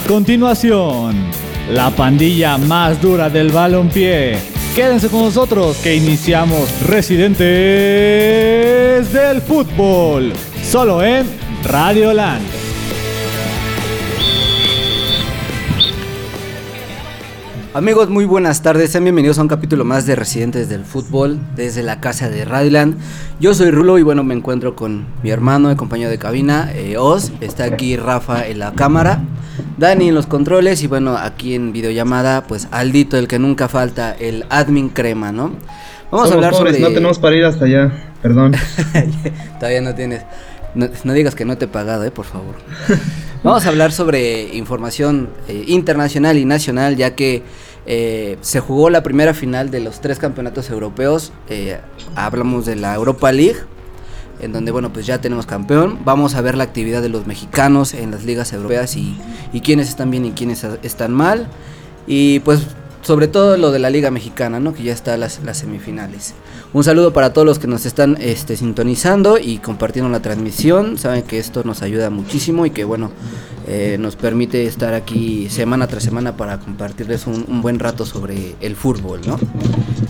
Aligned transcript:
A 0.00 0.02
continuación, 0.02 1.14
la 1.70 1.90
pandilla 1.90 2.56
más 2.56 3.02
dura 3.02 3.28
del 3.28 3.50
balompié. 3.50 4.38
Quédense 4.74 5.08
con 5.08 5.20
nosotros 5.24 5.76
que 5.78 5.94
iniciamos 5.94 6.70
Residentes 6.86 7.44
del 9.12 9.42
Fútbol, 9.42 10.32
solo 10.62 11.02
en 11.02 11.26
Radio 11.64 12.14
Land. 12.14 12.59
Amigos, 17.72 18.10
muy 18.10 18.24
buenas 18.24 18.62
tardes. 18.62 18.90
Sean 18.90 19.04
bienvenidos 19.04 19.38
a 19.38 19.42
un 19.42 19.48
capítulo 19.48 19.84
más 19.84 20.04
de 20.04 20.16
Residentes 20.16 20.68
del 20.68 20.84
Fútbol 20.84 21.38
desde 21.54 21.84
la 21.84 22.00
casa 22.00 22.28
de 22.28 22.44
Radioland. 22.44 22.96
Yo 23.38 23.54
soy 23.54 23.70
Rulo 23.70 23.96
y 23.96 24.02
bueno, 24.02 24.24
me 24.24 24.34
encuentro 24.34 24.74
con 24.74 25.06
mi 25.22 25.30
hermano, 25.30 25.70
el 25.70 25.76
compañero 25.76 26.10
de 26.10 26.18
cabina, 26.18 26.72
eh, 26.74 26.96
Oz. 26.98 27.30
Está 27.40 27.66
aquí 27.66 27.96
Rafa 27.96 28.48
en 28.48 28.58
la 28.58 28.72
cámara, 28.72 29.20
Dani 29.78 30.08
en 30.08 30.16
los 30.16 30.26
controles 30.26 30.82
y 30.82 30.88
bueno, 30.88 31.16
aquí 31.16 31.54
en 31.54 31.72
videollamada, 31.72 32.42
pues 32.42 32.66
Aldito, 32.72 33.16
el 33.16 33.28
que 33.28 33.38
nunca 33.38 33.68
falta, 33.68 34.16
el 34.18 34.46
admin 34.50 34.88
crema, 34.88 35.30
¿no? 35.30 35.52
Vamos 36.10 36.28
a 36.32 36.34
hablar 36.34 36.54
sobre. 36.54 36.76
No 36.80 36.88
tenemos 36.88 37.20
para 37.20 37.36
ir 37.36 37.44
hasta 37.44 37.66
allá, 37.66 37.92
perdón. 38.20 38.52
Todavía 39.60 39.80
no 39.80 39.94
tienes. 39.94 40.22
No, 40.74 41.12
digas 41.12 41.34
que 41.34 41.44
no 41.44 41.58
te 41.58 41.64
he 41.64 41.68
pagado, 41.68 42.04
eh, 42.04 42.10
por 42.10 42.26
favor. 42.26 42.54
Vamos 43.42 43.64
a 43.64 43.68
hablar 43.70 43.92
sobre 43.92 44.54
información 44.54 45.30
eh, 45.48 45.64
internacional 45.66 46.36
y 46.38 46.44
nacional, 46.44 46.96
ya 46.96 47.14
que 47.14 47.42
eh, 47.86 48.36
se 48.40 48.60
jugó 48.60 48.90
la 48.90 49.02
primera 49.02 49.34
final 49.34 49.70
de 49.70 49.80
los 49.80 50.00
tres 50.00 50.18
campeonatos 50.18 50.70
europeos. 50.70 51.32
Eh, 51.48 51.80
hablamos 52.14 52.66
de 52.66 52.76
la 52.76 52.94
Europa 52.94 53.32
League, 53.32 53.58
en 54.40 54.52
donde, 54.52 54.70
bueno, 54.70 54.92
pues 54.92 55.06
ya 55.06 55.20
tenemos 55.20 55.46
campeón. 55.46 55.98
Vamos 56.04 56.34
a 56.34 56.40
ver 56.40 56.56
la 56.56 56.64
actividad 56.64 57.02
de 57.02 57.08
los 57.08 57.26
mexicanos 57.26 57.94
en 57.94 58.10
las 58.10 58.24
ligas 58.24 58.52
europeas 58.52 58.96
y, 58.96 59.18
y 59.52 59.60
quiénes 59.60 59.88
están 59.88 60.10
bien 60.10 60.24
y 60.26 60.32
quiénes 60.32 60.64
están 60.82 61.12
mal. 61.12 61.48
Y 62.06 62.40
pues 62.40 62.66
sobre 63.02 63.28
todo 63.28 63.56
lo 63.56 63.72
de 63.72 63.78
la 63.78 63.90
Liga 63.90 64.10
Mexicana, 64.10 64.60
¿no? 64.60 64.74
Que 64.74 64.82
ya 64.82 64.92
está 64.92 65.16
las, 65.16 65.40
las 65.42 65.58
semifinales. 65.58 66.34
Un 66.72 66.84
saludo 66.84 67.12
para 67.12 67.32
todos 67.32 67.44
los 67.44 67.58
que 67.58 67.66
nos 67.66 67.84
están 67.84 68.16
este, 68.20 68.56
sintonizando 68.56 69.38
y 69.38 69.58
compartiendo 69.58 70.08
la 70.08 70.22
transmisión. 70.22 70.98
Saben 70.98 71.22
que 71.24 71.38
esto 71.38 71.64
nos 71.64 71.82
ayuda 71.82 72.10
muchísimo 72.10 72.64
y 72.64 72.70
que 72.70 72.84
bueno, 72.84 73.10
eh, 73.66 73.96
nos 73.98 74.14
permite 74.14 74.66
estar 74.66 74.94
aquí 74.94 75.48
semana 75.50 75.88
tras 75.88 76.04
semana 76.04 76.36
para 76.36 76.60
compartirles 76.60 77.26
un, 77.26 77.60
buen 77.60 77.80
rato 77.80 78.06
sobre 78.06 78.54
el 78.60 78.76
fútbol, 78.76 79.20
¿no? 79.26 79.38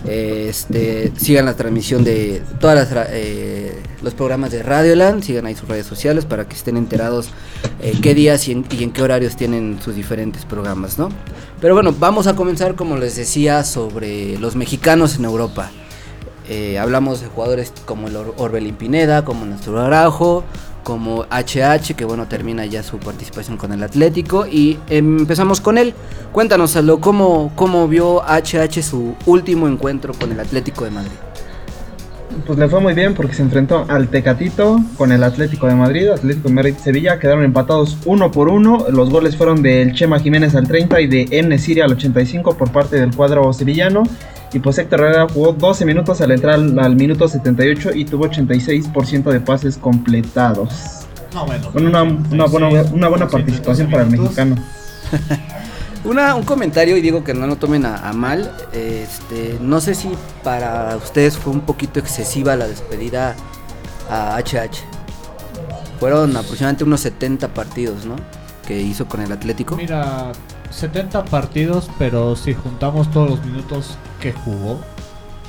Este, 0.05 1.11
sigan 1.17 1.45
la 1.45 1.55
transmisión 1.55 2.03
de 2.03 2.43
todos 2.59 2.87
eh, 3.09 3.81
los 4.03 4.13
programas 4.13 4.51
de 4.51 4.61
Radioland, 4.61 5.23
sigan 5.23 5.47
ahí 5.47 5.55
sus 5.55 5.67
redes 5.67 5.87
sociales 5.87 6.25
para 6.25 6.47
que 6.47 6.55
estén 6.55 6.77
enterados 6.77 7.29
eh, 7.81 7.93
qué 8.03 8.13
días 8.13 8.47
y 8.47 8.51
en, 8.51 8.63
qué 8.63 9.01
horarios 9.01 9.35
tienen 9.35 9.79
sus 9.83 9.95
diferentes 9.95 10.45
programas, 10.45 10.99
¿no? 10.99 11.09
Pero 11.59 11.73
bueno, 11.73 11.91
vamos 11.97 12.27
a 12.27 12.35
comenzar 12.35 12.75
como 12.75 12.97
les 12.97 13.15
decía 13.15 13.63
sobre 13.63 14.37
los 14.37 14.55
mexicanos 14.55 15.15
en 15.15 15.25
Europa. 15.25 15.71
Eh, 16.53 16.77
hablamos 16.77 17.21
de 17.21 17.27
jugadores 17.27 17.71
como 17.85 18.09
el 18.09 18.17
Orbelín 18.17 18.75
Pineda, 18.75 19.23
como 19.23 19.45
Néstor 19.45 19.77
Araujo, 19.77 20.43
como 20.83 21.23
HH, 21.29 21.95
que 21.95 22.03
bueno, 22.03 22.27
termina 22.27 22.65
ya 22.65 22.83
su 22.83 22.97
participación 22.97 23.55
con 23.55 23.71
el 23.71 23.81
Atlético. 23.81 24.45
Y 24.45 24.77
empezamos 24.89 25.61
con 25.61 25.77
él. 25.77 25.93
Cuéntanos, 26.33 26.75
Aldo, 26.75 26.99
¿cómo, 26.99 27.53
cómo 27.55 27.87
vio 27.87 28.21
HH 28.23 28.83
su 28.83 29.15
último 29.25 29.69
encuentro 29.69 30.13
con 30.13 30.29
el 30.33 30.41
Atlético 30.41 30.83
de 30.83 30.91
Madrid? 30.91 31.15
Pues 32.45 32.59
le 32.59 32.67
fue 32.67 32.81
muy 32.81 32.95
bien 32.95 33.13
porque 33.13 33.33
se 33.33 33.43
enfrentó 33.43 33.85
al 33.87 34.09
Tecatito 34.09 34.81
con 34.97 35.13
el 35.13 35.23
Atlético 35.23 35.67
de 35.67 35.75
Madrid, 35.75 36.09
Atlético 36.09 36.49
de 36.49 36.53
Madrid 36.53 36.75
Sevilla, 36.83 37.17
quedaron 37.17 37.45
empatados 37.45 37.97
uno 38.03 38.29
por 38.29 38.49
uno. 38.49 38.87
Los 38.89 39.09
goles 39.09 39.37
fueron 39.37 39.61
del 39.61 39.93
Chema 39.93 40.19
Jiménez 40.19 40.53
al 40.55 40.67
30 40.67 40.99
y 40.99 41.07
de 41.07 41.27
Enne 41.31 41.57
Siria 41.57 41.85
al 41.85 41.93
85 41.93 42.57
por 42.57 42.73
parte 42.73 42.97
del 42.97 43.15
cuadro 43.15 43.53
sevillano. 43.53 44.03
Y 44.53 44.59
pues 44.59 44.77
Héctor 44.77 45.01
Herrera 45.01 45.27
jugó 45.33 45.53
12 45.53 45.85
minutos 45.85 46.19
al 46.21 46.31
entrar 46.31 46.55
al, 46.55 46.95
minuto 46.95 47.27
78 47.27 47.91
y 47.95 48.05
tuvo 48.05 48.27
86% 48.27 49.31
de 49.31 49.39
pases 49.39 49.77
completados. 49.77 51.05
No, 51.33 51.45
bueno, 51.45 51.71
una, 51.73 52.03
una, 52.03 52.45
buena, 52.45 52.67
una 52.91 53.07
buena 53.07 53.27
participación 53.27 53.89
para 53.89 54.03
el 54.03 54.09
mexicano. 54.09 54.55
Una, 56.03 56.33
un 56.33 56.43
comentario 56.43 56.97
y 56.97 57.01
digo 57.01 57.23
que 57.23 57.35
no 57.35 57.45
lo 57.45 57.57
tomen 57.57 57.85
a, 57.85 58.11
mal. 58.13 58.51
Este, 58.73 59.57
no 59.61 59.79
sé 59.79 59.93
si 59.93 60.09
para 60.43 60.97
ustedes 60.97 61.37
fue 61.37 61.53
un 61.53 61.61
poquito 61.61 61.99
excesiva 61.99 62.55
la 62.55 62.67
despedida 62.67 63.35
a 64.09 64.35
HH. 64.37 64.79
Fueron 65.99 66.35
aproximadamente 66.35 66.83
unos 66.83 67.01
70 67.01 67.49
partidos, 67.49 68.05
¿no? 68.05 68.15
Que 68.67 68.81
hizo 68.81 69.07
con 69.07 69.21
el 69.21 69.31
Atlético. 69.31 69.75
Mira, 69.75 70.31
70 70.71 71.25
partidos, 71.25 71.89
pero 71.99 72.35
si 72.35 72.55
juntamos 72.55 73.11
todos 73.11 73.29
los 73.29 73.45
minutos 73.45 73.97
que 74.21 74.31
jugó, 74.31 74.79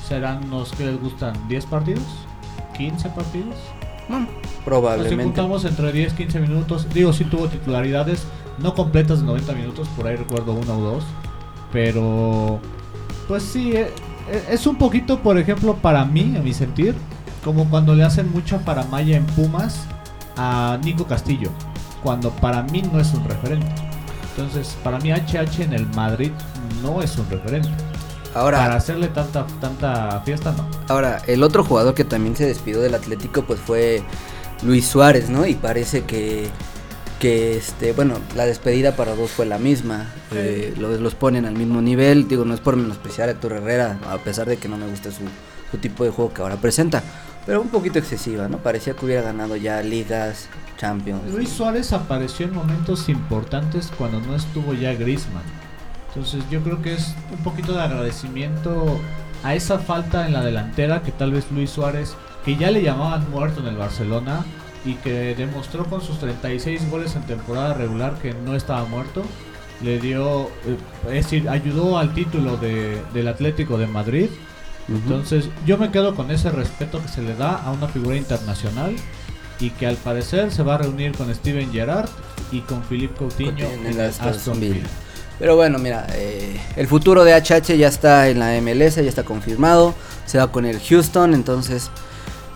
serán 0.09 0.51
los 0.51 0.73
que 0.73 0.87
les 0.87 1.01
gustan 1.01 1.35
10 1.49 1.67
partidos, 1.67 2.03
15 2.77 3.09
partidos. 3.11 3.55
Probablemente. 4.65 5.17
si 5.17 5.23
juntamos 5.23 5.65
entre 5.65 5.93
10 5.93 6.13
15 6.15 6.41
minutos, 6.41 6.89
digo, 6.93 7.13
si 7.13 7.25
tuvo 7.25 7.49
titularidades 7.49 8.27
no 8.59 8.75
completas 8.75 9.21
de 9.21 9.27
90 9.27 9.53
minutos, 9.53 9.89
por 9.97 10.07
ahí 10.07 10.17
recuerdo 10.17 10.53
uno 10.53 10.77
o 10.77 10.81
dos, 10.81 11.05
pero 11.73 12.61
pues 13.29 13.43
sí, 13.45 13.73
eh, 13.73 13.91
eh, 14.29 14.45
es 14.51 14.67
un 14.67 14.77
poquito, 14.77 15.21
por 15.21 15.39
ejemplo, 15.39 15.77
para 15.77 16.05
mí, 16.05 16.35
a 16.37 16.43
mi 16.43 16.53
sentir, 16.53 16.95
como 17.45 17.69
cuando 17.71 17.95
le 17.95 18.05
hacen 18.05 18.31
mucha 18.31 18.59
paramaya 18.59 19.17
en 19.17 19.27
Pumas 19.27 19.87
a 20.37 20.79
Nico 20.83 21.07
Castillo, 21.07 21.51
cuando 22.03 22.31
para 22.31 22.63
mí 22.65 22.83
no 22.83 23.01
es 23.01 23.13
un 23.15 23.25
referente. 23.25 23.73
Entonces, 24.31 24.77
para 24.83 24.99
mí 24.99 25.11
HH 25.11 25.63
en 25.63 25.73
el 25.73 25.87
Madrid 25.95 26.31
no 26.83 27.03
es 27.03 27.17
un 27.19 27.29
referente. 27.31 27.71
Ahora, 28.35 28.59
para 28.59 28.77
hacerle 28.77 29.09
tanta 29.09 29.47
tanta 29.61 30.21
fiesta 30.21 30.53
no. 30.53 30.67
Ahora, 30.89 31.23
el 31.27 31.43
otro 31.43 31.65
jugador 31.65 31.95
que 31.95 32.05
también 32.05 32.37
se 32.37 32.47
despidió 32.47 32.81
del 32.81 32.95
Atlético 32.95 33.43
pues 33.43 33.61
fue 33.61 34.03
Luis 34.63 34.87
Suárez, 34.87 35.29
¿no? 35.29 35.47
Y 35.47 35.55
parece 35.55 36.05
que 36.05 36.49
que 37.19 37.57
este 37.57 37.93
bueno 37.93 38.19
la 38.35 38.47
despedida 38.47 38.97
para 38.97 39.15
dos 39.15 39.31
fue 39.31 39.47
la 39.47 39.59
misma. 39.59 40.07
Eh, 40.33 40.75
los, 40.79 41.01
los, 41.01 41.15
ponen 41.15 41.45
al 41.45 41.55
mismo 41.55 41.81
nivel. 41.83 42.27
Digo 42.27 42.45
no 42.45 42.55
es 42.55 42.61
por 42.61 42.77
menospreciar 42.77 43.29
a 43.29 43.33
Héctor 43.33 43.53
Herrera 43.53 43.99
a 44.09 44.19
pesar 44.19 44.49
de 44.49 44.57
que 44.57 44.69
no 44.69 44.77
me 44.77 44.89
gusta 44.89 45.11
su, 45.13 45.25
su, 45.71 45.79
tipo 45.79 46.05
de 46.05 46.11
juego 46.11 46.33
que 46.33 46.43
ahora 46.43 46.57
presenta 46.57 47.03
pero 47.45 47.61
un 47.61 47.69
poquito 47.69 47.99
excesiva 47.99 48.49
no 48.49 48.59
parecía 48.59 48.95
que 48.95 49.05
hubiera 49.05 49.23
ganado 49.23 49.57
ya 49.57 49.83
ligas 49.83 50.49
Champions. 50.79 51.33
Luis 51.33 51.49
Suárez 51.49 51.93
apareció 51.93 52.47
en 52.47 52.55
momentos 52.55 53.09
importantes 53.09 53.91
cuando 53.97 54.21
no 54.21 54.35
estuvo 54.35 54.75
ya 54.75 54.95
Griezmann 54.95 55.62
entonces 56.15 56.45
yo 56.51 56.61
creo 56.63 56.83
que 56.83 56.95
es 56.95 57.15
un 57.31 57.43
poquito 57.43 57.73
de 57.73 57.83
agradecimiento 57.83 59.01
a 59.43 59.55
esa 59.55 59.79
falta 59.79 60.27
en 60.27 60.35
la 60.35 60.43
delantera 60.43 61.03
que 61.03 61.11
tal 61.11 61.33
vez 61.33 61.51
Luis 61.51 61.71
Suárez 61.71 62.15
que 62.45 62.57
ya 62.57 62.71
le 62.71 62.83
llamaban 62.83 63.31
muerto 63.31 63.61
en 63.61 63.69
el 63.69 63.77
Barcelona 63.77 64.45
y 64.85 64.95
que 64.95 65.35
demostró 65.35 65.85
con 65.85 66.01
sus 66.01 66.19
36 66.19 66.91
goles 66.91 67.15
en 67.15 67.23
temporada 67.23 67.75
regular 67.75 68.15
que 68.21 68.35
no 68.35 68.55
estaba 68.55 68.85
muerto. 68.85 69.23
Le 69.81 69.99
dio, 69.99 70.47
eh, 70.67 70.77
es 71.07 71.25
decir, 71.25 71.49
ayudó 71.49 71.99
al 71.99 72.15
título 72.15 72.57
de, 72.57 73.01
del 73.15 73.29
Atlético 73.29 73.79
de 73.79 73.87
Madrid. 73.87 74.29
Entonces, 74.89 75.49
yo 75.65 75.79
me 75.79 75.93
quedo 75.93 76.17
con 76.17 76.31
ese 76.31 76.51
respeto 76.51 77.01
que 77.01 77.09
se 77.09 77.23
le 77.23 77.37
da 77.37 77.55
a 77.55 77.71
una 77.71 77.87
figura 77.87 78.17
internacional 78.17 78.95
y 79.61 79.71
que 79.71 79.87
al 79.87 79.97
parecer 79.97 80.51
se 80.51 80.65
va 80.65 80.75
a 80.75 80.79
reunir 80.79 81.13
con 81.13 81.33
Steven 81.33 81.73
Gerrard 81.73 82.11
y 82.51 82.61
con 82.61 82.83
Philippe 82.83 83.15
Coutinho 83.15 83.67
en, 83.85 84.01
Aston 84.01 84.59
Villa. 84.59 84.83
Pero 85.43 85.57
bueno, 85.57 85.81
mira, 85.81 86.07
eh, 86.15 86.57
el 86.77 86.87
futuro 86.87 87.25
de 87.25 87.35
HH 87.35 87.77
ya 87.77 87.89
está 87.89 88.29
en 88.29 88.39
la 88.39 88.53
MLS, 88.61 88.95
ya 88.95 89.03
está 89.03 89.25
confirmado. 89.25 89.93
Se 90.25 90.39
va 90.39 90.53
con 90.53 90.65
el 90.65 90.79
Houston, 90.79 91.35
entonces 91.35 91.91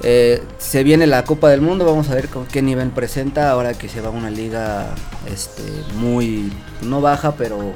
eh, 0.05 0.41
se 0.59 0.85
viene 0.85 1.09
la 1.09 1.25
Copa 1.25 1.49
del 1.49 1.63
Mundo, 1.63 1.85
vamos 1.85 2.11
a 2.11 2.15
ver 2.15 2.29
con 2.29 2.47
qué 2.47 2.63
nivel 2.63 2.91
presenta 2.91 3.51
ahora 3.51 3.75
que 3.75 3.89
se 3.89 4.01
va 4.01 4.07
a 4.07 4.13
una 4.13 4.31
liga 4.31 4.95
este, 5.29 5.65
muy, 5.97 6.53
no 6.81 7.01
baja, 7.01 7.35
pero 7.35 7.73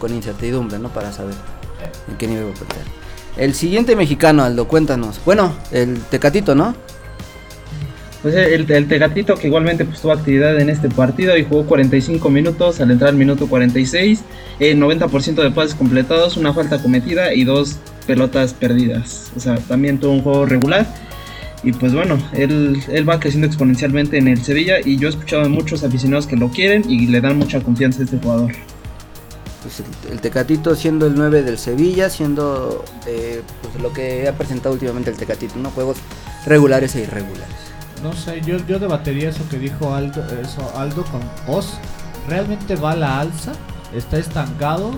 con 0.00 0.12
incertidumbre, 0.12 0.80
¿no? 0.80 0.88
Para 0.88 1.12
saber 1.12 1.36
en 2.08 2.16
qué 2.16 2.26
nivel 2.26 2.46
va 2.46 2.50
a 2.50 2.54
perder. 2.54 2.84
El 3.36 3.54
siguiente 3.54 3.94
mexicano, 3.94 4.42
Aldo, 4.42 4.66
cuéntanos. 4.66 5.20
Bueno, 5.24 5.54
el 5.70 6.00
Tecatito, 6.00 6.56
¿no? 6.56 6.74
Pues 8.22 8.34
el, 8.34 8.70
el 8.70 8.88
Tecatito 8.88 9.36
que 9.36 9.46
igualmente 9.46 9.84
pues, 9.84 10.00
tuvo 10.00 10.12
actividad 10.12 10.58
en 10.58 10.70
este 10.70 10.88
partido 10.88 11.36
y 11.36 11.44
jugó 11.44 11.66
45 11.66 12.28
minutos 12.30 12.80
al 12.80 12.90
entrar 12.90 13.10
al 13.10 13.16
minuto 13.16 13.46
46, 13.48 14.22
eh, 14.58 14.74
90% 14.74 15.34
de 15.34 15.50
pases 15.50 15.74
completados, 15.74 16.36
una 16.36 16.52
falta 16.52 16.82
cometida 16.82 17.34
y 17.34 17.44
dos 17.44 17.78
pelotas 18.06 18.54
perdidas. 18.54 19.30
O 19.36 19.40
sea, 19.40 19.56
también 19.58 19.98
tuvo 19.98 20.12
un 20.12 20.22
juego 20.22 20.46
regular 20.46 20.86
y 21.62 21.72
pues 21.72 21.92
bueno, 21.92 22.18
él, 22.32 22.80
él 22.88 23.08
va 23.08 23.18
creciendo 23.18 23.46
exponencialmente 23.46 24.18
en 24.18 24.28
el 24.28 24.42
Sevilla 24.42 24.76
y 24.84 24.98
yo 24.98 25.08
he 25.08 25.10
escuchado 25.10 25.42
a 25.42 25.48
muchos 25.48 25.82
aficionados 25.84 26.26
que 26.26 26.36
lo 26.36 26.48
quieren 26.48 26.88
y 26.88 27.06
le 27.08 27.20
dan 27.20 27.38
mucha 27.38 27.60
confianza 27.60 28.02
a 28.02 28.04
este 28.04 28.18
jugador. 28.18 28.52
Pues 29.62 29.82
el, 30.12 30.20
Tecatito 30.20 30.76
siendo 30.76 31.08
el 31.08 31.16
9 31.16 31.42
del 31.42 31.58
Sevilla, 31.58 32.08
siendo 32.08 32.84
eh, 33.06 33.42
pues 33.62 33.82
lo 33.82 33.92
que 33.92 34.28
ha 34.28 34.32
presentado 34.32 34.74
últimamente 34.74 35.10
el 35.10 35.16
Tecatito, 35.16 35.56
¿no? 35.56 35.70
Juegos 35.70 35.96
regulares 36.46 36.94
e 36.94 37.02
irregulares. 37.02 37.65
No 38.02 38.12
sé, 38.12 38.40
yo, 38.42 38.58
yo 38.66 38.78
debatería 38.78 39.30
eso 39.30 39.48
que 39.48 39.58
dijo 39.58 39.94
Aldo, 39.94 40.24
eso 40.40 40.72
Aldo 40.76 41.04
con 41.04 41.22
Oz, 41.46 41.78
¿realmente 42.28 42.76
va 42.76 42.92
a 42.92 42.96
la 42.96 43.20
alza? 43.20 43.52
¿Está 43.94 44.18
estancado? 44.18 44.90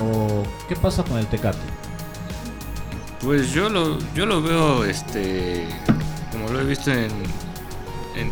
¿O 0.00 0.42
qué 0.68 0.76
pasa 0.76 1.04
con 1.04 1.18
el 1.18 1.26
Tecate? 1.26 1.58
Pues 3.20 3.52
yo 3.52 3.68
lo, 3.68 3.98
yo 4.14 4.26
lo 4.26 4.42
veo, 4.42 4.84
este, 4.84 5.66
como 6.32 6.48
lo 6.48 6.60
he 6.60 6.64
visto 6.64 6.90
en, 6.90 7.12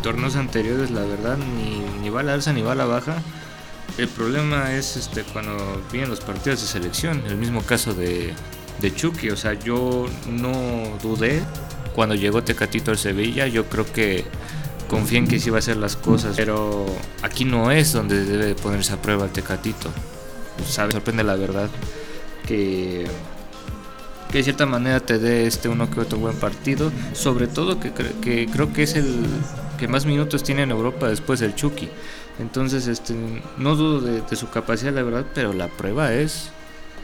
torneos 0.01 0.35
anteriores, 0.35 0.91
la 0.91 1.01
verdad, 1.01 1.37
ni, 1.37 1.79
ni 2.01 2.09
va 2.09 2.19
a 2.19 2.23
la 2.23 2.33
alza 2.33 2.51
ni 2.51 2.61
va 2.61 2.73
a 2.73 2.75
la 2.75 2.85
baja. 2.85 3.15
El 3.97 4.07
problema 4.07 4.73
es 4.73 4.97
este 4.97 5.23
cuando 5.23 5.81
vienen 5.91 6.09
los 6.09 6.19
partidos 6.19 6.61
de 6.61 6.67
selección, 6.67 7.23
el 7.27 7.37
mismo 7.37 7.61
caso 7.61 7.93
de, 7.93 8.33
de 8.79 8.93
Chucky, 8.93 9.29
o 9.29 9.37
sea, 9.37 9.53
yo 9.53 10.07
no 10.27 10.51
dudé 11.01 11.41
cuando 11.93 12.15
llegó 12.15 12.43
Tecatito 12.43 12.91
al 12.91 12.97
Sevilla, 12.97 13.47
yo 13.47 13.65
creo 13.65 13.85
que 13.91 14.25
confié 14.87 15.19
en 15.19 15.27
que 15.27 15.39
sí 15.39 15.49
iba 15.49 15.57
a 15.57 15.59
hacer 15.59 15.77
las 15.77 15.95
cosas, 15.95 16.35
pero 16.35 16.85
aquí 17.21 17.45
no 17.45 17.71
es 17.71 17.93
donde 17.93 18.25
debe 18.25 18.55
ponerse 18.55 18.93
a 18.93 19.01
prueba 19.01 19.25
el 19.25 19.31
Tecatito. 19.31 19.89
Sabe, 20.67 20.91
sorprende 20.91 21.23
la 21.23 21.35
verdad 21.35 21.69
que 22.47 23.05
que 24.31 24.39
de 24.39 24.45
cierta 24.45 24.65
manera 24.65 24.99
te 24.99 25.19
dé 25.19 25.45
este 25.45 25.69
uno 25.69 25.91
que 25.91 25.99
otro 25.99 26.17
buen 26.17 26.35
partido, 26.35 26.91
sobre 27.13 27.45
todo 27.45 27.79
que, 27.79 27.91
que 27.91 28.47
creo 28.51 28.73
que 28.73 28.81
es 28.81 28.95
el 28.95 29.23
que 29.77 29.87
más 29.87 30.07
minutos 30.07 30.41
tiene 30.41 30.63
en 30.63 30.71
Europa 30.71 31.07
después 31.07 31.39
del 31.39 31.53
Chucky. 31.53 31.87
Entonces, 32.39 32.87
este, 32.87 33.13
no 33.57 33.75
dudo 33.75 34.01
de, 34.01 34.35
su 34.35 34.49
capacidad, 34.49 34.91
la 34.91 35.03
verdad, 35.03 35.25
pero 35.35 35.53
la 35.53 35.67
prueba 35.67 36.13
es 36.13 36.49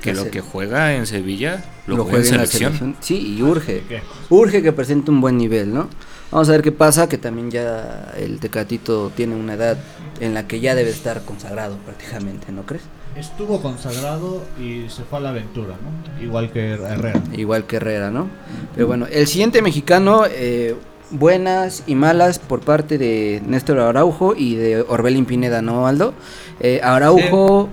que 0.01 0.13
lo 0.13 0.29
que 0.29 0.41
juega 0.41 0.95
en 0.95 1.05
Sevilla 1.05 1.63
lo, 1.87 2.03
juega, 2.03 2.19
en, 2.19 2.25
selección. 2.25 2.95
Sí, 2.99 3.35
y 3.37 3.41
urge. 3.41 3.83
Urge 4.29 4.61
que 4.61 4.71
presente 4.71 5.11
un 5.11 5.21
buen 5.21 5.37
nivel, 5.37 5.73
¿no? 5.73 5.89
Vamos 6.31 6.47
a 6.49 6.51
ver 6.51 6.61
qué 6.61 6.71
pasa, 6.71 7.09
que 7.09 7.17
también 7.17 7.49
ya 7.49 8.13
el 8.15 8.39
Tecatito 8.39 9.11
tiene 9.15 9.35
una 9.35 9.55
edad 9.55 9.77
en 10.19 10.35
la 10.35 10.47
que 10.47 10.59
ya 10.59 10.75
debe 10.75 10.91
estar 10.91 11.23
consagrado 11.23 11.77
prácticamente, 11.77 12.51
¿no 12.51 12.63
crees? 12.63 12.83
Estuvo 13.15 13.61
consagrado 13.61 14.43
y 14.59 14.87
se 14.89 15.03
fue 15.03 15.17
a 15.17 15.21
la 15.21 15.29
aventura, 15.29 15.75
¿no? 15.81 16.23
Igual 16.23 16.51
que 16.51 16.73
Herrera. 16.73 17.23
Igual 17.33 17.65
que 17.65 17.77
Herrera, 17.77 18.11
¿no? 18.11 18.27
Pero 18.75 18.85
bueno, 18.85 19.07
el 19.11 19.25
siguiente 19.25 19.63
mexicano, 19.63 20.23
eh, 20.29 20.75
buenas 21.09 21.83
y 21.87 21.95
malas 21.95 22.37
por 22.37 22.59
parte 22.59 22.99
de 22.99 23.41
Néstor 23.47 23.79
Araujo 23.79 24.35
y 24.35 24.55
de 24.55 24.81
Orbelín 24.81 25.25
Pineda, 25.25 25.63
¿no, 25.63 25.87
Aldo? 25.87 26.13
Eh, 26.59 26.79
Araujo 26.83 27.69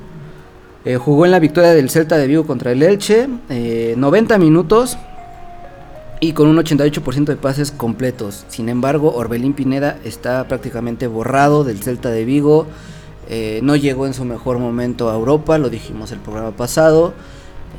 eh, 0.87 0.97
jugó 0.97 1.27
en 1.27 1.33
la 1.33 1.41
victoria 1.41 1.75
del 1.75 1.91
Celta 1.91 2.17
de 2.17 2.27
Vigo 2.27 2.47
contra 2.47 2.73
el 2.73 2.83
Elche, 2.83 3.29
90 3.97 4.38
minutos 4.38 4.97
y 6.21 6.33
con 6.33 6.49
un 6.49 6.56
88% 6.56 7.25
de 7.25 7.37
pases 7.37 7.71
completos. 7.71 8.44
Sin 8.49 8.69
embargo, 8.69 9.12
Orbelín 9.15 9.53
Pineda 9.53 9.99
está 10.05 10.47
prácticamente 10.49 11.06
borrado 11.06 11.65
del 11.65 11.83
Celta 11.83 12.11
de 12.11 12.25
Vigo. 12.25 12.67
Eh, 13.29 13.61
no 13.62 13.77
llegó 13.77 14.06
en 14.06 14.15
su 14.15 14.25
mejor 14.25 14.59
momento 14.59 15.11
a 15.11 15.15
Europa, 15.15 15.59
lo 15.59 15.69
dijimos 15.69 16.12
el 16.12 16.21
programa 16.21 16.53
pasado. 16.53 17.12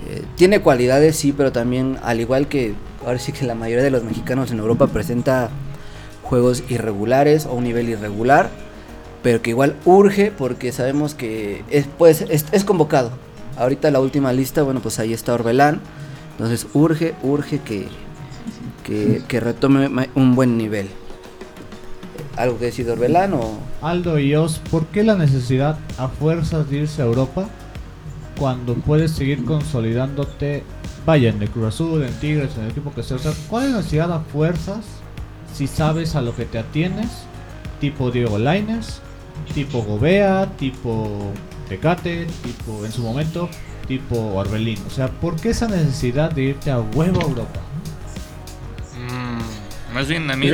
Eh, 0.08 0.24
tiene 0.36 0.62
cualidades, 0.62 1.16
sí, 1.16 1.34
pero 1.36 1.52
también, 1.52 1.98
al 2.04 2.20
igual 2.20 2.48
que 2.48 2.76
ahora 3.06 3.20
sí 3.20 3.32
que 3.32 3.46
la 3.46 3.56
mayoría 3.56 3.84
de 3.84 3.92
los 3.92 4.04
mexicanos 4.04 4.52
en 4.52 4.60
Europa 4.60 4.88
presenta 4.88 5.50
juegos 6.24 6.64
irregulares 6.70 7.46
o 7.46 7.54
un 7.54 7.64
nivel 7.64 7.90
irregular, 7.90 8.50
pero 9.24 9.42
que 9.42 9.52
igual 9.52 9.76
urge 9.86 10.32
porque 10.32 10.72
sabemos 10.72 11.14
que 11.14 11.64
es, 11.70 11.86
pues, 11.98 12.22
es, 12.22 12.64
convocado. 12.64 13.12
Ahorita 13.58 13.90
la 13.92 14.00
última 14.00 14.34
lista, 14.34 14.64
bueno, 14.64 14.80
pues 14.80 15.00
ahí 15.00 15.14
está 15.14 15.34
Orbelán. 15.34 15.82
Entonces 16.32 16.68
urge, 16.74 17.16
urge 17.24 17.60
que, 17.60 17.88
que, 18.84 19.24
que 19.28 19.40
retome 19.40 20.10
un 20.16 20.36
buen 20.36 20.58
nivel. 20.58 20.88
¿Algo 22.38 22.60
que 22.60 22.66
decir 22.66 22.88
Orbelán 22.90 23.34
o...? 23.34 23.58
Aldo 23.82 24.20
y 24.20 24.36
Os, 24.36 24.60
¿por 24.60 24.86
qué 24.88 25.04
la 25.04 25.16
necesidad 25.16 25.80
a 25.98 26.08
fuerzas 26.08 26.70
de 26.70 26.78
irse 26.78 27.02
a 27.02 27.06
Europa 27.06 27.50
cuando 28.38 28.76
puedes 28.76 29.12
seguir 29.12 29.44
consolidándote, 29.44 30.64
vaya, 31.04 31.30
en 31.30 31.42
el 31.42 31.50
Cruz 31.50 31.70
Azul, 31.70 32.04
en 32.04 32.14
Tigres, 32.20 32.52
en 32.56 32.66
el 32.66 32.72
equipo 32.72 32.94
que 32.94 33.02
sea? 33.02 33.18
O 33.18 33.20
sea, 33.20 33.34
¿cuál 33.50 33.66
es 33.66 33.72
la 33.72 33.78
necesidad 33.78 34.12
a 34.12 34.20
fuerzas 34.20 34.86
si 35.52 35.66
sabes 35.66 36.16
a 36.16 36.22
lo 36.22 36.36
que 36.36 36.46
te 36.46 36.60
atienes? 36.60 37.10
Tipo 37.82 38.12
Diego 38.12 38.38
Laines, 38.38 39.02
tipo 39.54 39.82
Gobea, 39.82 40.48
tipo 40.58 41.32
Tecate, 41.68 42.28
tipo 42.44 42.86
en 42.86 42.92
su 42.92 43.02
momento, 43.02 43.50
tipo 43.88 44.34
Orbelín. 44.36 44.80
O 44.88 44.90
sea, 44.90 45.10
¿por 45.10 45.36
qué 45.36 45.50
esa 45.50 45.68
necesidad 45.68 46.32
de 46.32 46.44
irte 46.44 46.72
a 46.72 46.80
huevo 46.80 47.20
a 47.22 47.24
Europa? 47.24 47.62
Más 49.94 50.08
bien, 50.08 50.30
a 50.30 50.36
mí 50.36 50.48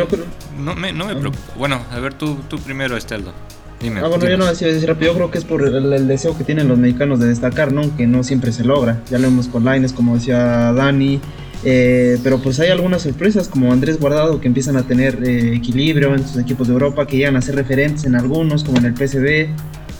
no 0.57 0.75
me, 0.75 0.93
no 0.93 1.05
me 1.05 1.15
preocupa. 1.15 1.53
Bueno, 1.57 1.81
a 1.91 1.99
ver, 1.99 2.13
tú, 2.13 2.37
tú 2.47 2.57
primero, 2.59 2.95
Esteldo. 2.95 3.33
Dime, 3.81 3.99
ah, 3.99 4.07
bueno, 4.07 4.29
yo 4.29 4.37
no 4.37 4.45
decía 4.45 4.69
decir 4.69 4.87
rápido. 4.87 5.11
Yo 5.11 5.17
creo 5.17 5.31
que 5.31 5.37
es 5.37 5.43
por 5.43 5.61
el, 5.67 6.07
deseo 6.07 6.37
que 6.37 6.45
tienen 6.45 6.69
los 6.69 6.77
mexicanos 6.77 7.19
de 7.19 7.27
destacar, 7.27 7.73
¿no? 7.73 7.95
Que 7.97 8.07
no 8.07 8.23
siempre 8.23 8.53
se 8.53 8.63
logra. 8.63 9.01
Ya 9.09 9.17
lo 9.19 9.27
vemos 9.27 9.49
con 9.49 9.65
Lines, 9.65 9.91
como 9.91 10.15
decía 10.15 10.71
Dani. 10.71 11.19
Eh, 11.65 12.19
pero 12.23 12.39
pues 12.39 12.59
hay 12.59 12.69
algunas 12.69 13.03
sorpresas, 13.03 13.47
como 13.47 13.71
Andrés 13.71 13.99
Guardado, 13.99 14.41
que 14.41 14.47
empiezan 14.47 14.75
a 14.75 14.83
tener 14.83 15.23
eh, 15.23 15.55
equilibrio 15.55 16.13
en 16.13 16.27
sus 16.27 16.37
equipos 16.37 16.67
de 16.67 16.73
Europa, 16.73 17.07
que 17.07 17.17
llegan 17.17 17.37
a 17.37 17.41
ser 17.41 17.55
referentes 17.55 18.03
en 18.03 18.15
algunos, 18.15 18.63
como 18.63 18.77
en 18.79 18.85
el 18.85 18.95
PSV. 18.95 19.47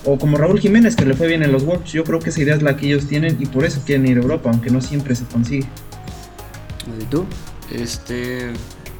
O 0.06 0.18
como 0.18 0.38
Raúl 0.38 0.60
Jiménez, 0.60 0.98
que 0.98 1.06
le 1.06 1.14
fue 1.14 1.28
bien 1.28 1.44
en 1.44 1.54
los 1.54 1.66
Wolves. 1.66 1.94
Yo 1.94 2.04
creo 2.04 2.20
que 2.20 2.30
esa 2.30 2.42
idea 2.42 2.56
es 2.56 2.62
la 2.62 2.76
que 2.76 2.88
ellos 2.88 3.08
tienen 3.08 3.38
y 3.40 3.46
por 3.46 3.64
eso 3.64 3.82
quieren 3.86 4.06
ir 4.06 4.18
a 4.18 4.22
Europa, 4.22 4.50
aunque 4.50 4.70
no 4.70 4.82
siempre 4.82 5.16
se 5.16 5.24
consigue. 5.26 5.66
¿Y 7.02 7.06
tú? 7.06 7.26
Este, 7.72 8.52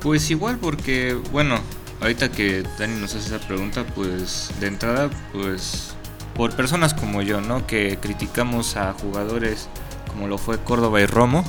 pues 0.02 0.32
igual 0.32 0.58
porque, 0.62 1.18
bueno, 1.34 1.60
ahorita 2.00 2.32
que 2.32 2.64
Dani 2.80 3.02
nos 3.02 3.16
hace 3.16 3.36
esa 3.36 3.46
pregunta, 3.46 3.86
pues 3.96 4.52
de 4.62 4.68
entrada, 4.68 5.10
pues 5.34 5.94
por 6.36 6.56
personas 6.56 6.94
como 6.94 7.22
yo, 7.22 7.42
¿no? 7.42 7.68
Que 7.68 7.98
criticamos 8.02 8.78
a 8.78 8.94
jugadores 8.94 9.68
como 10.08 10.28
lo 10.28 10.38
fue 10.38 10.60
Córdoba 10.60 11.02
y 11.02 11.06
Romo, 11.06 11.44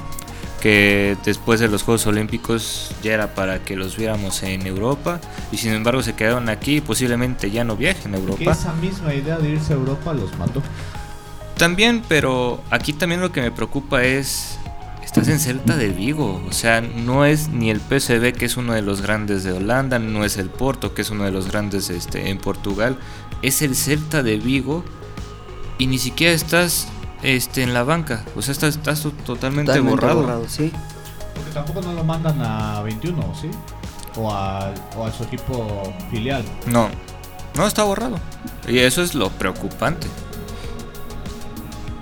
que 0.64 1.18
después 1.26 1.60
de 1.60 1.68
los 1.68 1.82
Juegos 1.82 2.06
Olímpicos 2.06 2.90
ya 3.02 3.12
era 3.12 3.34
para 3.34 3.58
que 3.58 3.76
los 3.76 3.98
viéramos 3.98 4.42
en 4.42 4.66
Europa 4.66 5.20
y 5.52 5.58
sin 5.58 5.74
embargo 5.74 6.02
se 6.02 6.14
quedaron 6.14 6.48
aquí 6.48 6.76
y 6.76 6.80
posiblemente 6.80 7.50
ya 7.50 7.64
no 7.64 7.76
viajen 7.76 8.14
a 8.14 8.16
Europa. 8.16 8.50
esa 8.50 8.72
misma 8.72 9.12
idea 9.12 9.36
de 9.36 9.50
irse 9.50 9.74
a 9.74 9.76
Europa 9.76 10.14
los 10.14 10.34
mató. 10.38 10.62
También, 11.58 12.02
pero 12.08 12.62
aquí 12.70 12.94
también 12.94 13.20
lo 13.20 13.30
que 13.30 13.42
me 13.42 13.50
preocupa 13.50 14.04
es 14.04 14.58
estás 15.04 15.28
en 15.28 15.38
Celta 15.38 15.76
de 15.76 15.90
Vigo, 15.90 16.42
o 16.48 16.52
sea, 16.52 16.80
no 16.80 17.26
es 17.26 17.50
ni 17.50 17.68
el 17.68 17.80
PSV 17.80 18.32
que 18.32 18.46
es 18.46 18.56
uno 18.56 18.72
de 18.72 18.80
los 18.80 19.02
grandes 19.02 19.44
de 19.44 19.52
Holanda, 19.52 19.98
no 19.98 20.24
es 20.24 20.38
el 20.38 20.48
Porto 20.48 20.94
que 20.94 21.02
es 21.02 21.10
uno 21.10 21.24
de 21.24 21.30
los 21.30 21.50
grandes 21.50 21.90
este, 21.90 22.30
en 22.30 22.38
Portugal, 22.38 22.96
es 23.42 23.60
el 23.60 23.76
Celta 23.76 24.22
de 24.22 24.38
Vigo 24.38 24.82
y 25.76 25.88
ni 25.88 25.98
siquiera 25.98 26.32
estás 26.32 26.88
este, 27.24 27.62
en 27.62 27.74
la 27.74 27.82
banca, 27.82 28.22
o 28.36 28.42
sea, 28.42 28.52
estás, 28.52 28.76
estás 28.76 29.04
totalmente, 29.24 29.78
borrado. 29.80 30.44
sí. 30.48 30.72
Porque 31.34 31.50
tampoco 31.50 31.82
no 31.82 31.92
lo 31.92 32.04
mandan 32.04 32.40
a 32.40 32.80
21, 32.82 33.34
¿sí? 33.40 33.50
O 34.16 34.30
a, 34.30 34.72
o 34.96 35.04
a 35.04 35.12
su 35.12 35.24
equipo 35.24 35.82
filial. 36.10 36.44
No, 36.66 36.88
no 37.56 37.66
está 37.66 37.82
borrado. 37.82 38.20
Y 38.68 38.78
eso 38.78 39.02
es 39.02 39.14
lo 39.16 39.30
preocupante 39.30 40.06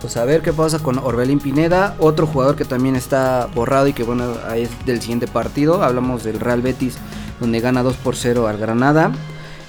pues 0.03 0.17
a 0.17 0.25
ver 0.25 0.43
qué 0.43 0.53
pasa 0.53 0.81
con 0.81 0.99
Orbelín 0.99 1.39
Pineda, 1.39 1.95
otro 2.01 2.27
jugador 2.27 2.57
que 2.57 2.65
también 2.65 2.97
está 2.97 3.49
borrado 3.55 3.87
y 3.87 3.93
que 3.93 4.03
bueno, 4.03 4.35
es 4.57 4.69
del 4.85 5.01
siguiente 5.01 5.29
partido, 5.29 5.85
hablamos 5.85 6.25
del 6.25 6.41
Real 6.41 6.61
Betis 6.61 6.97
donde 7.39 7.61
gana 7.61 7.85
2 7.85 7.97
por 7.99 8.17
0 8.17 8.49
al 8.49 8.59
Granada, 8.59 9.13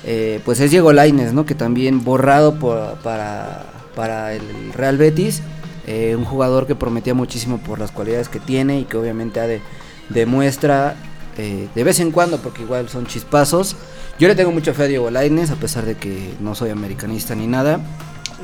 eh, 0.03 0.41
pues 0.43 0.59
es 0.59 0.71
Diego 0.71 0.91
Laines, 0.91 1.33
¿no? 1.33 1.45
que 1.45 1.53
también 1.53 2.03
borrado 2.03 2.55
para, 2.55 3.63
para 3.95 4.33
el 4.33 4.73
Real 4.73 4.97
Betis, 4.97 5.41
eh, 5.87 6.15
un 6.15 6.25
jugador 6.25 6.67
que 6.67 6.75
prometía 6.75 7.13
muchísimo 7.13 7.57
por 7.57 7.79
las 7.79 7.91
cualidades 7.91 8.29
que 8.29 8.39
tiene 8.39 8.79
y 8.79 8.85
que 8.85 8.97
obviamente 8.97 9.39
ha 9.39 9.47
de, 9.47 9.61
demuestra 10.09 10.95
eh, 11.37 11.67
de 11.73 11.83
vez 11.83 11.99
en 11.99 12.11
cuando, 12.11 12.37
porque 12.37 12.63
igual 12.63 12.89
son 12.89 13.05
chispazos. 13.05 13.75
Yo 14.19 14.27
le 14.27 14.35
tengo 14.35 14.51
mucha 14.51 14.73
fe 14.73 14.83
a 14.83 14.87
Diego 14.87 15.09
Laines, 15.09 15.51
a 15.51 15.55
pesar 15.55 15.85
de 15.85 15.95
que 15.95 16.33
no 16.39 16.55
soy 16.55 16.69
americanista 16.69 17.35
ni 17.35 17.47
nada. 17.47 17.79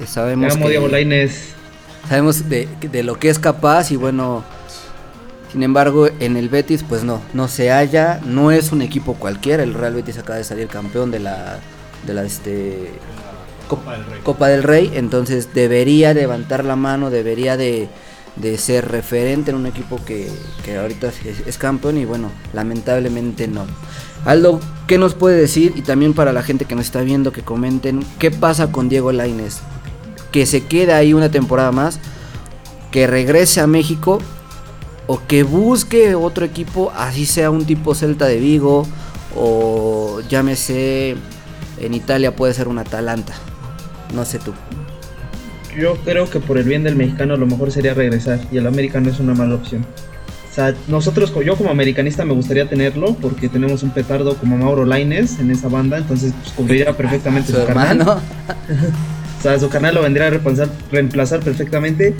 sabemos 0.05 0.57
que... 0.57 0.67
Diego 0.67 0.87
Laines 0.87 1.59
sabemos 2.09 2.49
de, 2.49 2.67
lo 3.03 3.19
que 3.19 3.29
es 3.29 3.37
capaz 3.37 3.91
y 3.91 3.95
bueno, 3.95 4.43
sin 5.51 5.61
embargo 5.61 6.07
en 6.19 6.37
el 6.37 6.49
Betis 6.49 6.83
pues 6.87 7.03
no, 7.03 7.21
no 7.33 7.47
se 7.47 7.69
halla, 7.69 8.19
no 8.25 8.51
es 8.51 8.71
un 8.71 8.81
equipo 8.81 9.13
cualquiera, 9.13 9.61
el 9.61 9.75
Real 9.75 9.93
Betis 9.93 10.17
acaba 10.17 10.37
de 10.37 10.43
salir 10.43 10.67
campeón 10.67 11.11
de 11.11 11.19
la, 11.19 11.59
de 12.07 12.13
la 12.13 12.23
este, 12.23 12.91
Copa 14.23 14.47
del, 14.47 14.63
Rey. 14.63 14.91
entonces 14.95 15.53
debería 15.53 16.13
levantar 16.13 16.65
la 16.65 16.75
mano, 16.75 17.09
debería 17.09 17.55
de, 17.55 17.87
ser 18.57 18.89
referente 18.89 19.51
en 19.51 19.57
un 19.57 19.65
equipo 19.67 19.99
que, 20.05 20.29
ahorita 20.77 21.11
es, 21.45 21.57
campeón 21.57 21.97
y 21.97 22.05
bueno, 22.05 22.31
lamentablemente 22.53 23.47
no. 23.47 23.65
Aldo, 24.25 24.59
¿qué 24.87 24.97
nos 24.97 25.15
puede 25.15 25.39
decir? 25.39 25.73
Y 25.75 25.81
también 25.81 26.13
para 26.13 26.33
la 26.33 26.43
gente 26.43 26.65
que 26.65 26.75
nos 26.75 26.85
está 26.85 27.01
viendo, 27.01 27.31
que 27.31 27.41
comenten, 27.41 28.03
¿qué 28.17 28.31
pasa 28.31 28.71
con 28.71 28.89
Diego 28.89 29.11
Laines? 29.11 29.61
que 30.31 30.45
se 30.45 30.65
quede 30.65 30.93
ahí 30.93 31.13
una 31.13 31.29
temporada 31.29 31.71
más, 31.71 31.99
que 32.91 33.07
regrese 33.07 33.61
a 33.61 33.67
México 33.67 34.19
o 35.07 35.21
que 35.27 35.43
busque 35.43 36.15
otro 36.15 36.45
equipo, 36.45 36.91
así 36.95 37.25
sea 37.25 37.51
un 37.51 37.65
tipo 37.65 37.95
Celta 37.95 38.25
de 38.25 38.37
Vigo 38.37 38.85
o 39.35 40.21
llámese 40.29 41.15
en 41.79 41.93
Italia 41.93 42.35
puede 42.35 42.53
ser 42.53 42.67
un 42.67 42.79
Atalanta. 42.79 43.33
No 44.13 44.25
sé 44.25 44.39
tú. 44.39 44.53
Yo 45.77 45.95
creo 45.97 46.29
que 46.29 46.39
por 46.39 46.57
el 46.57 46.63
bien 46.63 46.83
del 46.83 46.95
mexicano 46.95 47.37
lo 47.37 47.45
mejor 47.45 47.71
sería 47.71 47.93
regresar 47.93 48.39
y 48.51 48.57
el 48.57 48.67
América 48.67 48.99
no 48.99 49.09
es 49.09 49.19
una 49.19 49.33
mala 49.33 49.55
opción. 49.55 49.85
O 50.49 50.53
sea, 50.53 50.73
nosotros, 50.87 51.31
yo 51.45 51.55
como 51.55 51.69
americanista 51.69 52.25
me 52.25 52.33
gustaría 52.33 52.67
tenerlo 52.67 53.13
porque 53.15 53.49
tenemos 53.49 53.83
un 53.83 53.91
petardo 53.91 54.35
como 54.35 54.57
Mauro 54.57 54.83
Laines 54.83 55.39
en 55.39 55.51
esa 55.51 55.67
banda, 55.69 55.97
entonces 55.97 56.33
pues, 56.41 56.53
cubriría 56.53 56.97
perfectamente 56.97 57.51
Su 57.53 57.59
su, 57.59 57.65
canal. 57.65 57.99
hermano. 57.99 58.21
O 59.39 59.41
sea, 59.41 59.57
su 59.57 59.69
canal 59.69 59.95
lo 59.95 60.01
vendría 60.01 60.27
a 60.27 60.31
reemplazar, 60.31 60.67
reemplazar 60.91 61.39
perfectamente. 61.39 62.13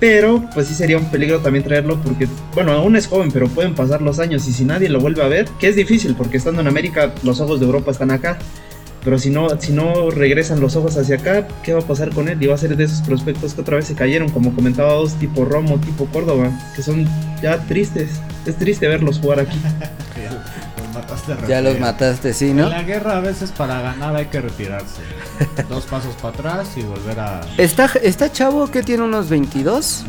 Pero 0.00 0.48
pues 0.54 0.68
sí 0.68 0.74
sería 0.74 0.96
un 0.96 1.10
peligro 1.10 1.40
también 1.40 1.62
traerlo 1.64 2.00
porque, 2.00 2.26
bueno, 2.54 2.72
aún 2.72 2.96
es 2.96 3.06
joven, 3.06 3.30
pero 3.32 3.48
pueden 3.48 3.74
pasar 3.74 4.00
los 4.00 4.18
años 4.18 4.46
y 4.48 4.52
si 4.52 4.64
nadie 4.64 4.88
lo 4.88 4.98
vuelve 5.00 5.22
a 5.22 5.28
ver, 5.28 5.46
que 5.58 5.68
es 5.68 5.76
difícil 5.76 6.14
porque 6.14 6.36
estando 6.38 6.60
en 6.62 6.68
América 6.68 7.12
los 7.24 7.40
ojos 7.40 7.60
de 7.60 7.66
Europa 7.66 7.90
están 7.90 8.12
acá. 8.12 8.38
Pero 9.08 9.18
si 9.18 9.30
no, 9.30 9.48
si 9.58 9.72
no 9.72 10.10
regresan 10.10 10.60
los 10.60 10.76
ojos 10.76 10.98
hacia 10.98 11.16
acá, 11.16 11.48
¿qué 11.62 11.72
va 11.72 11.80
a 11.80 11.82
pasar 11.82 12.10
con 12.10 12.28
él? 12.28 12.42
Y 12.42 12.46
va 12.46 12.56
a 12.56 12.58
ser 12.58 12.76
de 12.76 12.84
esos 12.84 13.00
prospectos 13.00 13.54
que 13.54 13.62
otra 13.62 13.76
vez 13.76 13.86
se 13.86 13.94
cayeron, 13.94 14.28
como 14.28 14.54
comentaba 14.54 14.92
dos, 14.92 15.14
tipo 15.14 15.46
Romo, 15.46 15.80
tipo 15.80 16.04
Córdoba, 16.12 16.50
que 16.76 16.82
son 16.82 17.08
ya 17.40 17.56
tristes. 17.64 18.20
Es 18.44 18.56
triste 18.56 18.86
verlos 18.86 19.18
jugar 19.18 19.40
aquí. 19.40 19.58
Los 20.78 20.94
mataste 20.94 21.36
Ya 21.48 21.62
los 21.62 21.80
mataste, 21.80 22.34
sí, 22.34 22.50
En 22.50 22.58
¿no? 22.58 22.68
la 22.68 22.82
guerra 22.82 23.16
a 23.16 23.20
veces 23.20 23.50
para 23.50 23.80
ganar 23.80 24.14
hay 24.14 24.26
que 24.26 24.42
retirarse. 24.42 25.00
Dos 25.70 25.86
pasos 25.86 26.14
para 26.16 26.34
atrás 26.34 26.68
y 26.76 26.82
volver 26.82 27.18
a... 27.18 27.40
¿Está, 27.56 27.86
está 28.02 28.30
chavo 28.30 28.70
que 28.70 28.82
tiene 28.82 29.04
unos 29.04 29.30
22? 29.30 30.04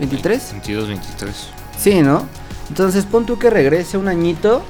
¿23? 0.00 0.52
22, 0.52 0.88
23. 0.88 1.48
Sí, 1.78 2.02
¿no? 2.02 2.28
Entonces 2.68 3.06
pon 3.06 3.24
tú 3.24 3.38
que 3.38 3.48
regrese 3.48 3.96
un 3.96 4.06
añito 4.06 4.62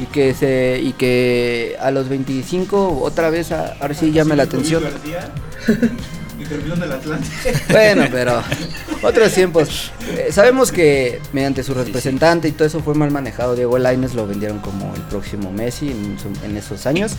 y 0.00 0.04
que 0.06 0.34
se 0.34 0.80
y 0.82 0.92
que 0.92 1.76
a 1.80 1.90
los 1.90 2.08
25 2.08 3.00
otra 3.02 3.30
vez 3.30 3.52
a, 3.52 3.74
ahora 3.80 3.94
sí 3.94 4.12
llame 4.12 4.36
la 4.36 4.44
atención. 4.44 4.82
Y 6.38 6.44
campeón 6.44 6.78
del 6.78 6.92
Atlante. 6.92 7.26
Bueno, 7.70 8.04
pero 8.12 8.42
otros 9.02 9.32
tiempos. 9.32 9.90
Eh, 10.10 10.28
sabemos 10.30 10.70
que 10.70 11.18
mediante 11.32 11.62
su 11.62 11.72
representante 11.72 12.46
y 12.46 12.52
todo 12.52 12.68
eso 12.68 12.80
fue 12.80 12.94
mal 12.94 13.10
manejado. 13.10 13.54
Diego 13.56 13.78
Laines 13.78 14.12
lo 14.14 14.26
vendieron 14.26 14.58
como 14.58 14.92
el 14.94 15.00
próximo 15.02 15.50
Messi 15.50 15.90
en, 15.90 16.18
su- 16.18 16.44
en 16.44 16.54
esos 16.58 16.84
años. 16.84 17.12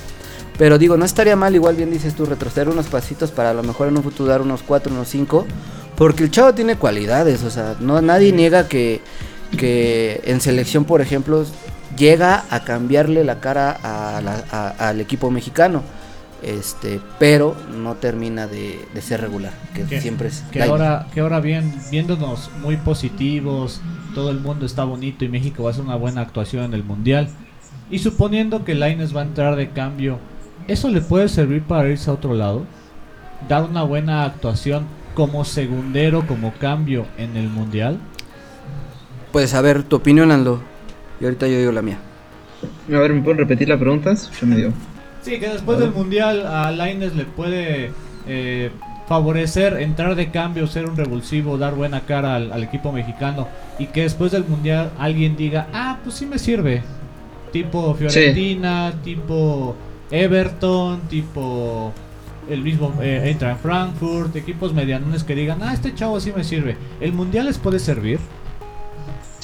Pero 0.60 0.77
digo, 0.77 0.98
no 0.98 1.05
estaría 1.05 1.36
mal, 1.36 1.55
igual 1.55 1.75
bien 1.75 1.89
dices 1.89 2.13
tú, 2.13 2.27
retroceder 2.27 2.69
unos 2.69 2.86
pasitos 2.88 3.31
para 3.31 3.50
a 3.50 3.53
lo 3.55 3.63
mejor 3.63 3.88
en 3.88 3.98
un 3.98 4.03
futuro 4.03 4.29
dar 4.29 4.41
unos 4.43 4.62
4, 4.62 4.93
unos 4.93 5.07
5. 5.10 5.48
Porque 5.96 6.24
el 6.24 6.29
chavo 6.29 6.53
tiene 6.53 6.75
cualidades, 6.75 7.41
o 7.43 7.50
sea, 7.50 7.75
no 7.79 8.00
nadie 8.03 8.31
niega 8.31 8.67
que, 8.67 9.01
que 9.57 10.22
en 10.25 10.41
selección, 10.41 10.86
por 10.86 11.01
ejemplo, 11.01 11.43
llega 11.98 12.44
a 12.50 12.63
cambiarle 12.63 13.24
la 13.24 13.39
cara 13.39 13.72
a 13.84 14.22
la- 14.22 14.44
a- 14.51 14.89
al 14.89 15.00
equipo 15.01 15.29
mexicano. 15.32 15.84
Este, 16.44 17.00
pero 17.17 17.56
no 17.82 17.96
termina 17.96 18.46
de, 18.46 18.79
de 18.94 19.01
ser 19.01 19.22
regular, 19.22 19.51
que 19.74 19.84
Que- 19.86 20.00
siempre 20.01 20.27
es 20.27 20.44
Que 20.51 20.62
ahora, 20.62 21.08
que 21.12 21.20
ahora 21.22 21.39
bien, 21.39 21.74
viéndonos 21.89 22.51
muy 22.62 22.77
positivos, 22.77 23.82
todo 24.13 24.29
el 24.29 24.39
mundo 24.39 24.65
está 24.67 24.84
bonito 24.84 25.25
y 25.25 25.29
México 25.29 25.63
va 25.63 25.70
a 25.70 25.72
hacer 25.72 25.84
una 25.84 25.96
buena 25.96 26.22
actuación 26.22 26.63
en 26.65 26.74
el 26.75 26.84
Mundial. 26.84 27.27
Y 27.89 28.00
suponiendo 28.00 28.63
que 28.63 28.75
Laines 28.75 29.15
va 29.15 29.22
a 29.22 29.25
entrar 29.25 29.56
de 29.56 29.72
cambio, 29.72 30.20
¿eso 30.67 30.89
le 30.89 31.01
puede 31.01 31.27
servir 31.27 31.63
para 31.63 31.89
irse 31.89 32.10
a 32.10 32.13
otro 32.13 32.36
lado? 32.36 32.65
Dar 33.50 33.63
una 33.63 33.82
buena 33.82 34.24
actuación 34.24 34.86
como 35.15 35.44
segundero, 35.44 36.27
como 36.27 36.53
cambio 36.53 37.08
en 37.17 37.36
el 37.36 37.48
Mundial. 37.50 37.98
Pues 39.32 39.56
a 39.56 39.62
ver, 39.62 39.82
tu 39.84 39.96
opinión, 39.96 40.32
Aldo. 40.32 40.62
Y 41.19 41.25
ahorita 41.25 41.47
yo 41.47 41.57
digo 41.59 41.71
la 41.71 41.81
mía. 41.81 41.97
A 42.89 43.00
ver, 43.00 43.13
¿me 43.13 43.21
pueden 43.21 43.39
repetir 43.39 43.69
la 43.69 43.77
pregunta? 43.77 44.15
Se 44.15 44.45
me 44.45 44.55
dio. 44.55 44.74
Sí, 45.21 45.39
que 45.39 45.50
después 45.50 45.79
del 45.79 45.91
Mundial 45.91 46.45
a 46.45 46.71
Laines 46.71 47.15
le 47.15 47.25
puede 47.25 47.91
eh, 48.27 48.71
favorecer 49.07 49.77
entrar 49.81 50.15
de 50.15 50.31
cambio, 50.31 50.67
ser 50.67 50.86
un 50.86 50.95
revulsivo, 50.95 51.57
dar 51.57 51.75
buena 51.75 52.01
cara 52.01 52.36
al, 52.36 52.51
al 52.51 52.63
equipo 52.63 52.91
mexicano 52.91 53.47
y 53.79 53.88
que 53.88 54.03
después 54.03 54.31
del 54.31 54.45
Mundial 54.45 54.91
alguien 54.97 55.36
diga, 55.36 55.67
ah, 55.74 55.97
pues 56.03 56.15
sí 56.15 56.25
me 56.25 56.39
sirve. 56.39 56.83
Tipo 57.51 57.93
Fiorentina, 57.95 58.93
tipo 59.03 59.75
Everton, 60.12 61.01
tipo 61.09 61.93
el 62.50 62.62
mismo 62.62 62.93
eh, 63.01 63.24
Eintracht 63.25 63.62
Frankfurt, 63.62 64.36
equipos 64.36 64.74
medianones 64.74 65.24
que 65.24 65.36
digan, 65.36 65.62
ah, 65.62 65.74
este 65.74 65.93
chavo 65.93 66.19
sí 66.19 66.31
me 66.36 66.43
sirve. 66.43 66.77
¿El 67.00 67.13
Mundial 67.13 67.45
les 67.45 67.57
puede 67.57 67.79
servir? 67.79 68.19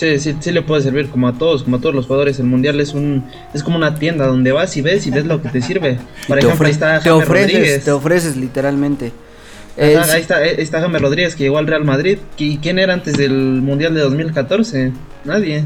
Sí, 0.04 0.20
sí, 0.20 0.36
sí 0.40 0.52
le 0.52 0.62
puede 0.62 0.82
servir 0.82 1.10
como 1.10 1.28
a 1.28 1.34
todos, 1.34 1.64
como 1.64 1.78
a 1.78 1.80
todos 1.80 1.96
los 1.96 2.06
jugadores. 2.08 2.40
El 2.40 2.46
mundial 2.46 2.80
es 2.82 2.94
un 2.94 3.24
es 3.54 3.64
como 3.64 3.78
una 3.78 3.96
tienda 3.96 4.28
donde 4.28 4.52
vas 4.52 4.76
y 4.76 4.82
ves 4.82 5.08
y 5.08 5.12
ves 5.12 5.26
lo 5.26 5.42
que 5.42 5.50
te 5.50 5.62
sirve. 5.62 5.98
Por 6.28 6.40
te, 6.40 6.46
ejemplo, 6.46 6.66
ofre- 6.66 6.68
ahí 6.68 6.72
está 6.74 7.00
te 7.00 7.10
James 7.10 7.28
ofreces, 7.28 7.52
Rodríguez. 7.54 7.84
te 7.86 7.92
ofreces 7.92 8.36
literalmente. 8.38 9.12
Ajá, 9.78 9.88
Eh, 9.88 9.98
ahí 9.98 10.22
está, 10.22 10.38
ahí 10.38 10.56
está 10.58 10.82
James 10.82 11.02
Rodríguez 11.02 11.36
que 11.36 11.44
llegó 11.46 11.58
al 11.58 11.68
Real 11.68 11.84
Madrid. 11.84 12.18
¿Y 12.38 12.58
quién 12.58 12.80
era 12.80 12.94
antes 12.94 13.18
del 13.18 13.34
mundial 13.34 13.94
de 13.96 14.02
2014? 14.02 14.92
Nadie. 15.26 15.64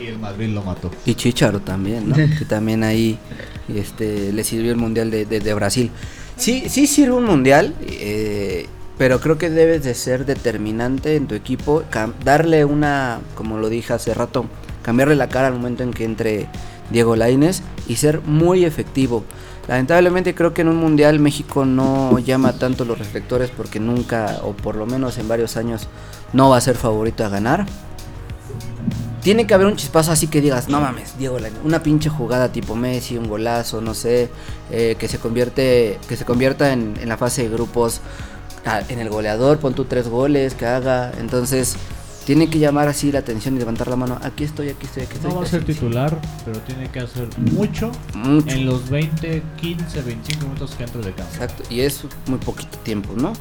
Y 0.00 0.06
el 0.06 0.18
Madrid 0.18 0.48
lo 0.48 0.62
mató. 0.62 0.90
Y 1.06 1.14
Chicharo 1.14 1.60
también, 1.60 2.08
¿no? 2.08 2.16
que 2.38 2.44
también 2.46 2.82
ahí 2.84 3.18
este, 3.74 4.32
le 4.32 4.44
sirvió 4.44 4.70
el 4.72 4.76
mundial 4.78 5.10
de, 5.10 5.24
de- 5.26 5.40
de 5.40 5.54
Brasil. 5.54 5.90
Sí, 6.36 6.64
sí 6.68 6.86
sirve 6.86 7.14
un 7.14 7.24
mundial, 7.24 7.74
eh, 7.86 8.66
pero 8.98 9.20
creo 9.20 9.38
que 9.38 9.48
debes 9.48 9.84
de 9.84 9.94
ser 9.94 10.26
determinante 10.26 11.16
en 11.16 11.28
tu 11.28 11.34
equipo, 11.34 11.84
darle 12.24 12.64
una, 12.64 13.20
como 13.36 13.58
lo 13.58 13.68
dije 13.68 13.92
hace 13.92 14.12
rato, 14.12 14.46
cambiarle 14.82 15.14
la 15.14 15.28
cara 15.28 15.46
al 15.46 15.54
momento 15.54 15.84
en 15.84 15.92
que 15.92 16.04
entre 16.04 16.48
Diego 16.90 17.16
Lainez 17.16 17.62
y 17.86 17.96
ser 17.96 18.20
muy 18.22 18.64
efectivo. 18.64 19.24
Lamentablemente 19.68 20.34
creo 20.34 20.54
que 20.54 20.62
en 20.62 20.68
un 20.68 20.78
mundial 20.78 21.20
México 21.20 21.66
no 21.66 22.18
llama 22.18 22.54
tanto 22.54 22.84
los 22.84 22.98
reflectores 22.98 23.50
porque 23.50 23.78
nunca, 23.78 24.40
o 24.42 24.52
por 24.52 24.76
lo 24.76 24.86
menos 24.86 25.18
en 25.18 25.28
varios 25.28 25.56
años, 25.56 25.88
no 26.32 26.48
va 26.48 26.56
a 26.56 26.60
ser 26.60 26.74
favorito 26.76 27.24
a 27.24 27.28
ganar. 27.28 27.66
Tiene 29.20 29.46
que 29.46 29.52
haber 29.52 29.66
un 29.66 29.76
chispazo 29.76 30.10
así 30.10 30.28
que 30.28 30.40
digas, 30.40 30.68
no 30.68 30.80
mames, 30.80 31.18
Diego 31.18 31.38
Lainez, 31.38 31.60
una 31.64 31.82
pinche 31.82 32.08
jugada 32.08 32.50
tipo 32.50 32.74
Messi, 32.74 33.18
un 33.18 33.28
golazo, 33.28 33.82
no 33.82 33.92
sé, 33.92 34.30
eh, 34.70 34.96
que 34.98 35.06
se 35.06 35.18
convierte, 35.18 35.98
que 36.08 36.16
se 36.16 36.24
convierta 36.24 36.72
en, 36.72 36.96
la 37.06 37.18
fase 37.18 37.42
de 37.42 37.50
grupos, 37.50 38.00
en 38.88 38.98
el 38.98 39.08
goleador, 39.08 39.58
pon 39.58 39.74
tú 39.74 39.84
tres 39.84 40.08
goles, 40.08 40.54
que 40.54 40.66
haga, 40.66 41.12
entonces 41.18 41.76
tiene 42.24 42.50
que 42.50 42.58
llamar 42.58 42.88
así 42.88 43.10
la 43.10 43.20
atención 43.20 43.56
y 43.56 43.58
levantar 43.58 43.88
la 43.88 43.96
mano, 43.96 44.18
aquí 44.22 44.44
estoy, 44.44 44.68
aquí 44.68 44.84
estoy, 44.86 45.04
aquí 45.04 45.14
estoy. 45.14 45.30
No 45.30 45.36
va 45.38 45.44
a 45.44 45.46
ser 45.46 45.64
titular, 45.64 46.20
pero 46.44 46.58
tiene 46.60 46.88
que 46.90 47.00
hacer 47.00 47.28
mucho 47.38 47.90
Mucho. 48.14 48.54
en 48.54 48.66
los 48.66 48.90
20, 48.90 49.42
15, 49.60 50.02
25 50.02 50.44
minutos 50.44 50.74
que 50.76 50.84
entre 50.84 51.02
de 51.02 51.12
campo. 51.14 51.32
Exacto, 51.32 51.62
y 51.70 51.80
es 51.80 52.02
muy 52.26 52.38
poquito 52.38 52.76
tiempo, 52.78 53.14
¿no? 53.16 53.32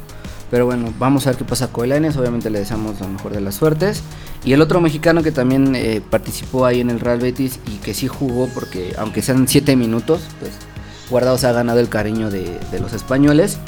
Pero 0.50 0.66
bueno, 0.66 0.94
vamos 0.98 1.28
a 1.28 1.32
ver 1.32 1.38
qué 1.38 1.44
pasa 1.44 1.68
con 1.68 1.90
Lainez. 1.90 2.16
Obviamente 2.16 2.50
le 2.50 2.60
deseamos 2.60 3.02
la 3.02 3.08
mejor 3.08 3.34
de 3.34 3.42
las 3.42 3.56
suertes. 3.56 4.02
Y 4.46 4.54
el 4.54 4.62
otro 4.62 4.80
mexicano 4.80 5.22
que 5.22 5.34
también 5.34 5.76
eh, 5.76 6.02
participó 6.10 6.66
ahí 6.66 6.80
en 6.80 6.90
el 6.90 7.02
Real 7.02 7.20
Betis 7.20 7.60
y 7.68 7.76
que 7.80 7.94
sí 7.94 8.08
jugó, 8.08 8.48
porque 8.54 8.94
aunque 8.98 9.22
sean 9.22 9.46
7 9.50 9.76
minutos, 9.76 10.22
pues 10.40 10.54
Guardado 11.10 11.38
se 11.38 11.48
ha 11.48 11.52
ganado 11.54 11.80
el 11.80 11.90
cariño 11.90 12.30
de, 12.30 12.60
de 12.72 12.80
los 12.80 12.94
españoles. 12.94 13.60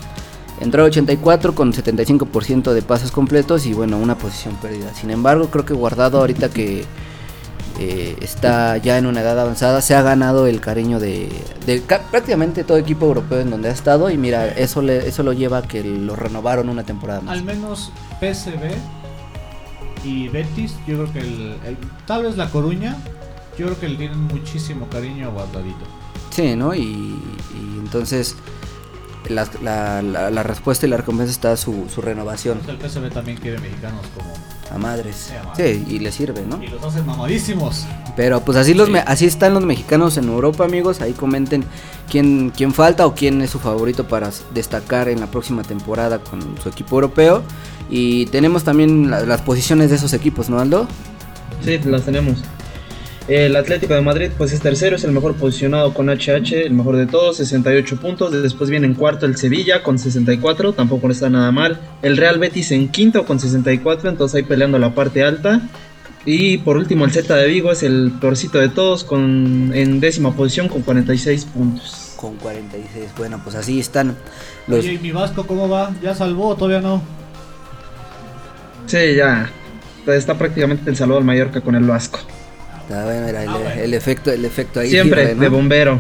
Entró 0.60 0.84
a 0.84 0.86
84 0.88 1.56
con 1.56 1.72
75% 1.74 2.74
de 2.74 2.82
pases 2.82 3.12
completos 3.12 3.66
y 3.66 3.74
bueno, 3.74 3.98
una 3.98 4.18
posición 4.18 4.56
perdida. 4.56 4.94
Sin 4.94 5.10
embargo, 5.10 5.48
creo 5.50 5.64
que 5.66 5.74
Guardado 5.74 6.20
ahorita 6.20 6.50
que 6.50 6.84
eh, 7.80 8.18
está 8.22 8.76
ya 8.78 8.98
en 8.98 9.06
una 9.06 9.22
edad 9.22 9.40
avanzada, 9.40 9.82
se 9.82 9.96
ha 9.96 10.02
ganado 10.02 10.48
el 10.48 10.60
cariño 10.60 11.00
de, 11.00 11.30
de 11.66 11.82
ca- 11.84 12.02
prácticamente 12.12 12.66
todo 12.66 12.78
equipo 12.78 13.06
europeo 13.06 13.40
en 13.40 13.52
donde 13.52 13.70
ha 13.70 13.72
estado 13.72 14.10
y 14.10 14.18
mira, 14.18 14.48
eso, 14.50 14.82
le, 14.82 15.08
eso 15.08 15.24
lo 15.24 15.32
lleva 15.32 15.60
a 15.60 15.62
que 15.62 15.82
lo 15.84 16.16
renovaron 16.18 16.68
una 16.68 16.84
temporada 16.84 17.22
más. 17.22 17.38
Al 17.38 17.44
menos 17.46 17.92
PSV 18.20 18.74
y 20.04 20.28
Betis, 20.28 20.74
yo 20.88 20.96
creo 20.98 21.14
que 21.14 21.20
el, 21.20 21.56
el- 21.66 21.78
tal 22.06 22.24
vez 22.24 22.36
La 22.38 22.50
Coruña, 22.50 22.98
yo 23.58 23.68
creo 23.68 23.80
que 23.80 23.88
le 23.90 23.96
tienen 23.96 24.24
muchísimo 24.28 24.88
cariño 24.90 25.28
a 25.28 25.32
Guardadito. 25.32 25.86
Sí, 26.32 26.56
¿no? 26.56 26.74
Y, 26.76 26.82
y 26.82 27.78
entonces 27.80 28.36
la, 29.30 29.48
la- 29.62 30.02
la- 30.02 30.30
la 30.30 30.44
respuesta 30.44 30.86
y 30.86 30.90
la 30.90 30.98
recompensa 30.98 31.32
está 31.32 31.56
su, 31.58 31.86
su 31.94 32.02
renovación 32.02 32.60
El 32.68 32.78
PSV 32.78 33.10
también 33.12 33.38
quiere 33.38 33.60
mexicanos 33.60 34.02
como 34.16 34.34
a 34.72 34.78
madres. 34.78 35.30
Sí, 35.30 35.34
a 35.36 35.44
madres. 35.48 35.78
Sí, 35.88 35.96
y 35.96 36.00
le 36.00 36.12
sirve, 36.12 36.44
¿no? 36.48 36.62
y 36.62 36.68
los 36.68 36.84
hacen 36.84 37.06
mamadísimos. 37.06 37.86
Pero 38.16 38.42
pues 38.42 38.58
así 38.58 38.74
los 38.74 38.88
Sí. 38.88 38.94
me- 38.94 39.00
así 39.00 39.26
están 39.26 39.54
los 39.56 39.64
mexicanos 39.66 40.18
en 40.18 40.26
Europa, 40.30 40.64
amigos. 40.66 41.02
Ahí 41.02 41.14
comenten 41.14 41.64
quién, 42.10 42.52
quién 42.56 42.74
falta 42.74 43.06
o 43.08 43.16
quién 43.16 43.42
es 43.42 43.50
su 43.50 43.60
favorito 43.60 44.08
para 44.08 44.30
destacar 44.54 45.10
en 45.10 45.20
la 45.22 45.28
próxima 45.28 45.64
temporada 45.64 46.20
con 46.20 46.42
su 46.62 46.70
equipo 46.70 46.96
europeo. 46.98 47.42
Y 47.90 48.28
tenemos 48.28 48.64
también 48.64 49.10
la- 49.10 49.22
las 49.22 49.42
posiciones 49.42 49.90
de 49.90 49.96
esos 49.96 50.14
equipos, 50.14 50.50
¿no, 50.50 50.60
Aldo? 50.60 50.88
Sí, 51.64 51.80
las 51.86 52.04
tenemos. 52.04 52.38
El 53.30 53.56
Atlético 53.56 53.94
de 53.94 54.02
Madrid 54.02 54.32
pues 54.36 54.52
es 54.54 54.60
tercero, 54.60 54.96
es 54.96 55.04
el 55.04 55.12
mejor 55.12 55.36
posicionado 55.36 55.94
con 55.94 56.10
HH, 56.10 56.66
el 56.66 56.74
mejor 56.74 56.96
de 56.96 57.06
todos, 57.06 57.38
68 57.38 58.00
puntos. 58.00 58.32
Después 58.32 58.72
viene 58.72 58.88
en 58.88 58.96
cuarto 58.96 59.28
el 59.28 59.38
Sevilla 59.38 59.84
con 59.84 60.00
64, 60.00 60.74
tampoco 60.74 61.06
no 61.06 61.14
está 61.14 61.30
nada 61.30 61.52
mal. 61.52 61.80
El 62.02 62.18
Real 62.18 62.40
Betis 62.40 62.72
en 62.72 62.90
quinto 62.90 63.28
con 63.28 63.40
64, 63.40 64.10
entonces 64.10 64.36
ahí 64.36 64.42
peleando 64.42 64.80
la 64.80 64.96
parte 64.96 65.24
alta. 65.24 65.62
Y 66.26 66.58
por 66.58 66.78
último 66.78 67.06
el 67.06 67.12
Z 67.12 67.36
de 67.36 67.48
Vigo 67.48 67.72
es 67.72 67.84
el 67.84 68.12
peorcito 68.20 68.58
de 68.58 68.70
todos 68.70 69.04
con 69.04 69.74
en 69.76 70.00
décima 70.00 70.36
posición 70.36 70.68
con 70.68 70.82
46 70.82 71.46
puntos. 71.46 72.14
con 72.18 72.36
46. 72.38 73.12
Bueno, 73.16 73.40
pues 73.44 73.56
así 73.56 73.80
están 73.80 74.18
los... 74.66 74.80
Oye, 74.80 74.94
¿y 74.94 74.98
mi 74.98 75.12
Vasco 75.12 75.46
cómo 75.46 75.70
va? 75.70 75.94
¿Ya 76.02 76.16
salvó 76.16 76.48
o 76.48 76.56
todavía 76.56 76.82
no? 76.82 77.04
Sí, 78.88 79.14
ya. 79.16 79.52
Está 80.08 80.36
prácticamente 80.36 80.90
el 80.90 80.98
saludo 80.98 81.20
al 81.20 81.24
Mallorca 81.24 81.62
con 81.62 81.76
el 81.76 81.84
Vasco. 81.84 82.20
Bueno, 82.90 83.28
el, 83.28 83.36
Ah, 83.48 83.58
bueno. 83.58 83.70
el 83.82 83.94
efecto, 83.94 84.32
el 84.32 84.44
efecto 84.46 84.80
ahí. 84.80 84.90
Siempre 84.90 85.22
sirve, 85.22 85.36
¿no? 85.36 85.42
de 85.42 85.50
bombero. 85.50 86.00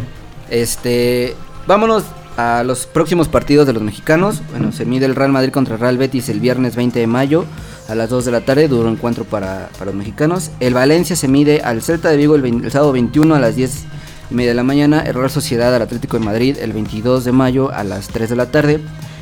Este, 0.49 1.35
vámonos 1.67 2.03
a 2.37 2.63
los 2.63 2.85
próximos 2.87 3.27
partidos 3.27 3.67
de 3.67 3.73
los 3.73 3.83
mexicanos. 3.83 4.41
Bueno, 4.51 4.71
se 4.71 4.85
mide 4.85 5.05
el 5.05 5.15
Real 5.15 5.31
Madrid 5.31 5.51
contra 5.51 5.75
el 5.75 5.81
Real 5.81 5.97
Betis 5.97 6.29
el 6.29 6.39
viernes 6.39 6.75
20 6.75 6.99
de 6.99 7.07
mayo 7.07 7.45
a 7.87 7.95
las 7.95 8.09
2 8.09 8.25
de 8.25 8.31
la 8.31 8.41
tarde, 8.41 8.67
duro 8.67 8.89
encuentro 8.89 9.23
para, 9.25 9.69
para 9.73 9.85
los 9.85 9.95
mexicanos. 9.95 10.51
El 10.59 10.73
Valencia 10.73 11.15
se 11.15 11.27
mide 11.27 11.61
al 11.63 11.81
Celta 11.81 12.09
de 12.09 12.17
Vigo 12.17 12.35
el 12.35 12.71
sábado 12.71 12.91
21 12.91 13.35
a 13.35 13.39
las 13.39 13.55
10 13.55 13.83
y 14.31 14.33
media 14.35 14.51
de 14.51 14.55
la 14.55 14.63
mañana. 14.63 15.01
El 15.01 15.13
Real 15.15 15.29
Sociedad 15.29 15.73
al 15.75 15.81
Atlético 15.81 16.17
de 16.17 16.25
Madrid 16.25 16.57
el 16.59 16.71
22 16.73 17.25
de 17.25 17.31
mayo 17.31 17.71
a 17.73 17.83
las 17.83 18.07
3 18.07 18.29
de 18.29 18.35
la 18.35 18.51
tarde. 18.51 18.79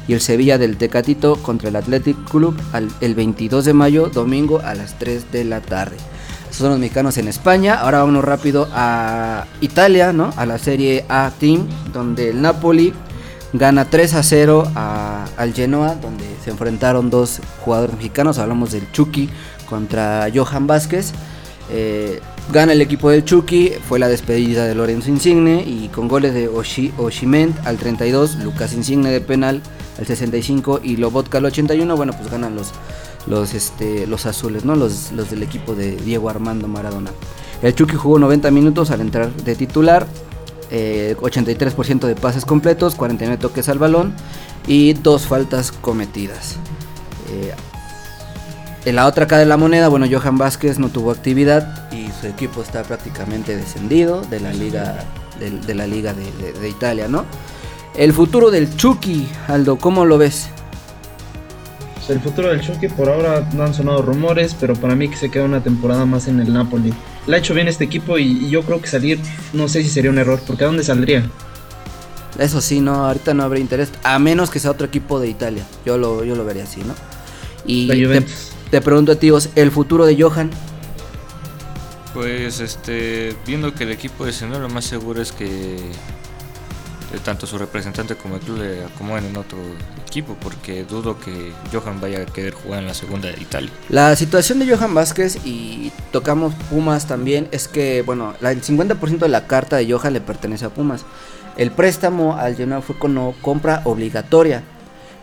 Y 0.07 0.13
el 0.13 0.21
Sevilla 0.21 0.57
del 0.57 0.77
Tecatito 0.77 1.35
contra 1.35 1.67
el 1.67 1.75
Athletic 1.75 2.15
Club 2.29 2.57
al- 2.71 2.87
el 3.01 3.13
22 3.13 3.65
de 3.65 3.73
mayo, 3.73 4.09
domingo 4.13 4.61
a 4.63 4.73
las 4.73 4.97
3 4.99 5.31
de 5.33 5.43
la 5.43 5.59
tarde. 5.59 5.97
Son 6.57 6.69
los 6.71 6.79
mexicanos 6.79 7.17
en 7.17 7.27
España. 7.27 7.75
Ahora 7.75 7.99
vámonos 7.99 8.23
rápido 8.25 8.67
a 8.73 9.45
Italia, 9.61 10.11
¿no? 10.11 10.33
A 10.37 10.45
la 10.45 10.57
Serie 10.57 11.05
A 11.07 11.31
Team, 11.39 11.67
donde 11.93 12.29
el 12.31 12.41
Napoli 12.41 12.93
gana 13.53 13.85
3 13.85 14.15
a 14.15 14.23
0 14.23 14.63
a- 14.75 15.25
al 15.37 15.53
Genoa, 15.53 15.95
donde 16.01 16.25
se 16.43 16.49
enfrentaron 16.49 17.09
dos 17.11 17.41
jugadores 17.63 17.95
mexicanos. 17.95 18.39
Hablamos 18.39 18.71
del 18.71 18.91
Chucky 18.91 19.29
contra 19.69 20.27
Johan 20.33 20.65
Vázquez. 20.65 21.11
Eh, 21.69 22.21
gana 22.51 22.71
el 22.71 22.81
equipo 22.81 23.09
del 23.11 23.23
Chucky, 23.25 23.73
fue 23.87 23.99
la 23.99 24.07
despedida 24.07 24.65
de 24.65 24.73
Lorenzo 24.73 25.09
Insigne 25.09 25.63
y 25.67 25.89
con 25.89 26.07
goles 26.07 26.33
de 26.33 26.47
Oshi, 26.47 26.93
Oshiment 26.97 27.55
al 27.67 27.77
32, 27.77 28.35
Lucas 28.37 28.73
Insigne 28.73 29.11
de 29.11 29.19
penal 29.21 29.61
al 29.99 30.07
65 30.07 30.79
y 30.81 30.95
Lobotka 30.95 31.39
al 31.39 31.45
81, 31.45 31.95
bueno 31.97 32.13
pues 32.17 32.31
ganan 32.31 32.55
los, 32.55 32.71
los, 33.27 33.53
este, 33.53 34.07
los 34.07 34.25
azules, 34.25 34.65
¿no? 34.65 34.75
Los, 34.75 35.11
los 35.11 35.29
del 35.29 35.43
equipo 35.43 35.75
de 35.75 35.95
Diego 35.97 36.29
Armando 36.29 36.67
Maradona. 36.67 37.11
El 37.61 37.73
Chucky 37.75 37.95
jugó 37.95 38.19
90 38.19 38.51
minutos 38.51 38.91
al 38.91 39.01
entrar 39.01 39.31
de 39.33 39.55
titular, 39.55 40.05
eh, 40.71 41.15
83% 41.19 42.07
de 42.07 42.15
pases 42.15 42.45
completos, 42.45 42.95
49 42.95 43.37
toques 43.41 43.67
al 43.69 43.79
balón 43.79 44.13
y 44.67 44.93
dos 44.93 45.25
faltas 45.27 45.71
cometidas. 45.71 46.55
Eh, 47.31 47.53
en 48.85 48.95
la 48.95 49.05
otra 49.07 49.27
cara 49.27 49.39
de 49.41 49.45
la 49.47 49.57
moneda, 49.57 49.89
bueno, 49.89 50.05
Johan 50.09 50.37
Vázquez 50.37 50.79
no 50.79 50.89
tuvo 50.89 51.11
actividad 51.11 51.91
y 51.91 52.09
su 52.21 52.27
equipo 52.27 52.61
está 52.61 52.83
prácticamente 52.83 53.55
descendido 53.57 54.21
de 54.21 54.39
la 54.39 54.53
liga 54.53 55.03
de, 55.39 55.75
la 55.75 55.85
liga 55.85 56.13
de- 56.13 56.53
de 56.53 56.69
Italia, 56.69 57.07
¿no? 57.07 57.25
El 57.95 58.13
futuro 58.13 58.49
del 58.51 58.75
Chucky, 58.77 59.27
Aldo, 59.47 59.77
¿cómo 59.77 60.05
lo 60.05 60.17
ves? 60.17 60.47
Pues 62.07 62.19
el 62.19 62.23
futuro 62.23 62.47
del 62.47 62.61
Chucky 62.61 62.87
por 62.87 63.09
ahora 63.09 63.49
no 63.53 63.63
han 63.63 63.73
sonado 63.73 64.01
rumores, 64.01 64.55
pero 64.57 64.75
para 64.75 64.95
mí 64.95 65.09
que 65.09 65.17
se 65.17 65.29
queda 65.29 65.43
una 65.43 65.61
temporada 65.61 66.05
más 66.05 66.29
en 66.29 66.39
el 66.39 66.53
Napoli. 66.53 66.93
Le 67.27 67.35
ha 67.35 67.39
hecho 67.39 67.53
bien 67.53 67.67
este 67.67 67.83
equipo 67.83 68.17
y, 68.17 68.45
y 68.45 68.49
yo 68.49 68.63
creo 68.63 68.81
que 68.81 68.87
salir, 68.87 69.19
no 69.51 69.67
sé 69.67 69.83
si 69.83 69.89
sería 69.89 70.09
un 70.09 70.17
error, 70.17 70.39
porque 70.47 70.63
¿a 70.63 70.67
dónde 70.67 70.85
saldría? 70.85 71.29
Eso 72.39 72.61
sí, 72.61 72.79
no, 72.79 73.05
ahorita 73.05 73.33
no 73.33 73.43
habría 73.43 73.61
interés, 73.61 73.91
a 74.03 74.19
menos 74.19 74.49
que 74.49 74.59
sea 74.59 74.71
otro 74.71 74.87
equipo 74.87 75.19
de 75.19 75.27
Italia. 75.27 75.65
Yo 75.85 75.97
lo, 75.97 76.23
yo 76.23 76.35
lo 76.35 76.45
vería 76.45 76.63
así, 76.63 76.81
¿no? 76.81 76.95
Y 77.65 77.87
La 77.87 78.19
te, 78.19 78.25
te 78.71 78.81
pregunto 78.81 79.11
a 79.11 79.15
ti, 79.15 79.29
el 79.55 79.71
futuro 79.71 80.05
de 80.05 80.21
Johan, 80.21 80.49
Pues 82.13 82.61
este, 82.61 83.35
viendo 83.45 83.73
que 83.73 83.83
el 83.83 83.91
equipo 83.91 84.25
de 84.25 84.31
Senado 84.31 84.61
lo 84.61 84.69
más 84.69 84.85
seguro 84.85 85.21
es 85.21 85.33
que 85.33 85.77
tanto 87.23 87.47
su 87.47 87.57
representante 87.57 88.15
como 88.15 88.35
el 88.35 88.41
club 88.41 88.59
le 88.59 88.83
acomoden 88.83 89.25
en 89.25 89.37
otro 89.37 89.57
equipo, 90.05 90.35
porque 90.41 90.83
dudo 90.83 91.19
que 91.19 91.53
Johan 91.71 92.01
vaya 92.01 92.21
a 92.21 92.25
querer 92.25 92.53
jugar 92.53 92.79
en 92.79 92.87
la 92.87 92.93
segunda 92.93 93.29
de 93.29 93.41
Italia. 93.41 93.69
La 93.89 94.15
situación 94.15 94.59
de 94.59 94.67
Johan 94.67 94.93
Vázquez 94.93 95.37
y 95.45 95.91
tocamos 96.11 96.53
Pumas 96.69 97.07
también 97.07 97.47
es 97.51 97.67
que, 97.67 98.01
bueno, 98.01 98.33
el 98.41 98.61
50% 98.61 99.19
de 99.19 99.27
la 99.29 99.47
carta 99.47 99.77
de 99.77 99.91
Johan 99.91 100.13
le 100.13 100.21
pertenece 100.21 100.65
a 100.65 100.69
Pumas. 100.69 101.05
El 101.55 101.71
préstamo 101.71 102.35
al 102.37 102.55
Genoa 102.55 102.81
fue 102.81 102.97
con 102.99 103.33
compra 103.41 103.81
obligatoria. 103.85 104.63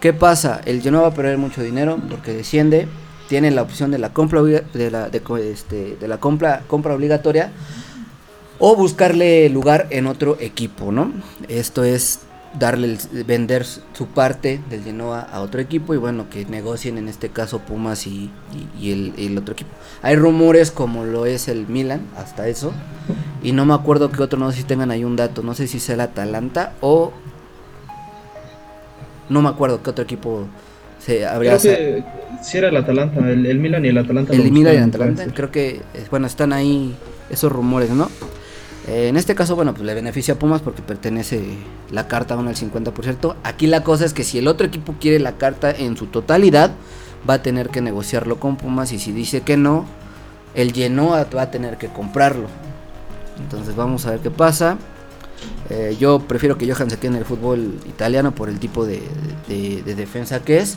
¿Qué 0.00 0.12
pasa? 0.12 0.61
El 0.64 0.82
Genoa 0.82 1.02
va 1.02 1.08
a 1.08 1.14
perder 1.14 1.38
mucho 1.38 1.62
dinero 1.62 1.98
porque 2.11 2.32
desciende. 2.32 2.88
Tiene 3.28 3.50
la 3.50 3.62
opción 3.62 3.90
de 3.90 3.98
la 3.98 4.12
compra 4.12 4.42
de 4.42 4.90
la, 4.90 5.08
de, 5.08 5.22
este, 5.50 5.96
de 5.98 6.08
la 6.08 6.18
compra, 6.18 6.62
compra 6.66 6.94
obligatoria 6.94 7.52
o 8.58 8.76
buscarle 8.76 9.48
lugar 9.48 9.86
en 9.90 10.06
otro 10.06 10.36
equipo, 10.40 10.92
¿no? 10.92 11.12
Esto 11.48 11.84
es 11.84 12.20
darle 12.58 12.86
el- 13.12 13.24
vender 13.24 13.64
su 13.66 14.06
parte 14.06 14.60
del 14.70 14.84
Genoa 14.84 15.20
a 15.22 15.40
otro 15.40 15.60
equipo 15.60 15.92
y 15.92 15.96
bueno, 15.96 16.30
que 16.30 16.44
negocien 16.46 16.98
en 16.98 17.08
este 17.08 17.28
caso 17.30 17.58
Pumas 17.58 18.06
y, 18.06 18.30
y- 18.80 18.80
y 18.80 18.92
el, 18.92 19.12
el 19.18 19.38
otro 19.38 19.54
equipo. 19.54 19.70
Hay 20.02 20.14
rumores 20.14 20.70
como 20.70 21.04
lo 21.04 21.26
es 21.26 21.48
el 21.48 21.66
Milan, 21.66 22.02
hasta 22.16 22.46
eso, 22.46 22.72
y 23.42 23.50
no 23.52 23.64
me 23.66 23.74
acuerdo 23.74 24.12
que 24.12 24.22
otro, 24.22 24.38
no 24.38 24.52
sé 24.52 24.58
si 24.58 24.62
tengan 24.64 24.92
ahí 24.92 25.02
un 25.02 25.16
dato, 25.16 25.42
no 25.42 25.54
sé 25.54 25.66
si 25.66 25.80
sea 25.80 25.96
el 25.96 26.00
Atalanta 26.02 26.74
o... 26.80 27.12
No 29.28 29.40
me 29.42 29.48
acuerdo 29.48 29.82
qué 29.82 29.90
otro 29.90 30.04
equipo 30.04 30.46
se 31.00 31.26
habría... 31.26 31.56
Creo 31.58 31.76
que 31.76 32.04
si 32.42 32.58
era 32.58 32.68
el 32.68 32.76
Atalanta, 32.76 33.20
el, 33.30 33.46
el 33.46 33.58
Milan 33.58 33.84
y 33.84 33.88
el 33.88 33.98
Atalanta. 33.98 34.32
El 34.32 34.52
Milan 34.52 34.74
y 34.74 34.76
el 34.76 34.82
Atalanta, 34.84 35.26
creo 35.34 35.50
que, 35.50 35.80
bueno, 36.10 36.26
están 36.26 36.52
ahí 36.52 36.94
esos 37.30 37.50
rumores, 37.50 37.90
¿no? 37.90 38.10
Eh, 38.86 39.08
en 39.08 39.16
este 39.16 39.34
caso, 39.34 39.56
bueno, 39.56 39.72
pues 39.72 39.84
le 39.86 39.94
beneficia 39.94 40.34
a 40.34 40.38
Pumas 40.38 40.60
porque 40.60 40.82
pertenece 40.82 41.42
la 41.90 42.06
carta 42.06 42.34
aún 42.34 42.48
al 42.48 42.54
50%. 42.56 43.34
Aquí 43.42 43.66
la 43.66 43.82
cosa 43.82 44.04
es 44.04 44.12
que 44.12 44.24
si 44.24 44.38
el 44.38 44.46
otro 44.48 44.66
equipo 44.66 44.94
quiere 45.00 45.18
la 45.18 45.32
carta 45.38 45.70
en 45.70 45.96
su 45.96 46.06
totalidad, 46.06 46.72
va 47.28 47.34
a 47.34 47.42
tener 47.42 47.70
que 47.70 47.80
negociarlo 47.80 48.38
con 48.38 48.56
Pumas 48.56 48.92
y 48.92 48.98
si 48.98 49.12
dice 49.12 49.40
que 49.40 49.56
no, 49.56 49.86
el 50.54 50.72
Genoa 50.72 51.26
va 51.34 51.42
a 51.42 51.50
tener 51.50 51.78
que 51.78 51.88
comprarlo. 51.88 52.48
Entonces 53.38 53.74
vamos 53.74 54.04
a 54.06 54.10
ver 54.12 54.20
qué 54.20 54.30
pasa. 54.30 54.76
Eh, 55.70 55.96
yo 55.98 56.20
prefiero 56.20 56.58
que 56.58 56.70
Johan 56.70 56.90
se 56.90 56.98
quede 56.98 57.08
en 57.12 57.16
el 57.16 57.24
fútbol 57.24 57.78
italiano 57.88 58.34
por 58.34 58.48
el 58.50 58.58
tipo 58.60 58.84
de- 58.86 59.02
de 59.48 59.94
defensa 59.94 60.40
que 60.40 60.58
es. 60.58 60.76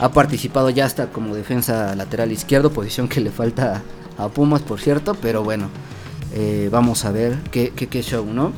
Ha 0.00 0.10
participado 0.12 0.70
ya 0.70 0.84
hasta 0.86 1.08
como 1.08 1.34
defensa 1.34 1.94
lateral 1.96 2.30
izquierdo, 2.30 2.70
posición 2.70 3.08
que 3.08 3.20
le 3.20 3.30
falta 3.30 3.82
a 4.16 4.28
Pumas, 4.28 4.62
por 4.62 4.80
cierto. 4.80 5.14
Pero 5.20 5.42
bueno, 5.42 5.68
eh, 6.40 6.68
vamos 6.70 7.04
a 7.04 7.10
ver 7.10 7.36
qué, 7.50 7.70
qué, 7.70 8.00
show, 8.00 8.24
¿no? 8.24 8.52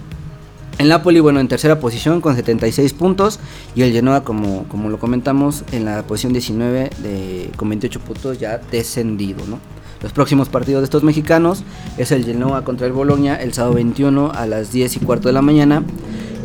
El 0.77 0.91
Napoli, 0.91 1.19
bueno, 1.21 1.41
en 1.41 1.49
tercera 1.49 1.81
posición 1.81 2.21
con 2.21 2.37
76 2.37 2.93
puntos. 2.93 3.41
Y 3.75 3.81
el 3.81 3.93
Genoa, 3.93 4.23
como, 4.23 4.65
como 4.69 4.91
lo 4.91 4.99
comentamos, 4.99 5.65
en 5.73 5.87
la 5.87 6.03
posición 6.03 6.35
19 6.35 6.91
de, 7.03 7.51
con 7.57 7.71
28 7.71 8.01
puntos 8.01 8.39
ya 8.39 8.59
descendido, 8.71 9.47
¿no? 9.47 9.59
Los 10.03 10.13
próximos 10.13 10.51
partidos 10.51 10.83
de 10.83 10.85
estos 10.85 11.03
mexicanos 11.03 11.65
es 11.97 12.13
el 12.13 12.27
Genoa 12.27 12.65
contra 12.65 12.87
el 12.87 12.93
Bologna 12.93 13.37
el 13.37 13.55
sábado 13.55 13.77
21 13.77 14.31
a 14.35 14.45
las 14.45 14.73
10 14.73 14.97
y 14.97 15.01
cuarto 15.01 15.29
de 15.29 15.33
la 15.33 15.43
mañana. 15.43 15.83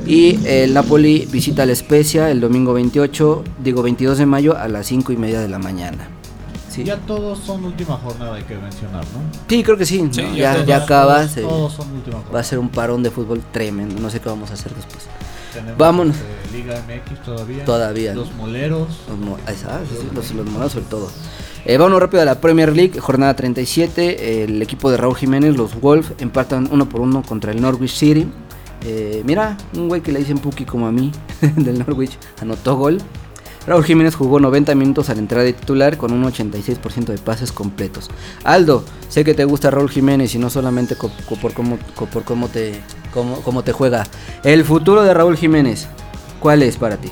Y 0.06 0.40
el 0.46 0.74
Napoli 0.74 1.28
visita 1.30 1.64
al 1.64 1.76
Spezia 1.76 2.32
el 2.32 2.40
domingo 2.40 2.74
28, 2.74 3.44
digo 3.62 3.84
22 3.84 4.20
de 4.20 4.26
mayo 4.26 4.58
a 4.58 4.70
las 4.70 4.88
5 4.88 5.12
y 5.12 5.18
media 5.18 5.42
de 5.42 5.50
la 5.50 5.60
mañana. 5.60 6.15
Sí, 6.76 6.84
Ya 6.84 6.98
todos 6.98 7.40
son 7.40 7.64
última 7.66 7.96
jornada, 7.98 8.36
hay 8.36 8.44
que 8.44 8.56
mencionar, 8.56 9.04
¿no? 9.14 9.22
sí 9.48 9.64
creo 9.64 9.78
que 9.78 9.86
sí. 9.86 10.04
ya, 10.12 10.64
ya 10.66 10.78
acaba. 10.78 11.26
Todos, 11.28 11.36
todos 11.36 11.74
son 11.74 11.92
última 11.94 12.16
va 12.16 12.20
a 12.20 12.24
jornada. 12.24 12.44
ser 12.44 12.60
un 12.60 12.70
parón 12.70 13.02
de 13.04 13.12
fútbol 13.12 13.42
tremendo. 13.52 14.00
No 14.02 14.10
sé 14.10 14.20
qué 14.20 14.30
vamos 14.30 14.52
a 14.52 14.54
hacer 14.56 14.74
después. 14.76 15.06
Tenemos, 15.54 15.78
vámonos. 15.78 16.16
este, 16.18 16.58
Liga 16.58 16.84
MX 16.88 17.24
todavía. 17.24 17.66
Todavía. 17.66 18.14
Los 18.14 18.34
moleros. 18.34 18.88
Los, 19.08 19.18
mo- 19.18 19.38
ah, 19.48 19.52
esa, 19.52 19.80
sí, 19.90 19.96
sí, 20.02 20.08
los, 20.14 20.32
los 20.34 20.46
morados 20.48 20.74
sobre 20.74 20.86
todo. 20.88 21.10
Eh, 21.66 21.78
vámonos 21.78 22.00
rápido 22.02 22.22
a 22.22 22.26
la 22.26 22.42
Premier 22.42 22.76
League, 22.76 23.00
jornada 23.00 23.36
37. 23.36 24.44
El 24.44 24.62
equipo 24.62 24.92
de 24.92 24.98
Raúl 24.98 25.16
Jiménez, 25.16 25.56
los 25.56 25.80
Wolves, 25.80 26.12
empatan 26.20 26.68
uno 26.72 26.88
por 26.90 27.02
uno 27.02 27.24
contra 27.24 27.52
el 27.52 27.62
Norwich 27.62 27.94
City. 27.96 28.28
Eh, 28.86 29.24
mira, 29.26 29.58
un 29.76 29.88
güey 29.88 30.02
que 30.02 30.12
le 30.12 30.20
dicen 30.20 30.38
Puki 30.38 30.66
como 30.66 30.86
a 30.88 30.92
mí, 30.92 31.12
del 31.56 31.80
Norwich, 31.80 32.18
anotó 32.42 32.76
gol. 32.76 33.00
Raúl 33.68 33.84
Jiménez 33.84 34.16
jugó 34.16 34.40
90 34.40 34.76
minutos 34.76 35.10
al 35.10 35.18
entrar 35.18 35.44
de 35.44 35.54
titular 35.54 35.98
con 35.98 36.14
un 36.14 36.24
86% 36.24 37.06
de 37.06 37.18
pases 37.18 37.52
completos. 37.52 38.10
Aldo, 38.44 38.86
sé 39.10 39.24
que 39.24 39.34
te 39.34 39.46
gusta 39.46 39.72
Raúl 39.72 39.90
Jiménez 39.90 40.36
y 40.36 40.40
no 40.40 40.50
solamente 40.50 40.96
por 40.96 41.12
cómo, 41.54 41.78
por 41.78 42.24
cómo 42.24 42.48
te, 42.48 42.74
cómo 43.14 43.64
te 43.64 43.72
juega. 43.72 44.06
El 44.44 44.64
futuro 44.64 45.04
de 45.04 45.14
Raúl 45.14 45.36
Jiménez, 45.36 45.88
¿cuál 46.40 46.62
es 46.62 46.78
para 46.78 46.98
ti? 46.98 47.10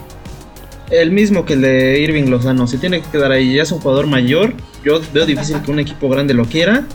El 0.92 1.12
mismo 1.12 1.44
que 1.44 1.54
el 1.54 1.62
de 1.62 2.00
Irving 2.02 2.30
Lozano. 2.30 2.68
Se 2.68 2.78
tiene 2.78 3.02
que 3.02 3.10
quedar 3.10 3.32
ahí. 3.32 3.56
Ya 3.56 3.64
es 3.64 3.72
un 3.72 3.80
jugador 3.80 4.06
mayor. 4.06 4.54
Yo 4.84 5.02
veo 5.12 5.26
difícil 5.26 5.60
que 5.62 5.72
un 5.72 5.80
equipo 5.80 6.08
grande 6.08 6.36
lo 6.36 6.46
quiera. 6.46 6.86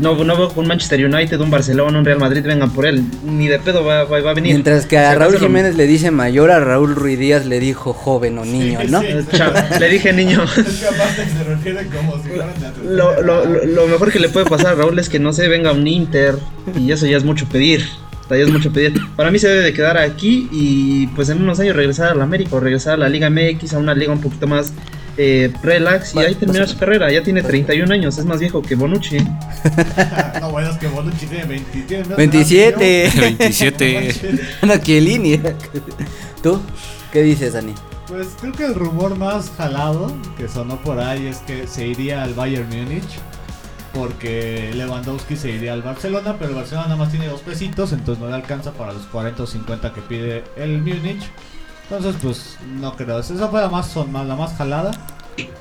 No, 0.00 0.22
no 0.24 0.36
veo 0.36 0.50
un 0.56 0.66
Manchester 0.66 1.04
United, 1.04 1.38
un 1.40 1.50
Barcelona, 1.50 1.98
un 1.98 2.04
Real 2.04 2.18
Madrid 2.18 2.42
vengan 2.44 2.70
por 2.70 2.86
él. 2.86 3.04
Ni 3.24 3.48
de 3.48 3.58
pedo 3.58 3.84
va, 3.84 4.04
va- 4.04 4.20
va 4.20 4.30
a 4.30 4.34
venir. 4.34 4.52
Mientras 4.52 4.86
que 4.86 4.96
a 4.96 5.14
Raúl 5.14 5.34
lo- 5.34 5.40
Jiménez 5.40 5.76
le 5.76 5.86
dice 5.86 6.10
mayor, 6.10 6.50
a 6.50 6.60
Raúl 6.60 6.94
Ruiz 6.94 7.18
Díaz 7.18 7.44
le 7.44 7.60
dijo 7.60 7.92
joven 7.92 8.38
o 8.38 8.44
niño, 8.44 8.78
¿no? 8.88 9.00
sí. 9.02 9.06
Eh, 9.08 9.24
le 9.80 9.88
dije 9.90 10.12
niño. 10.12 10.42
Es 10.56 10.62
que 10.80 10.86
aparte 10.86 11.26
se 11.28 11.44
refiere 11.44 11.86
como 11.88 12.14
si. 12.22 12.30
Lo, 12.88 13.20
lo- 13.22 13.44
lo- 13.44 13.64
lo 13.66 13.86
mejor 13.86 14.10
que 14.10 14.20
le 14.20 14.28
puede 14.30 14.46
pasar 14.46 14.68
a 14.68 14.74
Raúl 14.76 14.98
es 14.98 15.08
que 15.08 15.18
no 15.18 15.32
se 15.32 15.48
venga 15.48 15.72
un 15.72 15.86
Inter. 15.86 16.36
Y 16.78 16.90
eso 16.92 17.06
ya 17.06 17.16
es 17.16 17.24
mucho 17.24 17.46
pedir. 17.46 17.84
Todavía 18.24 18.46
es 18.46 18.52
mucho 18.52 18.72
pedir. 18.72 18.94
Para 19.16 19.30
mí 19.30 19.38
se 19.38 19.48
debe 19.48 19.62
de 19.64 19.74
quedar 19.74 19.98
aquí 19.98 20.48
y 20.50 21.08
pues 21.08 21.28
en 21.28 21.42
unos 21.42 21.60
años 21.60 21.76
regresar 21.76 22.10
a 22.12 22.14
la 22.14 22.24
América 22.24 22.56
o 22.56 22.60
regresar 22.60 22.94
a 22.94 22.96
la 22.96 23.08
Liga 23.10 23.28
MX, 23.28 23.74
a 23.74 23.78
una 23.78 23.94
liga 23.94 24.12
un 24.14 24.20
poquito 24.22 24.46
más 24.46 24.72
eh, 25.16 25.52
relax 25.62 26.14
y 26.14 26.18
ahí 26.18 26.34
terminar 26.34 26.62
vas- 26.62 26.70
su 26.70 26.78
carrera. 26.78 27.10
Ya 27.12 27.22
tiene 27.22 27.42
31 27.42 27.92
años, 27.92 28.18
es 28.18 28.24
más 28.24 28.40
viejo 28.40 28.62
que 28.62 28.74
Bonucci. 28.74 29.18
no, 30.40 30.50
bueno, 30.50 30.70
es 30.70 30.76
que 30.78 30.86
Bonucci 30.88 31.26
tiene 31.26 31.44
20, 31.44 31.80
tiene 31.82 32.02
menos 32.04 32.16
27. 32.16 33.04
edad 33.04 33.12
que 33.12 33.16
yo. 33.16 33.22
27. 33.22 34.40
Anda, 34.62 34.80
qué 34.80 35.00
línea. 35.00 35.40
¿Tú? 36.42 36.60
¿Qué 37.12 37.22
dices, 37.22 37.52
Dani? 37.52 37.72
Pues 38.08 38.28
creo 38.40 38.52
que 38.52 38.66
el 38.66 38.74
rumor 38.74 39.16
más 39.16 39.50
jalado 39.56 40.12
que 40.36 40.48
sonó 40.48 40.76
por 40.82 40.98
ahí 41.00 41.26
es 41.26 41.38
que 41.38 41.66
se 41.66 41.86
iría 41.86 42.22
al 42.22 42.34
Bayern 42.34 42.68
Múnich. 42.68 43.04
Porque 43.92 44.72
Lewandowski 44.74 45.36
se 45.36 45.50
iría 45.52 45.72
al 45.72 45.82
Barcelona, 45.82 46.34
pero 46.36 46.50
el 46.50 46.56
Barcelona 46.56 46.88
nada 46.88 46.96
más 46.96 47.10
tiene 47.12 47.28
dos 47.28 47.42
pesitos, 47.42 47.92
entonces 47.92 48.20
no 48.20 48.28
le 48.28 48.34
alcanza 48.34 48.72
para 48.72 48.92
los 48.92 49.02
40 49.06 49.44
o 49.44 49.46
50 49.46 49.92
que 49.92 50.00
pide 50.00 50.42
el 50.56 50.82
Múnich. 50.82 51.22
Entonces, 51.90 52.16
pues 52.22 52.56
no 52.80 52.94
creo. 52.96 53.18
Esa 53.18 53.48
fue 53.48 53.60
la 53.60 53.68
más, 53.68 53.88
son- 53.88 54.12
la 54.12 54.34
más 54.36 54.54
jalada. 54.56 54.90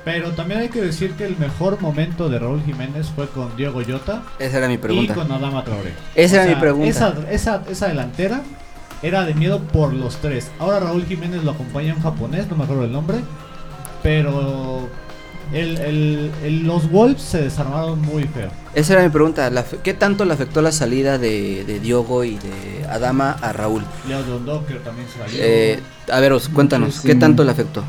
Pero 0.05 0.31
también 0.33 0.59
hay 0.59 0.69
que 0.69 0.81
decir 0.81 1.13
que 1.13 1.25
el 1.25 1.35
mejor 1.37 1.81
momento 1.81 2.29
de 2.29 2.37
Raúl 2.37 2.61
Jiménez 2.63 3.07
fue 3.15 3.27
con 3.27 3.55
Diego 3.57 3.81
Llota 3.81 4.21
Esa 4.37 4.59
era 4.59 4.67
mi 4.67 4.77
pregunta. 4.77 5.13
y 5.13 5.15
con 5.15 5.31
Adama 5.31 5.63
Traoré. 5.63 5.93
Esa 6.13 6.37
O 6.37 6.39
era 6.41 6.53
mi 6.53 6.61
pregunta. 6.61 6.87
Esa, 6.87 7.13
esa, 7.31 7.63
esa 7.69 7.87
delantera 7.87 8.41
era 9.01 9.25
de 9.25 9.33
miedo 9.33 9.59
por 9.59 9.91
los 9.93 10.17
tres. 10.17 10.51
Ahora 10.59 10.79
Raúl 10.79 11.05
Jiménez 11.05 11.43
lo 11.43 11.51
acompaña 11.51 11.95
un 11.95 12.01
japonés, 12.03 12.47
no 12.49 12.55
me 12.55 12.65
acuerdo 12.65 12.83
el 12.85 12.91
nombre. 12.91 13.17
Pero 14.03 14.89
el, 15.51 15.77
el- 15.79 16.31
el- 16.43 16.63
los 16.67 16.89
Wolves 16.89 17.21
se 17.21 17.41
desarmaron 17.41 17.99
muy 18.01 18.23
feo. 18.23 18.49
Esa 18.73 18.93
era 18.93 19.03
mi 19.03 19.09
pregunta. 19.09 19.49
la 19.49 19.63
¿Qué 19.63 19.93
tanto 19.93 20.25
le 20.25 20.33
afectó 20.33 20.61
la 20.61 20.71
salida 20.71 21.17
de, 21.17 21.63
de 21.65 21.79
Diogo 21.79 22.23
y 22.23 22.35
de 22.37 22.85
Adama 22.89 23.31
a 23.41 23.53
Raúl? 23.53 23.83
Leo 24.07 24.23
Don 24.23 24.45
Docker 24.45 24.79
también 24.83 25.07
salió. 25.17 25.37
Eh, 25.39 25.79
a 26.11 26.19
ver, 26.19 26.31
Os, 26.33 26.49
cuéntanos, 26.49 27.01
¿qué 27.01 27.15
tanto 27.15 27.43
le 27.43 27.51
afectó? 27.51 27.83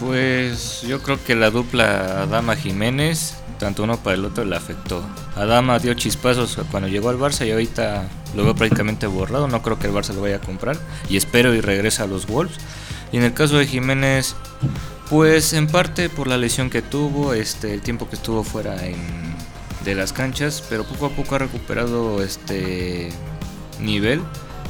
Pues 0.00 0.82
yo 0.82 1.00
creo 1.02 1.22
que 1.24 1.34
la 1.34 1.50
dupla 1.50 2.22
Adama 2.22 2.56
Jiménez, 2.56 3.36
tanto 3.58 3.84
uno 3.84 3.96
para 3.98 4.16
el 4.16 4.24
otro, 4.24 4.44
le 4.44 4.56
afectó. 4.56 5.02
Adama 5.36 5.78
dio 5.78 5.94
chispazos 5.94 6.58
cuando 6.70 6.88
llegó 6.88 7.08
al 7.10 7.18
Barça 7.18 7.46
y 7.46 7.52
ahorita 7.52 8.08
lo 8.36 8.44
veo 8.44 8.54
prácticamente 8.54 9.06
borrado. 9.06 9.46
No 9.48 9.62
creo 9.62 9.78
que 9.78 9.86
el 9.86 9.92
Barça 9.92 10.12
lo 10.12 10.20
vaya 10.22 10.36
a 10.36 10.40
comprar 10.40 10.76
y 11.08 11.16
espero 11.16 11.54
y 11.54 11.60
regrese 11.60 12.02
a 12.02 12.06
los 12.06 12.26
Wolves. 12.26 12.56
Y 13.12 13.18
en 13.18 13.22
el 13.22 13.32
caso 13.32 13.56
de 13.58 13.66
Jiménez, 13.66 14.34
pues 15.14 15.52
en 15.52 15.68
parte 15.68 16.08
por 16.08 16.26
la 16.26 16.36
lesión 16.36 16.70
que 16.70 16.82
tuvo, 16.82 17.34
este, 17.34 17.72
el 17.72 17.82
tiempo 17.82 18.08
que 18.08 18.16
estuvo 18.16 18.42
fuera 18.42 18.74
de 19.84 19.94
las 19.94 20.12
canchas, 20.12 20.64
pero 20.68 20.82
poco 20.82 21.06
a 21.06 21.10
poco 21.10 21.36
ha 21.36 21.38
recuperado 21.38 22.20
este 22.20 23.10
nivel. 23.80 24.22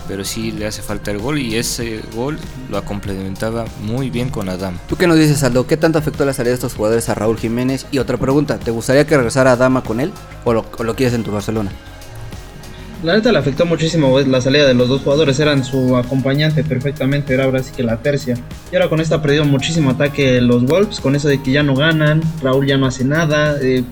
Pero 0.06 0.22
sí 0.22 0.52
le 0.52 0.66
hace 0.66 0.82
falta 0.82 1.12
el 1.12 1.18
gol 1.18 1.38
y 1.38 1.56
ese 1.56 2.02
gol 2.14 2.38
lo 2.68 2.84
complementaba 2.84 3.64
muy 3.80 4.10
bien 4.10 4.28
con 4.28 4.50
Adam. 4.50 4.78
¿Tú 4.86 4.96
qué 4.96 5.06
nos 5.06 5.16
dices, 5.16 5.42
Aldo? 5.44 5.66
¿Qué 5.66 5.78
tanto 5.78 5.98
afectó 5.98 6.26
la 6.26 6.34
salida 6.34 6.50
de 6.50 6.56
estos 6.56 6.74
jugadores 6.74 7.08
a 7.08 7.14
Raúl 7.14 7.38
Jiménez? 7.38 7.86
Y 7.90 7.96
otra 7.96 8.18
pregunta, 8.18 8.58
¿te 8.58 8.70
gustaría 8.70 9.06
que 9.06 9.16
regresara 9.16 9.52
Adama 9.52 9.82
con 9.82 9.98
él 9.98 10.12
o 10.44 10.52
lo, 10.52 10.66
o 10.76 10.84
lo 10.84 10.94
quieres 10.94 11.14
en 11.14 11.24
tu 11.24 11.32
Barcelona? 11.32 11.70
La 13.04 13.12
neta 13.14 13.32
le 13.32 13.38
afectó 13.38 13.66
muchísimo 13.66 14.18
la 14.20 14.40
salida 14.40 14.66
de 14.66 14.72
los 14.72 14.88
dos 14.88 15.02
jugadores, 15.02 15.38
eran 15.38 15.62
su 15.62 15.94
acompañante 15.94 16.64
perfectamente, 16.64 17.34
era 17.34 17.44
ahora 17.44 17.62
sí 17.62 17.70
que 17.76 17.82
la 17.82 17.98
tercia. 17.98 18.34
Y 18.72 18.76
ahora 18.76 18.88
con 18.88 18.98
esto 18.98 19.14
ha 19.14 19.20
perdido 19.20 19.44
muchísimo 19.44 19.90
ataque 19.90 20.40
los 20.40 20.64
Wolves, 20.64 21.00
con 21.00 21.14
eso 21.14 21.28
de 21.28 21.42
que 21.42 21.52
ya 21.52 21.62
no 21.62 21.76
ganan, 21.76 22.22
Raúl 22.42 22.66
ya 22.66 22.78
no 22.78 22.86
hace 22.86 23.04
nada, 23.04 23.58
eh, 23.60 23.84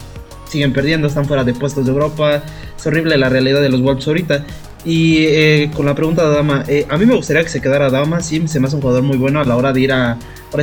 siguen 0.49 0.73
perdiendo, 0.73 1.09
están 1.09 1.27
fuera 1.27 1.45
de 1.45 1.53
puestos 1.53 1.85
de 1.85 1.93
Europa. 1.93 2.43
Es 2.75 2.87
horrible 2.87 3.19
la 3.19 3.29
realidad 3.29 3.61
de 3.61 3.69
los 3.69 3.83
Wolves 3.83 4.09
ahorita. 4.09 4.47
Y 4.87 5.27
eh, 5.27 5.71
con 5.77 5.85
la 5.85 5.95
pregunta 5.95 6.27
de 6.27 6.35
Dama, 6.35 6.65
eh, 6.67 6.87
a 6.89 6.97
mí 6.97 7.05
me 7.05 7.15
gustaría 7.15 7.43
que 7.43 7.51
se 7.51 7.61
quedara 7.61 7.91
Dama, 7.91 8.23
sí, 8.23 8.49
se 8.49 8.61
me 8.61 8.69
hace 8.69 8.77
un 8.77 8.83
jugador 8.83 9.03
muy 9.03 9.19
bueno 9.19 9.41
a 9.41 9.45
la 9.45 9.59
hora 9.59 9.75
de 9.75 9.81
ir 9.83 9.93
a, 9.93 10.17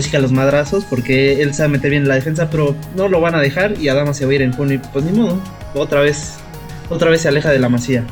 que 0.09 0.17
a 0.17 0.19
los 0.19 0.31
madrazos, 0.31 0.85
porque 0.85 1.39
él 1.43 1.53
sabe 1.53 1.69
meter 1.69 1.91
bien 1.91 2.01
en 2.01 2.09
la 2.09 2.15
defensa, 2.15 2.49
pero 2.49 2.75
no 2.95 3.09
lo 3.09 3.21
van 3.21 3.35
a 3.35 3.41
dejar 3.41 3.79
y 3.79 3.89
Adama 3.89 4.15
se 4.15 4.25
va 4.25 4.31
a 4.31 4.35
ir 4.35 4.41
en 4.41 4.53
junio, 4.53 4.81
pues 4.91 5.05
ni 5.05 5.11
modo, 5.15 5.39
otra 5.75 6.01
vez, 6.01 6.37
otra 6.89 7.11
vez 7.11 7.21
se 7.21 7.27
aleja 7.27 7.51
de 7.51 7.59
la 7.59 7.69
masía. 7.69 8.05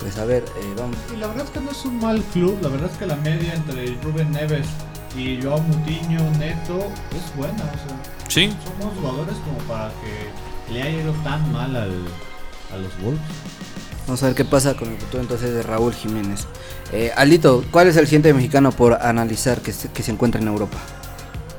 Pues 0.00 0.16
a 0.18 0.24
ver, 0.24 0.44
eh, 0.44 0.74
vamos. 0.76 0.96
Y 1.12 1.16
la 1.16 1.26
verdad 1.26 1.44
es 1.44 1.50
que 1.50 1.60
no 1.60 1.70
es 1.70 1.84
un 1.84 1.98
mal 1.98 2.22
club. 2.32 2.58
La 2.62 2.68
verdad 2.68 2.90
es 2.92 2.96
que 2.98 3.06
la 3.06 3.16
media 3.16 3.54
entre 3.54 3.94
Rubén 4.02 4.30
Neves 4.30 4.66
y 5.16 5.40
Joao 5.42 5.60
Mutiño, 5.60 6.20
Neto, 6.38 6.78
es 7.16 7.36
buena. 7.36 7.54
O 7.64 7.88
sea, 7.88 7.98
Sí, 8.28 8.54
son 8.64 8.78
buenos 8.78 8.98
jugadores 8.98 9.34
como 9.44 9.58
para 9.66 9.88
que 9.88 10.72
le 10.72 10.82
haya 10.82 11.00
ido 11.02 11.12
tan 11.24 11.50
mal 11.52 11.74
al, 11.74 11.90
a 12.72 12.76
los 12.76 12.92
Wolves. 13.02 13.20
Vamos 14.06 14.22
a 14.22 14.26
ver 14.26 14.34
qué 14.34 14.44
pasa 14.44 14.74
con 14.74 14.88
el 14.88 14.96
futuro 14.98 15.22
entonces 15.22 15.52
de 15.54 15.62
Raúl 15.62 15.92
Jiménez. 15.94 16.46
Eh, 16.92 17.10
Aldito, 17.16 17.64
¿cuál 17.70 17.88
es 17.88 17.96
el 17.96 18.06
siguiente 18.06 18.32
mexicano 18.32 18.70
por 18.72 18.94
analizar 18.94 19.60
que 19.60 19.72
se, 19.72 19.88
que 19.90 20.02
se 20.02 20.12
encuentra 20.12 20.40
en 20.40 20.48
Europa? 20.48 20.78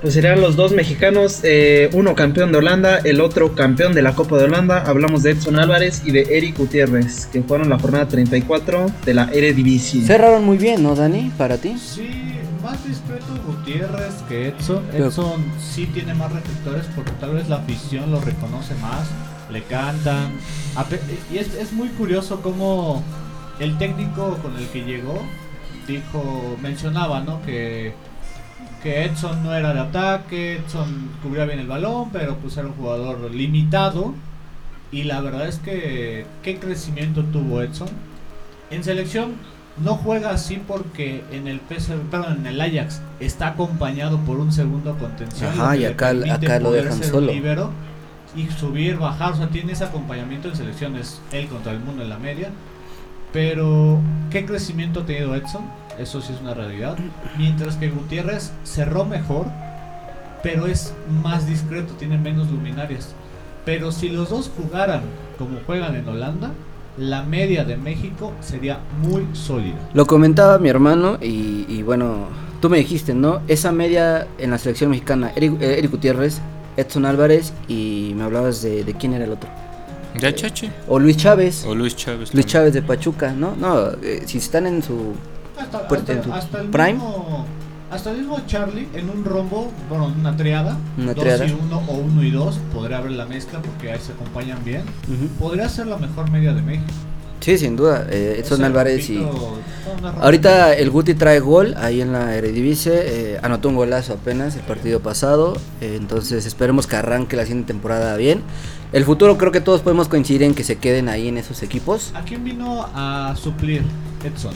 Pues 0.02 0.14
serían 0.14 0.40
los 0.40 0.56
dos 0.56 0.72
mexicanos, 0.72 1.42
eh, 1.44 1.90
uno 1.92 2.16
campeón 2.16 2.54
de 2.54 2.60
Holanda, 2.60 3.00
el 3.00 3.20
otro 3.20 3.54
campeón 3.54 3.94
de 3.94 4.02
la 4.02 4.16
Copa 4.16 4.38
de 4.38 4.46
Holanda. 4.46 4.82
Hablamos 4.88 5.24
de 5.24 5.32
Edson 5.32 5.60
Álvarez 5.60 6.04
y 6.06 6.12
de 6.12 6.38
Eric 6.38 6.58
Gutiérrez, 6.58 7.26
que 7.26 7.42
fueron 7.44 7.70
la 7.70 7.78
jornada 7.78 8.08
34 8.08 8.86
de 9.06 9.14
la 9.14 9.30
Eredivisie. 9.34 10.06
Cerraron 10.06 10.46
muy 10.46 10.58
bien, 10.58 10.84
¿no, 10.84 10.96
Dani? 10.96 11.34
Para 11.38 11.58
ti. 11.58 11.76
Sí, 11.78 12.08
más 12.64 12.82
discreto 12.88 13.26
Gutiérrez 13.46 14.14
que 14.30 14.48
Edson. 14.48 14.84
Pero- 14.90 15.08
Edson 15.08 15.44
sí 15.60 15.86
tiene 15.88 16.14
más 16.14 16.32
reflectores 16.32 16.86
porque 16.96 17.12
tal 17.20 17.34
vez 17.34 17.50
la 17.50 17.58
afición 17.58 18.10
lo 18.10 18.22
reconoce 18.22 18.76
más, 18.76 19.06
le 19.52 19.64
cantan. 19.64 20.32
Y 21.30 21.40
es, 21.40 21.54
es 21.56 21.74
muy 21.74 21.90
curioso 21.90 22.40
cómo 22.42 23.04
el 23.60 23.78
técnico 23.78 24.38
con 24.42 24.56
el 24.56 24.66
que 24.68 24.84
llegó 24.86 25.22
dijo, 25.86 26.56
mencionaba, 26.62 27.20
¿no? 27.20 27.42
Que, 27.42 27.92
que 28.82 29.04
Edson 29.06 29.44
no 29.44 29.54
era 29.54 29.74
de 29.74 29.80
ataque, 29.80 30.58
Edson 30.58 31.10
cubría 31.22 31.46
bien 31.46 31.60
el 31.60 31.68
balón, 31.68 32.10
pero 32.12 32.38
pues 32.38 32.56
era 32.58 32.68
un 32.68 32.74
jugador 32.74 33.30
limitado. 33.32 34.14
Y 34.92 35.04
la 35.04 35.22
verdad 35.22 35.48
es 35.48 35.58
que, 35.60 36.26
¿qué 36.44 36.58
crecimiento 36.60 37.24
tuvo 37.24 37.62
Edson? 37.62 37.90
En 38.72 38.84
selección 38.84 39.34
no 39.84 39.96
juega 39.96 40.32
así 40.32 40.62
porque 40.68 41.24
en 41.32 41.48
el 41.48 41.60
PSV, 41.60 42.10
perdón, 42.10 42.38
en 42.40 42.48
el 42.48 42.60
Ajax 42.62 43.02
está 43.20 43.50
acompañado 43.50 44.18
por 44.20 44.38
un 44.40 44.52
segundo 44.52 44.98
contención. 44.98 45.52
Ajá, 45.52 45.78
y 45.78 45.86
acá- 45.86 46.14
lo 46.14 46.72
dejan 46.72 47.04
solo. 47.04 47.28
un 47.30 47.36
líbero 47.36 47.72
y 48.36 48.48
subir, 48.48 48.98
bajar, 48.98 49.34
o 49.34 49.36
sea, 49.38 49.48
tiene 49.50 49.74
ese 49.74 49.84
acompañamiento 49.86 50.50
en 50.50 50.56
selecciones, 50.56 51.22
él 51.32 51.48
contra 51.48 51.72
el 51.72 51.80
mundo 51.80 52.04
en 52.04 52.10
la 52.10 52.18
media. 52.18 52.50
Pero, 53.32 54.00
¿qué 54.32 54.46
crecimiento 54.46 55.02
ha 55.02 55.06
tenido 55.06 55.36
Edson? 55.36 55.64
Eso 56.00 56.22
sí 56.22 56.34
es 56.34 56.42
una 56.42 56.54
realidad. 56.54 56.98
Mientras 57.38 57.76
que 57.76 57.90
Gutiérrez 57.90 58.52
cerró 58.64 59.06
mejor, 59.06 59.46
pero 60.42 60.68
es 60.68 60.94
más 61.24 61.46
discreto, 61.48 61.94
tiene 62.00 62.18
menos 62.18 62.50
luminarias. 62.50 63.14
Pero 63.66 63.92
si 63.92 64.10
los 64.10 64.30
dos 64.30 64.50
jugaran 64.56 65.02
como 65.38 65.60
juegan 65.66 65.96
en 65.96 66.08
Holanda, 66.08 66.52
la 66.98 67.24
media 67.24 67.66
de 67.66 67.78
México 67.78 68.34
sería 68.42 68.80
muy 69.02 69.28
sólida. 69.34 69.78
Lo 69.94 70.06
comentaba 70.06 70.58
mi 70.58 70.70
hermano 70.70 71.18
y, 71.22 71.66
y 71.68 71.84
bueno, 71.84 72.28
tú 72.62 72.70
me 72.70 72.78
dijiste, 72.78 73.14
¿no? 73.14 73.42
Esa 73.48 73.72
media 73.72 74.28
en 74.38 74.52
la 74.52 74.58
selección 74.58 74.90
mexicana, 74.90 75.32
Eric, 75.36 75.62
eh, 75.62 75.80
Eric 75.80 75.92
Gutiérrez, 75.92 76.40
Edson 76.78 77.06
Álvarez 77.06 77.54
y 77.68 78.14
me 78.16 78.24
hablabas 78.24 78.62
de, 78.62 78.84
de 78.86 78.94
quién 78.94 79.14
era 79.14 79.26
el 79.26 79.32
otro. 79.34 79.50
ya 80.20 80.34
Chache. 80.34 80.72
O 80.88 80.98
Luis 80.98 81.18
Chávez. 81.18 81.66
O 81.66 81.76
Luis 81.76 81.96
Chávez. 81.96 82.20
Luis 82.20 82.30
también. 82.32 82.48
Chávez 82.48 82.74
de 82.74 82.82
Pachuca, 82.82 83.34
¿no? 83.34 83.56
No, 83.58 83.92
eh, 84.02 84.24
si 84.26 84.38
están 84.38 84.66
en 84.66 84.82
su... 84.82 85.14
Hasta, 85.60 85.78
hasta- 85.80 86.36
hasta 86.36 86.62
el 86.62 86.68
prime. 86.70 86.94
Mismo, 86.94 87.46
hasta 87.92 88.12
el 88.12 88.18
mismo 88.20 88.40
Charlie 88.48 88.88
en 88.94 89.10
un 89.10 89.24
rombo, 89.26 89.72
bueno, 89.90 90.08
en 90.10 90.20
una 90.20 90.36
triada, 90.38 90.78
Una 90.98 91.14
2 91.14 91.24
triada. 91.24 91.46
y 91.46 91.52
1 91.52 91.78
o 91.88 91.94
1 91.94 92.24
y 92.24 92.32
2, 92.32 92.60
podría 92.74 92.98
haber 93.00 93.12
la 93.12 93.26
mezcla 93.26 93.62
porque 93.62 93.92
ahí 93.92 94.00
se 94.00 94.12
acompañan 94.14 94.64
bien. 94.64 94.82
Ujú. 95.08 95.28
Podría 95.40 95.68
ser 95.70 95.88
la 95.88 95.98
mejor 95.98 96.30
media 96.32 96.54
de 96.54 96.62
México. 96.62 96.86
Sí, 97.40 97.58
sin 97.58 97.76
duda. 97.78 98.06
eh, 98.10 98.36
Edson 98.40 98.64
Álvarez 98.66 99.10
y... 99.10 99.26
Ahorita 100.22 100.74
el 100.76 100.90
Guti 100.90 101.14
trae 101.14 101.40
gol 101.40 101.74
ahí 101.78 102.02
en 102.02 102.12
la 102.12 102.36
Eredivisie, 102.36 102.92
eh, 102.96 103.40
anotó 103.42 103.70
un 103.70 103.76
golazo 103.76 104.14
apenas 104.14 104.56
el 104.56 104.62
partido 104.62 105.00
pasado, 105.00 105.56
eh, 105.82 105.96
entonces 105.98 106.46
esperemos 106.46 106.86
que 106.86 106.96
arranque 106.98 107.36
la 107.36 107.44
siguiente 107.44 107.68
temporada 107.74 108.16
bien. 108.18 108.42
El 108.92 109.06
futuro 109.06 109.38
creo 109.38 109.52
que 109.52 109.62
todos 109.62 109.82
podemos 109.82 110.08
coincidir 110.10 110.44
en 110.44 110.54
que 110.54 110.64
se 110.64 110.78
queden 110.78 111.10
ahí 111.10 111.28
en 111.28 111.38
esos 111.38 111.64
equipos. 111.64 112.12
¿A 112.16 112.22
quién 112.24 112.44
vino 112.44 112.86
a 112.94 113.34
suplir 113.38 113.84
Edson? 114.24 114.54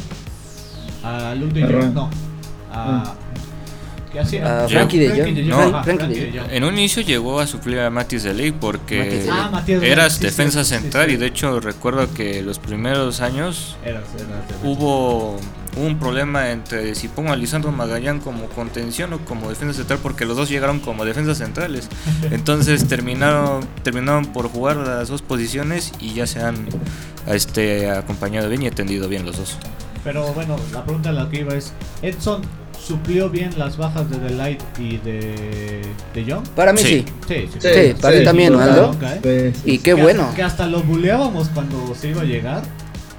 ¿A 1.04 1.36
Luke 1.36 1.54
de 1.54 1.62
Jong? 1.64 1.72
Ron. 1.72 1.94
No. 1.94 2.10
A. 2.72 3.16
¿Qué 4.12 4.20
hacía? 4.20 4.64
A. 4.66 4.68
Frankie 4.70 5.00
de 5.00 5.10
Jong. 5.10 5.48
No. 5.48 5.84
Frankie 5.84 5.94
de 5.94 5.96
Frankie 5.98 6.20
de 6.32 6.40
Jong. 6.40 6.52
En 6.52 6.64
un 6.64 6.74
inicio 6.74 7.02
llegó 7.02 7.40
a 7.40 7.48
suplir 7.48 7.80
a 7.80 7.90
Matis 7.90 8.24
de 8.24 8.34
Ley 8.34 8.52
porque 8.52 9.26
Mathis 9.52 9.80
de 9.82 9.88
Ah, 9.88 9.92
eras 9.92 10.14
sí, 10.18 10.24
defensa 10.24 10.64
sí, 10.64 10.70
central 10.76 11.08
sí. 11.08 11.14
y 11.14 11.18
de 11.18 11.26
hecho 11.26 11.60
recuerdo 11.60 12.14
que 12.14 12.42
los 12.44 12.60
primeros 12.60 13.22
años 13.22 13.76
Eras- 13.84 14.04
eras 14.16 14.62
de- 14.62 14.68
hubo 14.68 15.40
hubo 15.76 15.88
un 15.88 15.98
problema 15.98 16.52
entre 16.52 16.94
si 16.94 17.08
pongo 17.08 17.34
a 17.34 17.36
Lisandro 17.36 17.72
Magallán 17.72 18.20
como 18.20 18.46
contención 18.50 19.12
o 19.14 19.20
como 19.26 19.50
defensa 19.50 19.74
central, 19.74 19.98
porque 20.04 20.24
los 20.26 20.38
dos 20.38 20.48
llegaron 20.48 20.80
como 20.80 21.04
defensas 21.04 21.40
centrales. 21.40 21.90
Entonces 22.30 22.88
terminaron, 22.88 23.66
terminaron 23.82 24.28
por 24.28 24.48
jugar 24.50 24.78
las 24.78 25.08
dos 25.10 25.24
posiciones 25.24 25.92
y 26.00 26.14
ya 26.14 26.28
se 26.28 26.44
han 26.44 26.68
este, 27.26 27.90
acompañado 27.90 28.50
bien 28.50 28.62
y 28.62 28.68
atendido 28.68 29.10
bien 29.10 29.26
los 29.26 29.38
dos. 29.38 29.58
Pero 30.04 30.34
bueno, 30.34 30.56
la 30.72 30.84
pregunta 30.84 31.10
a 31.10 31.14
la 31.14 31.30
que 31.30 31.40
iba 31.42 31.54
es: 31.56 31.72
¿Edson 32.02 32.42
suplió 32.80 33.30
bien 33.30 33.58
las 33.58 33.78
bajas 33.78 34.10
de 34.10 34.20
Delight 34.20 34.62
y 34.78 34.98
de, 34.98 35.82
de 36.14 36.26
Young? 36.26 36.46
Para 36.50 36.74
mí 36.74 36.80
sí. 36.80 37.06
Sí. 37.28 37.48
Sí, 37.54 37.60
sí. 37.60 37.70
Sí, 37.74 37.94
para 38.02 38.18
mí 38.18 38.24
también, 38.26 38.50
sin 38.50 38.60
¿no, 38.60 38.66
duda. 38.68 39.12
Aldo? 39.14 39.54
Y 39.66 39.78
qué 39.78 39.96
Que- 39.96 40.02
bueno. 40.02 40.30
Que 40.36 40.44
hasta 40.44 40.68
lo 40.68 40.82
buleábamos 40.84 41.50
cuando 41.50 41.96
se 41.96 42.10
iba 42.10 42.22
a 42.22 42.26
llegar. 42.26 42.64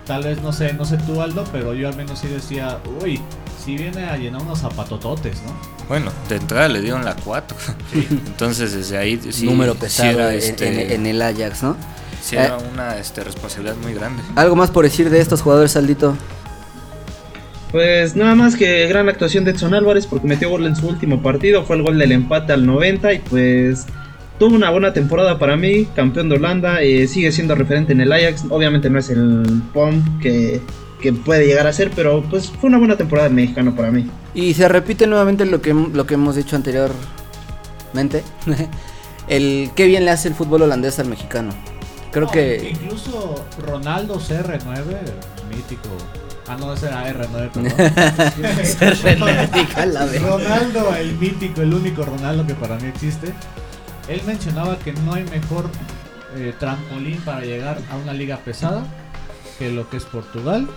Tal 0.07 0.23
vez, 0.23 0.43
no 0.43 0.53
sé, 0.53 0.75
no 0.75 0.85
sé 0.85 0.99
tú, 0.99 1.23
Aldo, 1.23 1.45
pero 1.51 1.73
yo 1.73 1.89
al 1.89 1.97
menos 1.97 2.19
sí 2.19 2.27
decía, 2.29 2.79
uy, 3.03 3.19
si 3.65 3.79
viene 3.79 4.05
a 4.05 4.19
llenar 4.19 4.43
unos 4.43 4.61
zapatototes, 4.61 5.39
¿no? 5.47 5.55
Bueno, 5.89 6.11
de 6.29 6.37
entrada 6.37 6.69
le 6.69 6.83
dieron 6.83 7.07
la 7.07 7.17
4. 7.17 7.57
Entonces 8.11 8.75
desde 8.75 8.99
ahí 8.99 9.19
sí, 9.31 9.47
Número 9.47 9.73
sí 9.73 9.79
pesado 9.81 10.29
en- 10.31 10.37
este, 10.39 10.69
en, 10.69 10.93
en 10.93 11.07
el 11.07 11.23
Ajax, 11.23 11.63
¿no? 11.63 11.75
sí 12.23 12.37
era 12.37 12.59
Eh. 12.59 12.63
una 12.75 12.99
este, 12.99 13.25
responsabilidad 13.25 13.77
muy 13.83 13.95
grande. 13.95 14.23
¿Algo 14.37 14.57
más 14.57 14.71
por 14.71 14.85
decir 14.85 15.09
de 15.09 15.21
estos 15.21 15.41
jugadores, 15.41 15.75
Aldito? 15.77 16.15
Pues 17.75 18.15
nada 18.15 18.37
más 18.37 18.55
que 18.55 18.87
gran 18.87 19.09
actuación 19.09 19.45
de 19.45 19.51
Edson 19.51 19.75
Álvarez 19.75 20.07
porque 20.07 20.29
metió 20.29 20.49
gol 20.49 20.65
en 20.65 20.77
su 20.77 20.87
último 20.87 21.21
partido, 21.21 21.65
fue 21.65 21.75
el 21.75 21.83
gol 21.83 21.99
del 21.99 22.13
empate 22.13 22.53
al 22.53 22.65
90 22.65 23.15
y 23.15 23.19
pues 23.19 23.87
tuvo 24.39 24.55
una 24.55 24.71
buena 24.71 24.93
temporada 24.93 25.41
para 25.41 25.57
mí, 25.57 25.85
campeón 25.87 26.29
de 26.29 26.37
Holanda, 26.37 26.83
eh, 26.83 27.09
sigue 27.09 27.33
siendo 27.33 27.57
referente 27.57 27.93
en 27.93 28.01
el 28.01 28.13
Ajax, 28.13 28.45
obviamente 28.49 28.89
no 28.91 29.01
es 29.01 29.11
el 29.11 29.61
POM 29.73 30.21
que, 30.21 30.61
que 31.03 31.13
puede 31.13 31.49
llegar 31.49 31.67
a 31.67 31.73
ser, 31.73 31.91
pero 31.97 32.23
pues 32.31 32.49
fue 32.49 32.69
una 32.69 32.79
buena 32.79 32.97
temporada 32.97 33.27
del 33.27 33.35
mexicano 33.35 33.75
para 33.75 33.91
mí. 33.91 34.09
Y 34.37 34.55
se 34.55 34.69
repite 34.69 35.09
nuevamente 35.09 35.45
lo 35.45 35.61
que, 35.61 35.75
lo 35.75 36.07
que 36.07 36.15
hemos 36.15 36.37
dicho 36.37 36.55
anteriormente. 36.55 38.23
el 39.27 39.71
qué 39.75 39.87
bien 39.87 40.05
le 40.05 40.13
hace 40.13 40.29
el 40.29 40.35
fútbol 40.35 40.63
holandés 40.63 41.01
al 41.01 41.09
mexicano. 41.09 41.51
Creo 42.13 42.27
No, 42.27 42.31
que 42.31 42.71
Incluso 42.71 43.45
Ronaldo 43.67 44.21
CR9, 44.21 44.85
mítico. 45.51 45.89
Ah, 46.47 46.57
no, 46.59 46.75
ese 46.75 46.87
era 46.87 47.09
R9, 47.09 47.51
perdón. 47.51 47.73
Ronaldo, 50.23 50.95
el 50.95 51.17
mítico, 51.17 51.63
el 51.63 51.73
único 51.73 52.05
Ronaldo 52.05 52.47
que 52.47 52.55
para 52.55 52.77
mí 52.77 52.87
existe. 52.89 53.33
Él 54.09 54.21
mencionaba 54.27 54.79
que 54.79 54.93
no 54.93 55.15
hay 55.15 55.25
mejor 55.25 55.71
eh, 56.37 56.55
trampolín 56.59 57.19
para 57.23 57.41
llegar 57.41 57.79
a 57.91 57.97
una 57.97 58.13
liga 58.13 58.37
pesada 58.39 58.85
que 59.59 59.71
lo 59.71 59.89
que 59.89 59.97
es 59.97 60.05
Portugal 60.05 60.69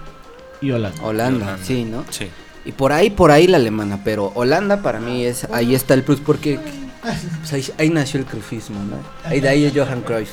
y 0.62 0.71
Holanda. 0.71 1.03
Holanda, 1.03 1.45
Holanda. 1.45 1.65
sí, 1.65 1.84
¿no? 1.84 2.06
Sí. 2.10 2.30
Y 2.63 2.71
por 2.71 2.93
ahí, 2.93 3.10
por 3.10 3.32
ahí 3.32 3.47
la 3.47 3.58
alemana, 3.58 3.99
pero 4.03 4.32
Holanda 4.36 4.82
para 4.82 4.99
mí 4.99 5.25
es, 5.25 5.45
ahí 5.51 5.75
está 5.75 5.93
el 5.93 6.03
plus 6.03 6.19
porque 6.21 6.60
pues, 7.01 7.53
ahí, 7.53 7.65
ahí 7.77 7.89
nació 7.89 8.19
el 8.19 8.25
cruyffismo, 8.25 8.80
¿no? 8.84 8.97
Ahí 9.23 9.39
de 9.41 9.49
ahí 9.49 9.65
es 9.65 9.73
Johan 9.75 10.01
Cruyff. 10.01 10.32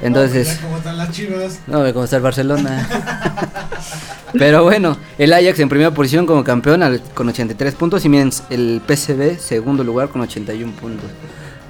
Entonces, 0.00 0.58
¿Cómo 0.62 0.76
están 0.78 0.96
las 0.96 1.10
chivas? 1.10 1.60
no 1.66 1.80
ve 1.82 1.92
cómo 1.92 2.04
está 2.04 2.16
el 2.16 2.22
Barcelona. 2.22 2.88
Pero 4.34 4.62
bueno, 4.64 4.96
el 5.16 5.32
Ajax 5.32 5.58
en 5.60 5.68
primera 5.68 5.92
posición 5.92 6.26
como 6.26 6.44
campeón 6.44 6.82
al- 6.82 7.02
con 7.14 7.28
83 7.28 7.74
puntos 7.74 8.04
y 8.04 8.08
miren, 8.08 8.30
el 8.50 8.80
PSV 8.86 9.38
segundo 9.38 9.84
lugar 9.84 10.08
con 10.10 10.20
81 10.20 10.72
puntos. 10.72 11.10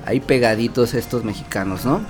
Ahí 0.04 0.20
pegaditos 0.20 0.94
estos 0.94 1.22
mexicanos, 1.24 1.84
¿no? 1.84 2.00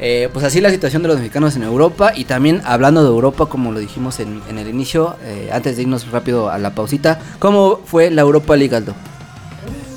Eh, 0.00 0.28
pues 0.32 0.44
así 0.44 0.60
la 0.60 0.70
situación 0.70 1.02
de 1.02 1.08
los 1.08 1.18
mexicanos 1.18 1.56
en 1.56 1.64
Europa 1.64 2.12
y 2.14 2.24
también 2.26 2.62
hablando 2.64 3.02
de 3.02 3.08
Europa, 3.08 3.46
como 3.46 3.72
lo 3.72 3.80
dijimos 3.80 4.20
en, 4.20 4.40
en 4.48 4.58
el 4.58 4.68
inicio, 4.68 5.16
eh, 5.24 5.50
antes 5.52 5.74
de 5.76 5.82
irnos 5.82 6.08
rápido 6.12 6.50
a 6.50 6.58
la 6.58 6.70
pausita, 6.74 7.18
¿cómo 7.40 7.80
fue 7.84 8.10
la 8.12 8.22
Europa 8.22 8.56
League, 8.56 8.76
Aldo? 8.76 8.94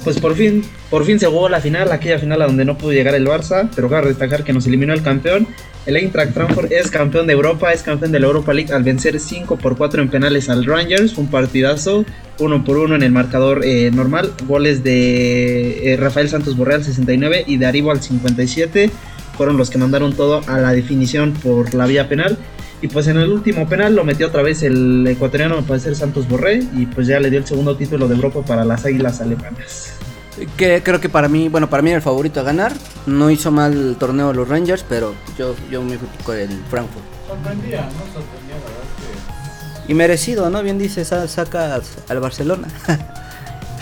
Pues 0.04 0.20
por 0.20 0.36
fin, 0.36 0.64
por 0.90 1.06
fin 1.06 1.20
se 1.20 1.28
jugó 1.28 1.48
la 1.48 1.62
final, 1.62 1.92
aquella 1.92 2.18
final 2.18 2.42
a 2.42 2.48
donde 2.48 2.66
no 2.66 2.76
pudo 2.76 2.92
llegar 2.92 3.14
el 3.14 3.28
Barça, 3.28 3.70
pero 3.76 3.88
cabe 3.88 4.08
destacar 4.08 4.44
que 4.44 4.52
nos 4.52 4.66
eliminó 4.66 4.94
el 4.94 5.04
campeón. 5.04 5.48
El 5.86 5.96
Eintracht 5.96 6.34
Frankfurt 6.34 6.72
es 6.72 6.90
campeón 6.90 7.28
de 7.28 7.34
Europa, 7.34 7.72
es 7.72 7.84
campeón 7.84 8.12
de 8.12 8.20
la 8.20 8.28
Europa 8.28 8.54
League 8.54 8.74
al 8.74 8.84
vencer 8.84 9.20
5 9.20 9.58
por 9.58 9.78
4 9.78 10.02
en 10.02 10.10
penales 10.10 10.50
al 10.50 10.66
Rangers, 10.66 11.18
un 11.18 11.28
partidazo, 11.28 12.06
uno 12.40 12.64
por 12.64 12.78
uno 12.78 12.96
en 12.96 13.04
el 13.04 13.12
marcador 13.12 13.64
eh, 13.64 13.92
normal, 13.92 14.34
goles 14.48 14.84
de 14.84 15.94
eh, 15.94 15.98
Rafael 15.98 16.30
Santos 16.30 16.58
Borrell 16.58 16.78
al 16.78 16.84
69 16.84 17.46
y 17.48 17.58
de 17.58 17.66
Aribo 17.68 17.92
al 17.92 18.02
57, 18.02 18.90
fueron 19.38 19.58
los 19.58 19.70
que 19.70 19.78
mandaron 19.78 20.14
todo 20.14 20.42
a 20.48 20.60
la 20.60 20.72
definición 20.72 21.34
por 21.34 21.74
la 21.74 21.86
vía 21.86 22.10
penal. 22.10 22.38
Y 22.82 22.88
pues 22.88 23.08
en 23.08 23.18
el 23.18 23.32
último 23.32 23.68
penal 23.70 23.96
lo 23.96 24.04
metió 24.04 24.28
otra 24.28 24.42
vez 24.42 24.64
el 24.64 25.06
ecuatoriano, 25.08 25.56
me 25.58 25.62
parece 25.62 25.86
ser 25.90 25.96
Santos 25.98 26.28
Borré, 26.28 26.64
y 26.76 26.88
pues 26.88 27.06
ya 27.08 27.20
le 27.20 27.30
dio 27.30 27.38
el 27.40 27.46
segundo 27.46 27.76
título 27.78 28.08
de 28.08 28.16
Europa 28.16 28.42
para 28.42 28.66
las 28.66 28.86
Águilas 28.86 29.22
Alemanas. 29.22 29.94
Que 30.58 30.82
creo 30.82 31.00
que 31.00 31.08
para 31.10 31.28
mí, 31.28 31.48
bueno, 31.50 31.70
para 31.70 31.84
mí 31.84 31.90
era 31.92 31.98
el 31.98 32.02
favorito 32.04 32.40
a 32.40 32.44
ganar. 32.44 32.74
No 33.06 33.30
hizo 33.30 33.52
mal 33.52 33.74
el 33.74 33.96
torneo 33.98 34.30
de 34.30 34.34
los 34.34 34.48
Rangers, 34.48 34.84
pero 34.90 35.14
yo, 35.38 35.54
yo 35.70 35.84
me 35.84 35.98
fui 35.98 36.08
con 36.24 36.38
el 36.38 36.50
Frankfurt. 36.72 37.06
Sorprendía, 37.28 37.82
¿no? 37.82 37.90
Sorprendía, 38.14 38.56
la 38.56 38.62
verdad 38.62 39.86
Y 39.88 39.94
merecido, 39.94 40.50
¿no? 40.50 40.64
Bien 40.64 40.80
dice, 40.80 41.06
sa- 41.06 41.28
sacas 41.28 41.98
al 42.10 42.20
Barcelona. 42.20 42.68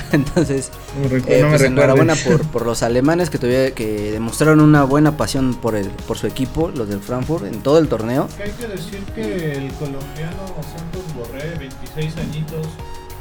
Entonces, 0.13 0.71
No 1.01 1.15
eh, 1.17 1.41
no 1.41 1.49
pues 1.49 1.61
enhorabuena 1.61 2.15
por, 2.25 2.41
por 2.47 2.65
los 2.65 2.83
alemanes 2.83 3.29
que, 3.29 3.37
tuvieron- 3.37 3.73
que 3.73 4.11
demostraron 4.11 4.59
una 4.61 4.83
buena 4.83 5.17
pasión 5.17 5.53
por, 5.55 5.75
el, 5.75 5.87
por 5.89 6.17
su 6.17 6.27
equipo, 6.27 6.69
los 6.73 6.89
del 6.89 6.99
Frankfurt, 6.99 7.45
en 7.45 7.61
todo 7.61 7.77
el 7.79 7.87
torneo. 7.87 8.27
que 8.37 8.43
hay 8.43 8.51
que 8.51 8.67
decir 8.67 9.03
que 9.15 9.51
el 9.53 9.71
colombiano 9.73 10.45
Santos 10.75 11.03
Borré, 11.15 11.55
26 11.57 12.17
añitos, 12.17 12.67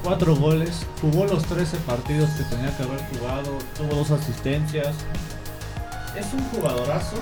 4 0.05 0.37
goles, 0.37 0.87
jugó 1.01 1.25
los 1.27 1.43
13 1.45 1.77
partidos 1.79 2.31
que 2.31 2.45
tenía 2.45 2.77
que 2.77 2.83
haber 2.85 3.01
jugado, 3.13 3.51
tuvo 3.77 3.97
dos 3.97 4.11
asistencias. 4.13 4.95
Es 6.17 6.27
un 6.33 6.41
jugadorazo 6.51 7.17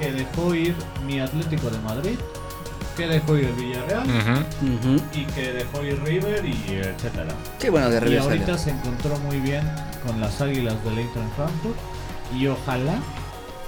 que 0.00 0.12
dejó 0.12 0.54
ir 0.54 0.74
mi 1.06 1.20
Atlético 1.20 1.70
de 1.70 1.78
Madrid, 1.78 2.18
que 2.96 3.06
dejó 3.06 3.36
ir 3.36 3.44
el 3.46 3.52
Villarreal 3.52 4.06
y 5.12 5.24
que 5.26 5.52
dejó 5.52 5.84
ir 5.84 6.00
River 6.02 6.44
y 6.44 6.80
etcétera. 6.82 7.32
Sí, 7.58 7.68
bueno, 7.68 7.90
de 7.90 7.96
Y 7.96 8.00
revés 8.00 8.20
ahorita 8.22 8.46
salió. 8.46 8.58
se 8.58 8.70
encontró 8.70 9.18
muy 9.20 9.38
bien 9.40 9.62
con 10.06 10.20
las 10.20 10.40
Águilas 10.40 10.82
del 10.84 10.98
Eintracht 10.98 11.34
Frankfurt 11.36 11.76
y 12.36 12.46
ojalá 12.46 12.94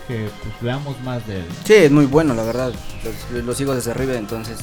que 0.06 0.30
pues, 0.42 0.54
veamos 0.60 0.98
más 1.02 1.26
de 1.26 1.40
él. 1.40 1.46
Sí, 1.64 1.74
es 1.74 1.90
muy 1.90 2.06
bueno, 2.06 2.32
la 2.34 2.42
verdad. 2.42 2.72
Los, 3.32 3.44
los 3.44 3.60
hijos 3.60 3.84
de 3.84 3.92
River, 3.94 4.16
entonces, 4.16 4.58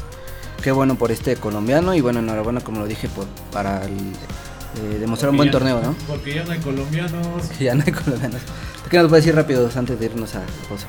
qué 0.64 0.72
bueno 0.72 0.96
por 0.96 1.12
este 1.12 1.36
colombiano. 1.36 1.94
Y 1.94 2.02
bueno, 2.02 2.20
enhorabuena, 2.20 2.62
como 2.62 2.80
lo 2.80 2.88
dije, 2.88 3.08
por, 3.10 3.28
para 3.52 3.86
el, 3.86 3.92
eh, 3.92 4.98
demostrar 5.00 5.30
un 5.30 5.38
buen 5.38 5.50
ya- 5.50 5.52
torneo, 5.54 5.82
¿no? 5.82 5.96
Porque 6.08 6.34
ya 6.36 6.44
no 6.44 6.52
hay 6.52 6.60
colombianos. 6.60 7.44
Ya 7.60 7.76
no 7.76 7.84
hay 7.86 7.92
colombianos. 7.94 8.42
¿Qué 8.90 8.98
nos 8.98 9.08
puedes 9.10 9.24
decir 9.26 9.36
rápido 9.36 9.70
antes 9.76 10.00
de 10.00 10.06
irnos 10.08 10.34
a 10.36 10.40
la 10.40 10.46
pausa? 10.68 10.88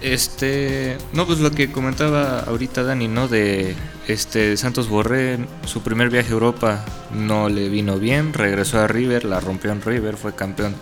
Este, 0.00 0.96
no, 1.12 1.26
pues 1.26 1.40
lo 1.40 1.50
que 1.50 1.72
comentaba 1.72 2.40
ahorita 2.40 2.84
Dani, 2.84 3.08
¿no? 3.08 3.26
De 3.26 3.74
este 4.06 4.56
Santos 4.56 4.88
Borré, 4.88 5.38
su 5.66 5.82
primer 5.82 6.08
viaje 6.08 6.28
a 6.30 6.32
Europa 6.32 6.84
no 7.12 7.48
le 7.48 7.68
vino 7.68 7.98
bien, 7.98 8.32
regresó 8.32 8.78
a 8.78 8.86
River, 8.86 9.24
la 9.24 9.40
rompió 9.40 9.72
en 9.72 9.82
River, 9.82 10.16
fue 10.16 10.34
campeón 10.34 10.74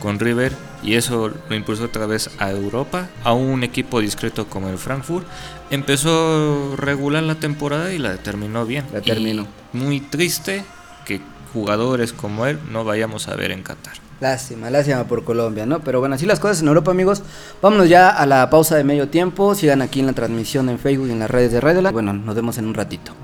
con 0.00 0.18
River 0.18 0.52
y 0.82 0.94
eso 0.94 1.32
lo 1.48 1.56
impulsó 1.56 1.84
otra 1.84 2.06
vez 2.06 2.30
a 2.38 2.50
Europa, 2.50 3.08
a 3.24 3.32
un 3.32 3.62
equipo 3.62 4.00
discreto 4.00 4.46
como 4.48 4.68
el 4.68 4.78
Frankfurt. 4.78 5.26
Empezó 5.70 6.74
regular 6.76 7.22
la 7.22 7.36
temporada 7.36 7.92
y 7.92 7.98
la 7.98 8.16
terminó 8.16 8.66
bien. 8.66 8.84
La 8.92 8.98
Y 8.98 9.02
terminó. 9.02 9.46
muy 9.72 10.00
triste 10.00 10.64
que 11.04 11.20
jugadores 11.52 12.12
como 12.12 12.46
él 12.46 12.58
no 12.70 12.84
vayamos 12.84 13.28
a 13.28 13.36
ver 13.36 13.52
en 13.52 13.62
Qatar. 13.62 14.01
Lástima, 14.22 14.70
lástima 14.70 15.02
por 15.02 15.24
Colombia, 15.24 15.66
¿no? 15.66 15.80
Pero 15.80 15.98
bueno, 15.98 16.14
así 16.14 16.26
las 16.26 16.38
cosas 16.38 16.62
en 16.62 16.68
Europa, 16.68 16.92
amigos. 16.92 17.24
Vámonos 17.60 17.88
ya 17.88 18.08
a 18.08 18.24
la 18.24 18.48
pausa 18.50 18.76
de 18.76 18.84
medio 18.84 19.08
tiempo. 19.08 19.56
Sigan 19.56 19.82
aquí 19.82 19.98
en 19.98 20.06
la 20.06 20.12
transmisión 20.12 20.68
en 20.68 20.78
Facebook 20.78 21.08
y 21.08 21.10
en 21.10 21.18
las 21.18 21.28
redes 21.28 21.50
de 21.50 21.60
Radio 21.60 21.82
Land. 21.82 21.92
Bueno, 21.92 22.12
nos 22.12 22.36
vemos 22.36 22.56
en 22.56 22.66
un 22.66 22.74
ratito. 22.74 23.14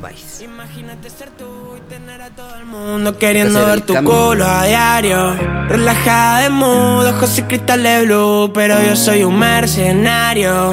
Bye. 0.00 0.14
Imagínate 0.42 1.10
ser 1.10 1.28
tú 1.36 1.76
y 1.76 1.80
tener 1.90 2.22
a 2.22 2.30
todo 2.30 2.56
el 2.56 2.64
mundo 2.64 3.18
queriendo 3.18 3.66
ver 3.66 3.82
tu 3.82 3.92
cambio. 3.92 4.30
culo 4.30 4.46
a 4.46 4.64
diario. 4.64 5.34
Relajada 5.68 6.40
de 6.40 6.48
mood, 6.48 7.06
ojos 7.06 7.38
y 7.38 7.42
cristales 7.42 8.06
blue, 8.06 8.50
pero 8.54 8.82
yo 8.82 8.96
soy 8.96 9.24
un 9.24 9.38
mercenario. 9.38 10.72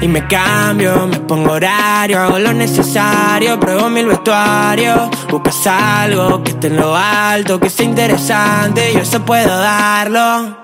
Y 0.00 0.08
me 0.08 0.26
cambio, 0.26 1.06
me 1.06 1.18
pongo 1.20 1.52
horario, 1.52 2.20
hago 2.20 2.38
lo 2.38 2.52
necesario, 2.52 3.58
pruebo 3.58 3.88
mil 3.88 4.06
vestuarios. 4.06 5.08
Buscas 5.30 5.66
algo 5.66 6.42
que 6.42 6.50
esté 6.50 6.66
en 6.66 6.76
lo 6.76 6.94
alto, 6.94 7.58
que 7.58 7.70
sea 7.70 7.86
interesante, 7.86 8.92
yo 8.92 9.00
eso 9.00 9.24
puedo 9.24 9.48
darlo. 9.58 10.56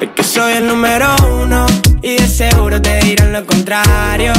Es 0.00 0.10
que 0.10 0.22
soy 0.22 0.54
el 0.54 0.66
número 0.66 1.06
uno 1.40 1.64
y 2.02 2.16
de 2.18 2.28
seguro 2.28 2.82
te 2.82 2.98
dirán 3.00 3.32
lo 3.32 3.46
contrario. 3.46 4.32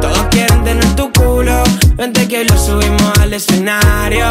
Todos 0.00 0.26
quieren 0.30 0.62
tener 0.64 0.96
tu 0.96 1.10
culo, 1.12 1.62
vente 1.96 2.28
que 2.28 2.44
lo 2.44 2.58
subimos 2.58 3.18
al 3.20 3.32
escenario. 3.32 4.28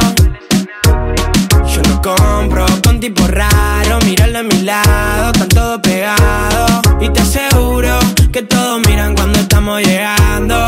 Yo 1.73 1.81
no 1.87 2.01
compro 2.01 2.65
con 2.83 2.99
tipo 2.99 3.25
raro, 3.27 3.99
míralo 4.05 4.39
a 4.39 4.43
mi 4.43 4.61
lado, 4.61 5.31
están 5.31 5.49
todos 5.49 5.79
pegados. 5.81 6.81
Y 7.01 7.09
te 7.09 7.21
aseguro 7.21 7.97
que 8.31 8.41
todos 8.43 8.79
miran 8.87 9.15
cuando 9.15 9.39
estamos 9.39 9.81
llegando. 9.81 10.65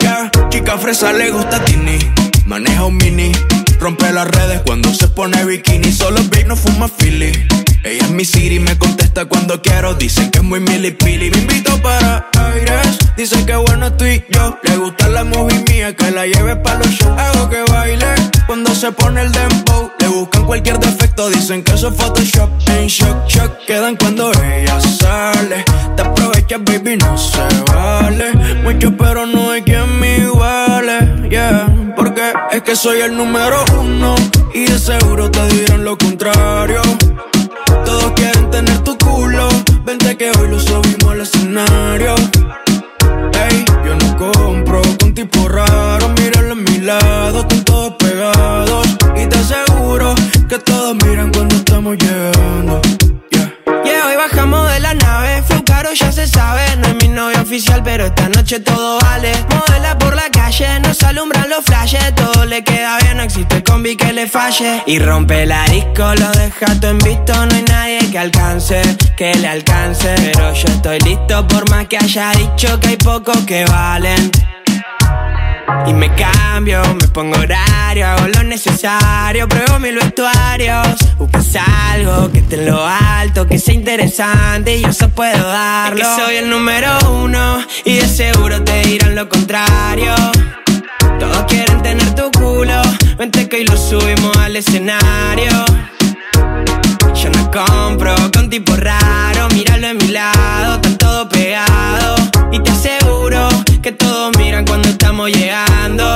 Yeah, 0.00 0.30
chica 0.50 0.78
fresa 0.78 1.12
le 1.12 1.30
gusta 1.30 1.62
Tini. 1.64 1.98
Maneja 2.46 2.84
un 2.84 2.96
mini. 2.96 3.32
Rompe 3.80 4.12
las 4.12 4.28
redes 4.28 4.62
cuando 4.64 4.92
se 4.94 5.08
pone 5.08 5.44
bikini. 5.44 5.92
Solo 5.92 6.20
big 6.30 6.46
no 6.46 6.56
fuma 6.56 6.88
Philly. 6.88 7.32
Ella 7.84 8.04
es 8.04 8.10
mi 8.10 8.24
Siri, 8.24 8.60
me 8.60 8.78
contesta 8.78 9.24
cuando 9.24 9.60
quiero. 9.60 9.94
Dicen 9.94 10.30
que 10.30 10.38
es 10.38 10.44
muy 10.44 10.60
milipili. 10.60 11.30
Me 11.30 11.38
invito 11.38 11.76
para 11.82 12.28
aires. 12.34 12.98
Dicen 13.16 13.44
que 13.44 13.56
bueno 13.56 13.88
estoy 13.88 14.24
yo. 14.30 14.56
Le 14.62 14.76
gusta 14.76 15.08
la 15.08 15.24
movie 15.24 15.64
mía, 15.68 15.94
que 15.96 16.10
la 16.12 16.26
lleve 16.26 16.54
pa' 16.56 16.74
los 16.74 16.86
shows. 16.88 17.18
Hago 17.18 17.50
que 17.50 17.62
baile 17.72 18.06
cuando 18.46 18.72
se 18.74 18.92
pone 18.92 19.22
el 19.22 19.32
dembow. 19.32 19.90
Le 19.98 20.08
buscan 20.08 20.44
cualquier 20.44 20.78
defecto, 20.78 21.28
dicen 21.30 21.64
que 21.64 21.72
eso 21.72 21.88
es 21.88 21.96
Photoshop. 21.96 22.50
En 22.68 22.86
shock, 22.86 23.26
shock, 23.26 23.58
quedan 23.66 23.96
cuando 23.96 24.30
ella 24.30 24.80
sale. 24.80 25.64
Te 25.96 26.02
aprovechas, 26.02 26.60
baby, 26.64 26.96
no 26.98 27.18
se 27.18 27.40
vale. 27.72 28.32
Mucho, 28.62 28.96
pero 28.96 29.26
no 29.26 29.50
hay 29.50 29.62
quien 29.62 29.98
me 29.98 30.18
iguale. 30.18 31.28
Yeah, 31.28 31.94
porque 31.96 32.32
es 32.52 32.62
que 32.62 32.76
soy 32.76 33.00
el 33.00 33.16
número 33.16 33.64
uno. 33.80 34.14
Y 34.54 34.66
de 34.66 34.78
seguro 34.78 35.30
te 35.30 35.46
dirán 35.48 35.84
lo 35.84 35.98
contrario. 35.98 36.82
Todo 58.60 59.00
vale. 59.00 59.32
Modela 59.48 59.98
por 59.98 60.14
la 60.14 60.28
calle, 60.30 60.80
nos 60.80 61.02
alumbran 61.02 61.48
los 61.48 61.64
flashes. 61.64 62.14
Todo 62.14 62.44
le 62.44 62.62
queda 62.64 62.98
bien, 62.98 63.16
no 63.16 63.22
existe 63.22 63.62
combi 63.62 63.96
que 63.96 64.12
le 64.12 64.26
falle. 64.26 64.82
Y 64.86 64.98
rompe 64.98 65.46
la 65.46 65.64
disco, 65.64 66.14
lo 66.14 66.30
deja 66.32 66.80
todo 66.80 66.90
en 66.90 66.98
visto. 66.98 67.34
No 67.46 67.54
hay 67.54 67.62
nadie 67.62 68.10
que 68.10 68.18
alcance, 68.18 68.82
que 69.16 69.34
le 69.34 69.48
alcance. 69.48 70.14
Pero 70.16 70.52
yo 70.54 70.68
estoy 70.68 70.98
listo, 71.00 71.46
por 71.48 71.68
más 71.70 71.86
que 71.86 71.98
haya 71.98 72.32
dicho 72.32 72.78
que 72.80 72.88
hay 72.88 72.96
pocos 72.96 73.38
que 73.46 73.64
valen. 73.64 74.30
Y 75.86 75.92
me 75.94 76.14
cambio, 76.14 76.82
me 76.94 77.08
pongo 77.08 77.38
horario, 77.38 78.06
hago 78.06 78.28
lo 78.28 78.42
necesario, 78.44 79.48
pruebo 79.48 79.78
mil 79.78 79.96
vestuarios. 79.96 80.86
Buscas 81.18 81.56
algo 81.92 82.30
que 82.30 82.38
esté 82.38 82.56
en 82.56 82.66
lo 82.66 82.86
alto, 82.86 83.46
que 83.46 83.58
sea 83.58 83.74
interesante 83.74 84.76
y 84.76 84.82
yo 84.82 84.88
eso 84.88 85.08
puedo 85.08 85.46
darlo. 85.48 86.00
Es 86.00 86.08
que 86.08 86.22
soy 86.22 86.36
el 86.36 86.50
número 86.50 86.90
uno 87.10 87.58
y 87.84 87.96
de 87.96 88.06
seguro 88.06 88.62
te 88.62 88.82
dirán 88.82 89.14
lo 89.14 89.28
contrario. 89.28 90.14
Todos 91.18 91.44
quieren 91.48 91.82
tener 91.82 92.14
tu 92.14 92.30
culo, 92.30 92.80
vente 93.18 93.48
que 93.48 93.56
hoy 93.56 93.64
lo 93.64 93.76
subimos 93.76 94.36
al 94.36 94.56
escenario. 94.56 95.64
Yo 97.14 97.30
no 97.30 97.50
compro 97.50 98.14
con 98.32 98.48
tipo 98.48 98.74
raro, 98.76 99.48
míralo 99.50 99.88
en 99.88 99.96
mi 99.98 100.08
lado, 100.08 100.76
están 100.76 100.96
todo 100.98 101.28
pegado. 101.28 102.16
Y 102.52 102.58
te 102.60 102.70
aseguro 102.70 103.48
que 103.82 103.92
todos 103.92 104.36
miran 104.38 104.64
cuando 104.64 104.88
estamos 104.88 105.30
llegando. 105.30 106.14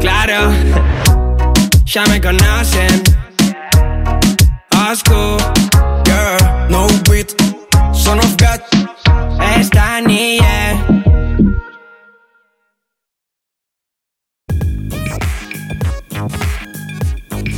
Claro, 0.00 0.52
ya 1.84 2.04
me 2.06 2.20
conocen. 2.20 3.02
Osco, 4.90 5.36
Yeah, 6.06 6.66
no 6.68 6.86
beat, 7.08 7.30
son 7.92 8.18
of 8.18 8.36
God. 8.36 8.60
esta 9.56 10.00
niña. 10.02 10.84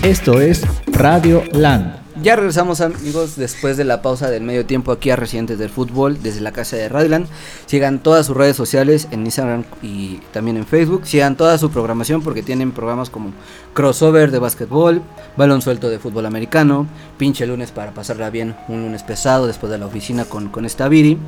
Esto 0.02 0.40
es 0.40 0.62
Radio 0.92 1.42
Land. 1.52 2.05
Ya 2.22 2.34
regresamos 2.34 2.80
amigos 2.80 3.36
después 3.36 3.76
de 3.76 3.84
la 3.84 4.00
pausa 4.00 4.30
del 4.30 4.42
medio 4.42 4.64
tiempo 4.64 4.90
aquí 4.90 5.10
a 5.10 5.16
Residentes 5.16 5.58
del 5.58 5.68
Fútbol 5.68 6.22
desde 6.22 6.40
la 6.40 6.50
casa 6.50 6.74
de 6.74 6.88
Radioland. 6.88 7.26
Sigan 7.66 8.02
todas 8.02 8.24
sus 8.24 8.34
redes 8.34 8.56
sociales 8.56 9.06
en 9.10 9.26
Instagram 9.26 9.64
y 9.82 10.20
también 10.32 10.56
en 10.56 10.66
Facebook. 10.66 11.02
Sigan 11.04 11.36
toda 11.36 11.58
su 11.58 11.70
programación 11.70 12.22
porque 12.22 12.42
tienen 12.42 12.72
programas 12.72 13.10
como 13.10 13.32
crossover 13.74 14.30
de 14.30 14.38
básquetbol, 14.38 15.02
balón 15.36 15.60
suelto 15.60 15.90
de 15.90 15.98
fútbol 15.98 16.24
americano, 16.24 16.86
pinche 17.18 17.46
lunes 17.46 17.70
para 17.70 17.92
pasarla 17.92 18.30
bien, 18.30 18.56
un 18.68 18.80
lunes 18.80 19.02
pesado 19.02 19.46
después 19.46 19.70
de 19.70 19.76
la 19.76 19.84
oficina 19.84 20.24
con, 20.24 20.48
con 20.48 20.64
esta 20.64 20.88
Viri. 20.88 21.18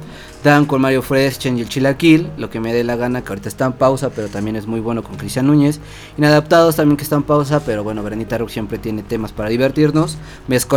Dan 0.42 0.64
con 0.64 0.80
Mario 0.80 1.02
Fresh, 1.02 1.38
Change 1.38 1.60
el 1.60 1.68
Chilaquil, 1.68 2.30
lo 2.38 2.48
que 2.48 2.60
me 2.60 2.72
dé 2.72 2.84
la 2.84 2.96
gana, 2.96 3.22
que 3.22 3.28
ahorita 3.28 3.48
está 3.48 3.66
en 3.66 3.72
pausa, 3.72 4.08
pero 4.08 4.28
también 4.28 4.56
es 4.56 4.66
muy 4.66 4.80
bueno 4.80 5.02
con 5.02 5.16
Cristian 5.16 5.48
Núñez. 5.48 5.80
Inadaptados 6.16 6.76
también 6.76 6.96
que 6.96 7.02
está 7.02 7.16
en 7.16 7.24
pausa, 7.24 7.60
pero 7.60 7.84
bueno, 7.84 8.02
Berenita 8.02 8.38
Rock 8.38 8.48
siempre 8.48 8.78
tiene 8.78 9.02
temas 9.02 9.32
para 9.32 9.50
divertirnos. 9.50 10.16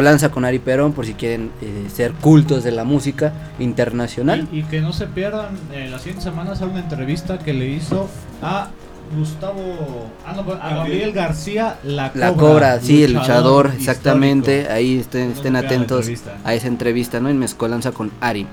Mezcolanza 0.02 0.32
con 0.32 0.46
Ari 0.46 0.58
Perón, 0.58 0.94
por 0.94 1.06
si 1.06 1.14
quieren 1.14 1.52
eh, 1.62 1.88
ser 1.94 2.14
cultos 2.14 2.64
de 2.64 2.72
la 2.72 2.84
música 2.84 3.34
internacional. 3.60 4.48
Y, 4.52 4.60
y 4.60 4.64
que 4.64 4.82
no 4.82 4.94
se 4.94 5.06
pierdan, 5.06 5.50
eh, 5.72 5.90
la 5.92 6.00
siguiente 6.00 6.24
semana 6.24 6.56
sale 6.56 6.72
una 6.72 6.80
entrevista 6.80 7.38
que 7.38 7.54
le 7.54 7.68
hizo 7.68 8.10
a 8.42 8.70
Gustavo, 9.16 10.10
ah, 10.26 10.34
no, 10.36 10.52
a 10.54 10.74
Gabriel 10.76 11.12
García, 11.12 11.78
la 11.84 12.12
cobra. 12.12 12.30
La 12.30 12.34
cobra, 12.36 12.80
sí, 12.82 13.04
el 13.04 13.14
luchador, 13.14 13.72
exactamente. 13.78 14.70
Ahí 14.72 14.98
estén, 14.98 15.32
estén 15.34 15.56
atentos 15.56 16.10
a 16.44 16.54
esa 16.56 16.68
entrevista, 16.68 17.20
¿no? 17.20 17.30
En 17.30 17.38
Mezcolanza 17.38 17.92
con 17.92 18.10
Ari. 18.22 18.48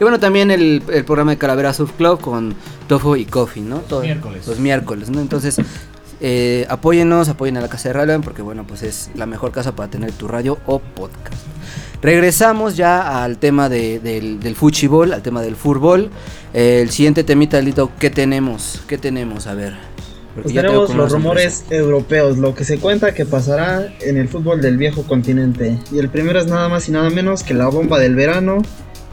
Y 0.00 0.04
bueno, 0.04 0.18
también 0.18 0.50
el, 0.50 0.82
el 0.90 1.04
programa 1.04 1.32
de 1.32 1.36
Calavera 1.36 1.74
Surf 1.74 1.92
Club 1.98 2.18
con 2.20 2.54
Tofu 2.88 3.16
y 3.16 3.26
Coffee, 3.26 3.62
¿no? 3.62 3.78
Todo- 3.80 4.00
miércoles. 4.00 4.46
Los 4.46 4.58
miércoles, 4.58 5.10
¿no? 5.10 5.20
Entonces, 5.20 5.58
eh, 6.20 6.66
apóyennos, 6.68 7.28
apoyen 7.28 7.56
a 7.56 7.60
la 7.60 7.68
Casa 7.68 7.88
de 7.88 7.92
Radio, 7.94 8.20
porque 8.20 8.42
bueno, 8.42 8.64
pues 8.66 8.82
es 8.82 9.10
la 9.14 9.26
mejor 9.26 9.52
casa 9.52 9.74
para 9.74 9.90
tener 9.90 10.12
tu 10.12 10.28
radio 10.28 10.58
o 10.66 10.78
podcast. 10.78 11.42
Regresamos 12.02 12.76
ya 12.76 13.24
al 13.24 13.38
tema 13.38 13.68
de- 13.68 13.98
del, 13.98 14.38
del 14.40 14.56
fuchibol, 14.56 15.12
al 15.12 15.22
tema 15.22 15.40
del 15.42 15.56
fútbol. 15.56 16.10
Eh, 16.52 16.80
el 16.82 16.90
siguiente 16.90 17.24
temita, 17.24 17.60
Lito, 17.60 17.90
¿qué 17.98 18.10
tenemos? 18.10 18.82
¿Qué 18.86 18.98
tenemos? 18.98 19.46
A 19.46 19.54
ver. 19.54 19.74
Pues 20.34 20.52
tenemos 20.52 20.92
los 20.94 21.12
rumores 21.12 21.64
europeos, 21.70 22.38
lo 22.38 22.54
que 22.56 22.64
se 22.64 22.78
cuenta 22.78 23.14
que 23.14 23.24
pasará 23.24 23.86
en 24.00 24.16
el 24.18 24.28
fútbol 24.28 24.60
del 24.60 24.76
viejo 24.76 25.04
continente. 25.04 25.78
Y 25.92 25.98
el 26.00 26.08
primero 26.10 26.40
es 26.40 26.46
nada 26.46 26.68
más 26.68 26.88
y 26.88 26.92
nada 26.92 27.08
menos 27.08 27.44
que 27.44 27.54
la 27.54 27.68
bomba 27.68 27.98
del 28.00 28.16
verano. 28.16 28.58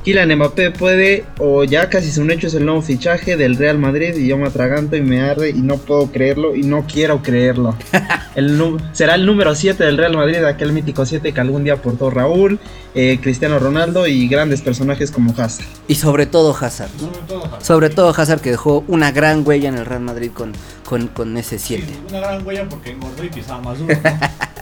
Kylian 0.04 0.36
Mbappé 0.36 0.72
puede, 0.72 1.26
o 1.38 1.64
ya 1.64 1.90
casi 1.90 2.10
es 2.10 2.18
un 2.18 2.32
hecho, 2.32 2.48
es 2.48 2.56
el 2.56 2.66
nuevo 2.66 2.82
fichaje 2.82 3.38
del 3.38 3.56
Real 3.56 3.78
Madrid. 3.78 4.16
Y 4.16 4.28
yo 4.28 4.38
me 4.38 4.48
atraganto 4.48 4.96
y 4.96 5.02
me 5.02 5.22
arde 5.22 5.52
y 5.52 5.62
no 5.62 5.78
puedo 5.78 6.12
creerlo 6.12 6.56
y 6.56 6.64
no 6.64 6.86
quiero 6.92 7.22
creerlo. 7.22 7.76
El 8.36 8.62
será 8.94 9.16
el 9.16 9.26
número 9.26 9.54
7 9.54 9.84
del 9.84 9.98
Real 9.98 10.16
Madrid, 10.16 10.38
aquel 10.46 10.72
mítico 10.72 11.06
7 11.06 11.34
que 11.34 11.42
algún 11.42 11.66
día 11.66 11.82
portó 11.82 12.10
Raúl, 12.10 12.60
eh, 12.96 13.20
Cristiano 13.22 13.60
Ronaldo 13.60 14.08
y 14.08 14.30
grandes 14.30 14.62
personajes 14.62 15.12
como 15.12 15.32
Hazard. 15.32 15.66
Y 15.90 15.96
sobre 15.96 16.28
todo 16.28 16.56
Hazard, 16.56 16.92
¿no? 17.02 17.10
Sobre 17.12 17.20
todo, 17.28 17.42
Javi. 17.42 17.64
Sobre 17.66 17.90
todo 17.90 18.10
Hazard 18.16 18.40
que 18.40 18.52
dejó 18.52 18.86
una 18.88 19.12
gran 19.12 19.46
huella 19.46 19.68
en 19.68 19.76
el 19.76 19.86
Real 19.86 20.00
Madrid 20.00 20.32
con, 20.34 20.54
con, 20.86 21.08
con 21.10 21.36
ese 21.36 21.60
7. 21.60 21.86
Sí, 21.86 22.00
una 22.08 22.20
gran 22.22 22.48
huella 22.48 22.70
porque 22.70 22.92
engordó 22.92 23.22
y 23.22 23.30
pisaba 23.30 23.62
más 23.62 23.80
duro. 23.80 23.94
¿no? 24.02 24.02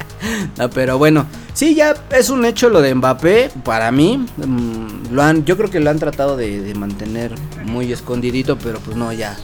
No, 0.57 0.69
pero 0.73 0.97
bueno, 0.97 1.25
sí, 1.53 1.75
ya 1.75 1.95
es 2.11 2.29
un 2.29 2.45
hecho 2.45 2.69
lo 2.69 2.81
de 2.81 2.93
Mbappé. 2.95 3.51
Para 3.63 3.91
mí, 3.91 4.17
mm, 4.37 5.11
lo 5.11 5.23
han, 5.23 5.45
yo 5.45 5.57
creo 5.57 5.69
que 5.69 5.79
lo 5.79 5.89
han 5.89 5.99
tratado 5.99 6.37
de, 6.37 6.73
mantener 6.75 7.33
muy 7.65 7.91
escondidito, 7.91 8.57
pero 8.57 8.79
pues 8.79 8.97
no, 8.97 9.11
ya. 9.13 9.37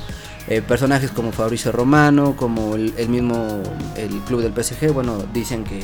Eh, 0.47 0.61
personajes 0.61 1.09
como 1.09 1.31
Fabricio 1.31 1.71
Romano, 1.71 2.35
como 2.35 2.75
el, 2.75 2.93
el 2.97 3.09
mismo 3.09 3.63
el 3.95 4.19
club 4.27 4.41
del 4.41 4.53
PSG, 4.53 4.93
bueno, 4.93 5.23
dicen 5.33 5.63
que 5.63 5.83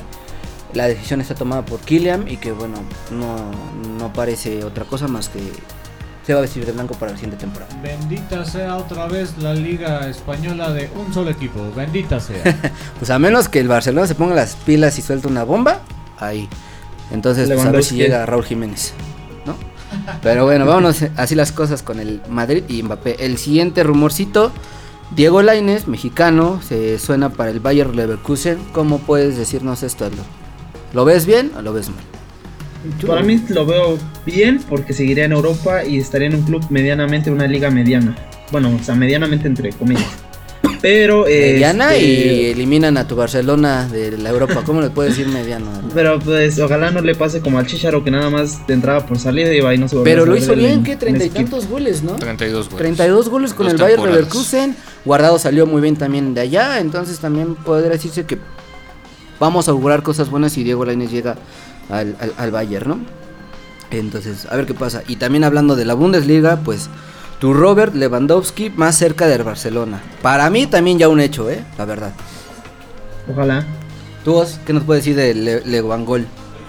la 0.74 0.88
decisión 0.88 1.20
está 1.20 1.36
tomada 1.36 1.66
por 1.66 1.80
Kylian 1.80 2.28
y 2.28 2.38
que 2.38 2.52
bueno, 2.52 2.76
no, 3.12 3.52
no 3.98 4.14
parece 4.14 4.64
otra 4.64 4.86
cosa 4.86 5.08
más 5.08 5.30
que 5.30 5.40
se 6.26 6.34
va 6.34 6.40
a 6.40 6.42
vestir 6.44 6.66
de 6.66 6.72
blanco 6.72 6.94
para 6.96 7.12
la 7.12 7.18
siguiente 7.18 7.38
temporada. 7.38 7.74
Bendita 7.82 8.46
sea 8.46 8.78
otra 8.78 9.08
vez 9.08 9.38
la 9.40 9.54
liga 9.54 10.08
española 10.08 10.72
de 10.72 10.90
un 10.96 11.14
solo 11.14 11.32
equipo. 11.32 11.60
Bendita 11.76 12.20
sea. 12.20 12.42
Pues 13.00 13.10
a 13.10 13.18
menos 13.18 13.50
que 13.50 13.60
el 13.60 13.68
Barcelona 13.68 14.06
se 14.06 14.16
ponga 14.16 14.36
las 14.36 14.56
pilas 14.56 15.00
y 15.00 15.02
suelte 15.02 15.28
una 15.28 15.44
bomba, 15.44 15.82
ahí. 16.20 16.48
Entonces, 17.12 17.50
pues 17.50 17.66
a 17.66 17.72
ver 17.72 17.84
si 17.84 17.96
llega 17.96 18.26
Raúl 18.26 18.46
Jiménez, 18.46 18.94
¿no? 19.46 19.56
Pero 20.22 20.46
bueno, 20.46 20.66
vámonos 20.66 21.04
así 21.18 21.36
las 21.36 21.52
cosas 21.52 21.82
con 21.84 22.00
el 22.00 22.22
Madrid 22.30 22.64
y 22.70 22.84
Mbappé. 22.84 23.26
El 23.26 23.38
siguiente 23.38 23.84
rumorcito, 23.84 24.52
Diego 25.16 25.42
Lainez, 25.42 25.88
mexicano, 25.88 26.62
se 26.62 27.00
suena 27.00 27.30
para 27.30 27.50
el 27.50 27.60
Bayer 27.60 27.94
Leverkusen. 27.94 28.60
¿Cómo 28.72 29.00
puedes 29.00 29.36
decirnos 29.36 29.84
esto, 29.84 30.06
Aldo? 30.06 30.24
¿Lo 30.94 31.04
ves 31.06 31.26
bien 31.26 31.52
o 31.58 31.62
lo 31.62 31.74
ves 31.74 31.90
mal? 31.90 32.04
Para 33.06 33.22
mí 33.22 33.40
lo 33.50 33.66
veo 33.66 33.98
bien 34.26 34.60
porque 34.68 34.94
seguiría 34.94 35.26
en 35.26 35.32
Europa 35.34 35.84
y 35.86 35.98
estaría 35.98 36.28
en 36.28 36.36
un 36.36 36.42
club 36.44 36.64
medianamente, 36.70 37.30
una 37.32 37.48
liga 37.48 37.70
mediana. 37.70 38.16
Bueno, 38.52 38.76
o 38.80 38.84
sea, 38.84 38.96
medianamente 38.96 39.48
entre 39.48 39.72
comillas. 39.72 40.06
Pero. 40.82 41.26
Mediana 41.26 41.94
este, 41.94 42.06
y 42.06 42.46
eliminan 42.48 42.98
a 42.98 43.08
tu 43.08 43.16
Barcelona 43.16 43.88
de 43.88 44.18
la 44.18 44.30
Europa. 44.32 44.64
¿Cómo 44.66 44.82
le 44.82 44.90
puedes 44.90 45.16
decir 45.16 45.32
mediano? 45.32 45.70
Pero 45.94 46.20
pues 46.20 46.58
ojalá 46.60 46.90
no 46.90 47.02
le 47.02 47.14
pase 47.14 47.40
como 47.40 47.60
al 47.60 47.68
Chicharo 47.68 48.04
que 48.04 48.10
nada 48.10 48.30
más 48.32 48.66
te 48.66 48.74
entraba 48.74 49.06
por 49.06 49.20
salida 49.20 49.54
y 49.54 49.58
iba 49.58 49.74
y 49.76 49.78
no 49.78 49.88
se 49.88 49.96
volvió 49.98 50.12
Pero 50.12 50.24
a 50.24 50.26
lo 50.26 50.36
hizo 50.36 50.54
en- 50.54 50.60
bien, 50.60 50.84
¿qué? 50.84 50.94
en 50.94 51.00
Treinta 51.00 51.24
y 51.26 51.30
tantos 51.30 51.68
goles, 51.68 52.02
¿no? 52.02 52.14
32 52.16 52.68
goles. 52.70 52.78
32 52.80 53.30
goles 53.30 53.54
con 53.54 53.66
Dos 53.68 53.74
el 53.76 53.80
Bayern. 53.82 54.06
Leverkusen. 54.06 54.76
Guardado 55.06 55.38
salió 55.38 55.68
muy 55.68 55.82
bien 55.82 55.98
también 55.98 56.34
de 56.34 56.42
allá. 56.42 56.80
Entonces 56.80 57.20
también 57.20 57.54
podría 57.56 57.90
decirse 57.92 58.26
que 58.26 58.40
vamos 59.40 59.68
a 59.68 59.72
augurar 59.72 60.02
cosas 60.02 60.30
buenas 60.32 60.54
si 60.54 60.64
Diego 60.64 60.84
Lainez 60.84 61.12
llega 61.12 61.36
al, 61.92 62.16
al, 62.20 62.34
al 62.38 62.52
Bayern, 62.52 62.90
¿no? 62.90 63.00
Entonces, 63.92 64.48
a 64.50 64.56
ver 64.56 64.66
qué 64.66 64.74
pasa. 64.74 65.04
Y 65.08 65.18
también 65.18 65.44
hablando 65.44 65.76
de 65.76 65.86
la 65.86 65.94
Bundesliga, 65.94 66.58
pues 66.58 66.90
tu 67.40 67.54
Robert 67.54 67.94
Lewandowski 67.96 68.70
más 68.70 68.96
cerca 68.96 69.28
del 69.28 69.44
Barcelona. 69.44 70.02
Para 70.22 70.50
mí 70.50 70.68
también 70.68 71.00
ya 71.00 71.10
un 71.10 71.20
hecho, 71.20 71.50
¿eh? 71.50 71.64
La 71.78 71.86
verdad. 71.86 72.14
Ojalá. 73.28 73.66
¿Tú, 74.24 74.36
Os, 74.36 74.60
qué 74.66 74.74
nos 74.74 74.84
puedes 74.84 75.04
decir 75.04 75.18
de 75.18 75.34
Le? 75.34 75.84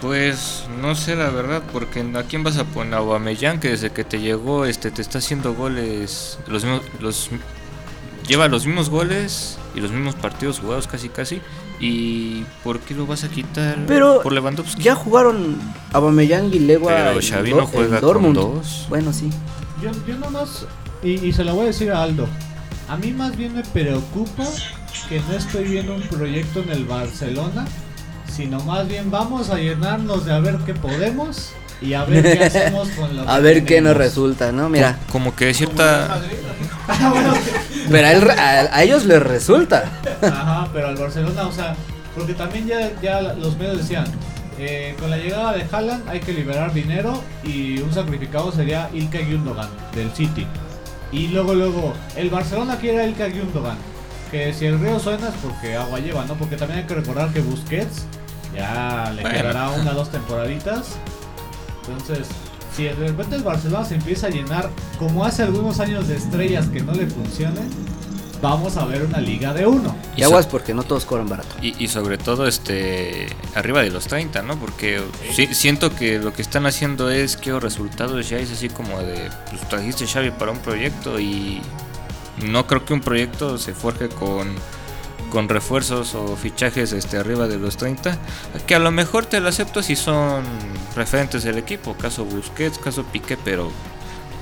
Pues 0.01 0.65
no 0.81 0.95
sé 0.95 1.15
la 1.15 1.31
verdad, 1.31 1.63
porque 1.73 2.01
¿a 2.01 2.23
quién 2.25 2.43
vas 2.43 2.57
a 2.57 2.65
poner? 2.65 2.95
A 2.95 2.99
Aubameyang, 2.99 3.61
que 3.61 3.69
desde 3.69 3.91
que 3.91 4.03
te 4.03 4.19
llegó 4.21 4.65
este 4.65 4.91
te 4.91 5.03
está 5.03 5.19
haciendo 5.19 5.55
goles, 5.55 6.39
los 6.49 6.65
mismos, 6.65 6.83
los 7.01 7.31
lleva 8.27 8.49
los 8.49 8.67
mismos 8.67 8.91
goles 8.91 9.59
y 9.75 9.81
los 9.81 9.93
mismos 9.93 10.15
partidos 10.17 10.59
jugados 10.59 10.89
casi 10.89 11.09
casi. 11.09 11.41
¿Y 11.81 12.45
por 12.63 12.79
qué 12.81 12.95
lo 12.95 13.07
vas 13.07 13.25
a 13.25 13.29
quitar 13.29 13.77
Pero 13.89 14.23
por 14.23 14.33
Lewandowski? 14.33 14.83
Ya 14.83 14.95
jugaron 14.95 15.57
Aubameyang 15.93 16.53
y 16.55 16.61
Lewa 16.61 16.93
Pero 16.95 17.11
en 17.13 17.21
Xavi 17.29 17.51
Do- 17.51 17.57
no 17.57 17.63
en 17.63 17.69
juega 17.69 18.01
con 18.01 18.09
Dortmund. 18.09 18.37
dos. 18.37 18.87
Bueno, 18.89 19.13
sí. 19.13 19.31
Yo, 19.83 19.91
yo 20.07 20.17
nomás, 20.19 20.67
y, 21.03 21.13
y 21.27 21.33
se 21.33 21.43
lo 21.45 21.55
voy 21.55 21.65
a 21.65 21.67
decir 21.67 21.91
a 21.91 22.03
Aldo, 22.05 22.29
a 22.89 22.97
mí 22.97 23.11
más 23.13 23.37
bien 23.37 23.55
me 23.55 23.65
preocupa 23.65 24.45
que 25.09 25.21
no 25.21 25.33
estoy 25.37 25.65
viendo 25.65 25.95
un 25.97 26.03
proyecto 26.03 26.61
en 26.61 26.71
el 26.71 26.85
Barcelona, 26.85 27.67
sino 28.31 28.61
más 28.61 28.87
bien 28.87 29.11
vamos 29.11 29.51
a 29.51 29.57
llenarnos 29.57 30.25
de 30.25 30.33
a 30.35 30.39
ver 30.39 30.59
qué 30.65 30.75
podemos 30.75 31.51
y 31.83 31.95
a 31.95 32.05
ver 32.05 32.23
qué 32.39 32.45
hacemos 32.45 32.89
con 32.91 33.17
lo 33.17 33.23
A 33.31 33.37
que 33.37 33.43
ver 33.43 33.65
qué 33.65 33.81
nos 33.81 33.97
resulta, 33.97 34.53
¿no? 34.53 34.69
Mira, 34.69 34.99
Como 35.11 35.35
que 35.35 35.53
cierta. 35.55 36.21
Ah, 36.89 37.11
bueno, 37.11 37.33
pero 37.91 38.07
a, 38.09 38.13
él- 38.13 38.31
a- 38.31 38.77
a 38.77 38.83
ellos 38.83 39.05
les 39.05 39.23
resulta. 39.23 39.85
Ajá, 40.21 40.69
pero 40.73 40.89
al 40.89 40.97
Barcelona, 40.97 41.47
o 41.47 41.53
sea, 41.53 41.77
porque 42.17 42.35
también 42.35 42.67
ya, 42.67 42.91
ya 43.01 43.21
los 43.23 43.57
medios 43.57 43.79
decían, 43.79 44.05
eh, 44.59 44.97
con 44.99 45.09
la 45.09 45.17
llegada 45.17 45.53
de 45.53 45.65
Haaland 45.71 46.09
hay 46.09 46.19
que 46.19 46.33
liberar 46.33 46.75
dinero 46.75 47.23
y 47.45 47.79
un 47.81 47.95
sacrificado 47.95 48.51
sería 48.51 48.91
Ilkay 48.93 49.31
Gundogan 49.33 49.69
del 49.95 50.11
City. 50.11 50.45
Y 51.13 51.29
luego, 51.29 51.55
luego, 51.55 51.95
el 52.17 52.31
Barcelona 52.31 52.77
quiere 52.79 53.01
a 53.03 53.07
Ilkay 53.07 53.31
Gundogan. 53.39 53.77
Que 54.33 54.53
si 54.53 54.67
el 54.67 54.81
río 54.81 54.99
suena 54.99 55.29
es 55.29 55.35
porque 55.41 55.77
agua 55.77 56.01
lleva, 56.01 56.25
¿no? 56.25 56.35
Porque 56.35 56.57
también 56.57 56.81
hay 56.81 56.87
que 56.87 56.95
recordar 56.95 57.29
que 57.33 57.41
Busquets 57.41 58.07
ya 58.57 59.13
le 59.15 59.23
Bueno. 59.23 59.37
quedará 59.39 59.69
una 59.71 59.93
o 59.93 59.95
dos 59.95 60.11
temporaditas. 60.11 60.97
Entonces, 61.89 62.27
si 62.77 62.85
de 62.85 62.95
repente 62.95 63.37
el 63.37 63.43
Barcelona 63.43 63.85
se 63.85 63.95
empieza 63.97 64.29
a 64.29 64.31
llenar, 64.31 64.71
como 64.99 65.25
hace 65.25 65.43
algunos 65.43 65.81
años 65.81 66.09
de 66.09 66.17
estrellas 66.17 66.67
que 66.69 66.81
no 66.83 66.93
le 66.95 67.07
funcionen, 67.07 67.69
vamos 68.41 68.77
a 68.77 68.85
ver 68.87 69.03
una 69.05 69.21
liga 69.21 69.53
de 69.53 69.67
uno. 69.67 69.95
Y 70.17 70.23
aguas 70.23 70.47
porque 70.47 70.75
no 70.75 70.83
todos 70.83 71.05
cobran 71.05 71.29
barato. 71.29 71.55
Y, 71.63 71.85
y 71.85 71.89
sobre 71.89 72.19
todo 72.19 72.47
este 72.47 73.29
arriba 73.55 73.83
de 73.83 73.91
los 73.91 74.07
30, 74.07 74.43
¿no? 74.43 74.57
Porque 74.59 75.01
sí- 75.35 75.49
siento 75.55 75.95
que 75.95 76.19
lo 76.19 76.33
que 76.33 76.43
están 76.43 76.67
haciendo 76.67 77.11
es 77.11 77.37
que 77.37 77.51
los 77.51 77.63
resultados 77.63 78.29
ya 78.29 78.39
es 78.39 78.51
así 78.51 78.69
como 78.69 78.99
de 79.01 79.29
pues 79.51 79.69
trajiste 79.69 80.07
Xavi 80.07 80.31
para 80.33 80.51
un 80.53 80.59
proyecto 80.59 81.21
y 81.21 81.61
no 82.45 82.67
creo 82.67 82.85
que 82.85 82.95
un 82.95 83.01
proyecto 83.01 83.59
se 83.59 83.75
forje 83.75 84.09
con 84.09 84.49
con 85.33 85.49
refuerzos 85.49 86.15
o 86.15 86.37
fichajes 86.37 86.93
este 86.93 87.17
arriba 87.17 87.49
de 87.49 87.59
los 87.59 87.79
30, 87.79 88.19
que 88.67 88.75
a 88.75 88.79
lo 88.79 88.91
mejor 88.91 89.25
te 89.25 89.41
lo 89.41 89.49
acepto 89.49 89.83
si 89.83 89.97
son 89.97 90.45
referentes 90.95 91.43
del 91.43 91.57
equipo, 91.57 91.95
caso 91.95 92.27
Busquets, 92.27 92.77
caso 92.77 93.03
Piqué, 93.05 93.39
pero 93.43 93.73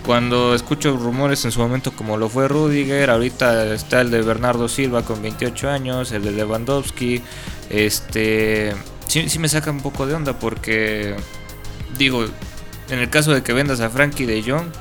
cuando 0.05 0.53
escucho 0.53 0.97
rumores 0.97 1.45
en 1.45 1.53
su 1.53 1.61
momento 1.61 1.93
como 1.93 2.17
lo 2.17 2.29
fue 2.29 2.49
Rudiger, 2.49 3.09
ahorita 3.09 3.73
está 3.73 4.01
el 4.01 4.11
de 4.11 4.23
Bernardo 4.23 4.69
Silva 4.69 5.05
con 5.05 5.23
28 5.23 5.71
años, 5.71 6.11
el 6.11 6.25
de 6.25 6.33
Lewandowski, 6.33 7.23
este 7.71 8.75
sí, 9.07 9.29
sí 9.29 9.39
me 9.39 9.49
saca 9.49 9.71
un 9.71 9.83
poco 9.83 10.09
de 10.09 10.15
onda 10.15 10.41
porque 10.41 11.15
digo, 11.97 12.25
en 12.89 12.99
el 12.99 13.09
caso 13.11 13.33
de 13.33 13.45
que 13.45 13.53
vendas 13.53 13.79
a 13.79 13.91
Frankie 13.91 14.27
de 14.27 14.43
Jong, 14.43 14.73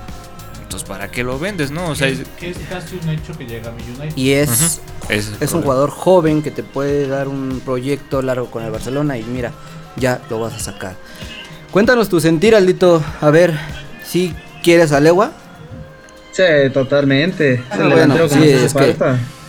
entonces 0.63 0.89
para 0.89 1.11
qué 1.11 1.23
lo 1.23 1.37
vendes, 1.37 1.69
¿no? 1.69 1.89
O 1.89 1.95
sea, 1.95 2.07
es, 2.07 2.21
que 2.39 2.49
es 2.49 2.57
casi 2.67 2.99
un 2.99 3.09
hecho 3.09 3.37
que 3.37 3.45
llega 3.45 3.69
a 3.69 3.73
mi 3.73 3.83
United. 3.83 4.17
Y 4.17 4.31
es, 4.31 4.81
es 5.09 5.31
es 5.39 5.53
un 5.53 5.61
jugador 5.61 5.89
joven 5.89 6.41
que 6.41 6.51
te 6.51 6.63
puede 6.63 7.07
dar 7.07 7.27
un 7.27 7.61
proyecto 7.65 8.21
largo 8.21 8.49
con 8.49 8.63
el 8.63 8.71
Barcelona 8.71 9.17
y 9.17 9.23
mira, 9.23 9.51
ya 9.95 10.21
lo 10.29 10.39
vas 10.39 10.53
a 10.53 10.59
sacar. 10.59 10.95
Cuéntanos 11.71 12.09
tu 12.09 12.19
sentir, 12.19 12.55
Aldito. 12.55 13.03
A 13.21 13.29
ver, 13.29 13.53
si 14.03 14.33
quieres 14.63 14.91
a 14.91 14.99
Lewa. 14.99 15.31
Sí, 16.39 16.69
totalmente. 16.73 17.61
Ah, 17.69 17.77
el 17.81 17.89
bueno, 17.89 18.13
que 18.15 18.29
sí, 18.29 18.35
hace 18.37 18.65
es 18.65 18.73
que-. 18.73 18.95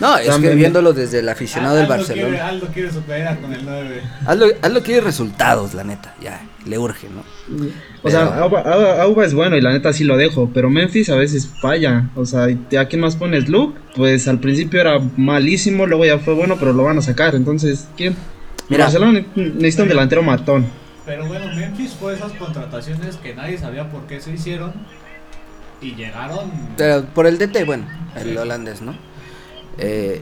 No, 0.00 0.16
es 0.16 0.34
que 0.36 0.54
viéndolo 0.54 0.92
desde 0.92 1.18
el 1.20 1.28
aficionado 1.28 1.74
del 1.76 1.84
Aldo 1.84 1.96
Barcelona. 1.96 2.28
Quiere, 2.28 2.40
Aldo 2.42 2.66
quiere 2.72 2.90
su 2.92 3.02
playera 3.02 3.36
con 3.36 3.52
el 3.52 3.64
9. 3.64 4.02
Hazlo, 4.26 4.46
hazlo 4.62 4.82
quiere 4.82 5.00
resultados, 5.02 5.74
la 5.74 5.84
neta. 5.84 6.14
Ya, 6.22 6.40
le 6.66 6.78
urge, 6.78 7.08
¿no? 7.10 7.22
O 8.02 8.10
sea, 8.10 8.30
Pero- 8.30 8.44
Auba, 8.44 8.60
Auba- 8.62 9.02
Auba 9.02 9.24
es 9.26 9.34
bueno 9.34 9.56
y 9.56 9.60
la 9.60 9.72
neta 9.72 9.92
sí 9.92 10.04
lo 10.04 10.16
dejo, 10.16 10.50
pero 10.54 10.70
Memphis 10.70 11.10
a 11.10 11.16
veces 11.16 11.50
falla. 11.60 12.08
O 12.16 12.24
sea, 12.24 12.48
¿y 12.50 12.76
¿a 12.76 12.88
quién 12.88 13.02
más 13.02 13.16
pones 13.16 13.48
Luke? 13.48 13.78
Pues 13.94 14.26
al 14.26 14.40
principio 14.40 14.80
era 14.80 14.98
malísimo, 15.16 15.86
luego 15.86 16.04
ya 16.06 16.18
fue 16.18 16.34
bueno, 16.34 16.56
pero 16.58 16.72
lo 16.72 16.82
van 16.84 16.96
a 16.98 17.02
sacar. 17.02 17.34
Entonces, 17.34 17.86
¿quién? 17.96 18.16
Mira. 18.68 18.84
Barcelona 18.84 19.12
ne- 19.12 19.26
necesita 19.36 19.82
un 19.82 19.88
delantero 19.90 20.22
matón. 20.22 20.66
Pero 21.04 21.26
bueno, 21.26 21.46
Memphis 21.54 21.92
fue 22.00 22.14
esas 22.14 22.32
contrataciones 22.32 23.16
que 23.16 23.34
nadie 23.34 23.58
sabía 23.58 23.88
por 23.90 24.06
qué 24.06 24.20
se 24.20 24.32
hicieron. 24.32 24.72
Y 25.80 25.94
llegaron. 25.94 26.50
Pero 26.76 27.04
por 27.06 27.26
el 27.26 27.38
DT, 27.38 27.64
bueno, 27.64 27.84
el 28.16 28.36
holandés, 28.36 28.82
¿no? 28.82 28.94
Eh, 29.78 30.20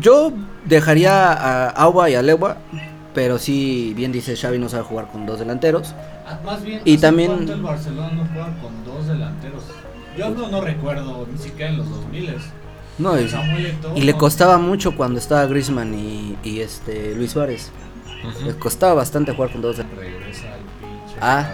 yo 0.00 0.32
dejaría 0.64 1.32
a 1.32 1.68
Auba 1.70 2.08
y 2.10 2.14
a 2.14 2.22
Lewa, 2.22 2.58
pero 3.14 3.38
sí, 3.38 3.92
bien 3.96 4.12
dice 4.12 4.36
Xavi, 4.36 4.58
no 4.58 4.68
sabe 4.68 4.84
jugar 4.84 5.08
con 5.10 5.26
dos 5.26 5.38
delanteros. 5.38 5.94
Ah, 6.26 6.38
Más 6.44 6.62
bien, 6.62 6.80
Y 6.84 6.92
¿hace 6.94 7.02
también- 7.02 7.48
el 7.48 7.62
Barcelona 7.62 8.10
no 8.12 8.26
juega 8.32 8.54
con 8.62 8.84
dos 8.84 9.06
delanteros. 9.06 9.64
Yo 10.16 10.30
no, 10.30 10.48
no 10.48 10.60
recuerdo 10.60 11.26
ni 11.30 11.38
siquiera 11.38 11.70
en 11.70 11.78
los 11.78 11.88
2000 11.90 12.34
No, 12.98 13.14
y, 13.94 14.00
le 14.02 14.14
costaba 14.14 14.58
mucho 14.58 14.96
cuando 14.96 15.18
estaba 15.20 15.46
Griezmann 15.46 15.94
y, 15.94 16.36
y 16.42 16.60
este 16.60 17.14
Luis 17.14 17.30
Suárez. 17.32 17.70
Le 18.44 18.54
costaba 18.58 18.94
bastante 18.94 19.32
jugar 19.32 19.52
con 19.52 19.62
dos 19.62 19.76
delanteros. 19.76 20.12
Regresa 20.12 20.46
el 20.48 20.62
pinche 20.80 21.18
Ah. 21.20 21.50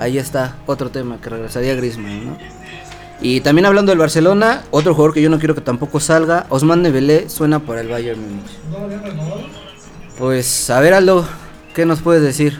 Ahí 0.00 0.16
está, 0.16 0.56
otro 0.64 0.90
tema, 0.90 1.20
que 1.20 1.28
regresaría 1.28 1.74
Griezmann, 1.74 2.26
¿no? 2.26 2.38
Y 3.20 3.42
también 3.42 3.66
hablando 3.66 3.92
del 3.92 3.98
Barcelona, 3.98 4.62
otro 4.70 4.94
jugador 4.94 5.12
que 5.12 5.20
yo 5.20 5.28
no 5.28 5.38
quiero 5.38 5.54
que 5.54 5.60
tampoco 5.60 6.00
salga, 6.00 6.46
Osman 6.48 6.82
Dembélé 6.82 7.28
suena 7.28 7.58
por 7.58 7.76
el 7.76 7.88
Bayern 7.88 8.18
Múnich. 8.18 8.50
Pues, 10.16 10.70
a 10.70 10.80
ver, 10.80 10.94
Aldo, 10.94 11.28
¿qué 11.74 11.84
nos 11.84 12.00
puedes 12.00 12.22
decir? 12.22 12.58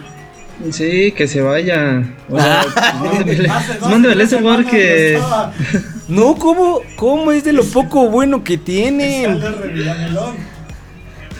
Sí, 0.70 1.12
que 1.12 1.26
se 1.26 1.40
vaya. 1.40 2.04
Tres 2.28 3.40
ese 4.20 4.38
jugador 4.38 4.66
semanas 4.66 4.66
que. 4.66 5.18
No, 6.08 6.34
¿cómo, 6.34 6.80
cómo 6.96 7.32
es 7.32 7.42
de 7.42 7.54
lo 7.54 7.64
poco 7.64 8.10
bueno 8.10 8.44
que 8.44 8.58
tienen? 8.58 9.40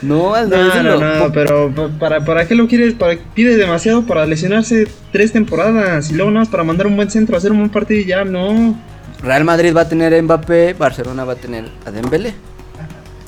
No, 0.02 0.34
de 0.34 0.56
No, 0.56 0.82
no, 0.82 1.18
no, 1.18 1.32
pero 1.32 1.70
pa- 1.74 1.88
para, 1.98 2.24
¿para 2.24 2.48
qué 2.48 2.54
lo 2.54 2.66
quieres? 2.68 2.94
Para, 2.94 3.16
pide 3.34 3.56
demasiado 3.56 4.06
para 4.06 4.24
lesionarse 4.26 4.88
tres 5.12 5.32
temporadas 5.32 6.10
y 6.10 6.14
luego 6.14 6.30
nada 6.30 6.44
más 6.44 6.48
para 6.48 6.64
mandar 6.64 6.86
un 6.86 6.96
buen 6.96 7.10
centro, 7.10 7.36
hacer 7.36 7.52
un 7.52 7.58
buen 7.58 7.70
partido 7.70 8.00
y 8.00 8.04
ya, 8.06 8.24
no. 8.24 8.78
Real 9.22 9.44
Madrid 9.44 9.74
va 9.76 9.82
a 9.82 9.88
tener 9.88 10.14
a 10.14 10.22
Mbappé, 10.22 10.72
Barcelona 10.74 11.24
va 11.24 11.34
a 11.34 11.36
tener 11.36 11.66
a 11.84 11.90
Dembélé. 11.90 12.32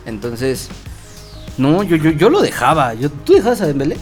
Entonces, 0.06 0.68
no, 1.58 1.82
yo, 1.82 1.96
yo, 1.96 2.10
yo 2.12 2.30
lo 2.30 2.40
dejaba. 2.40 2.94
Yo, 2.94 3.10
¿Tú 3.10 3.34
dejabas 3.34 3.60
a 3.60 3.66
Dembélé? 3.66 3.96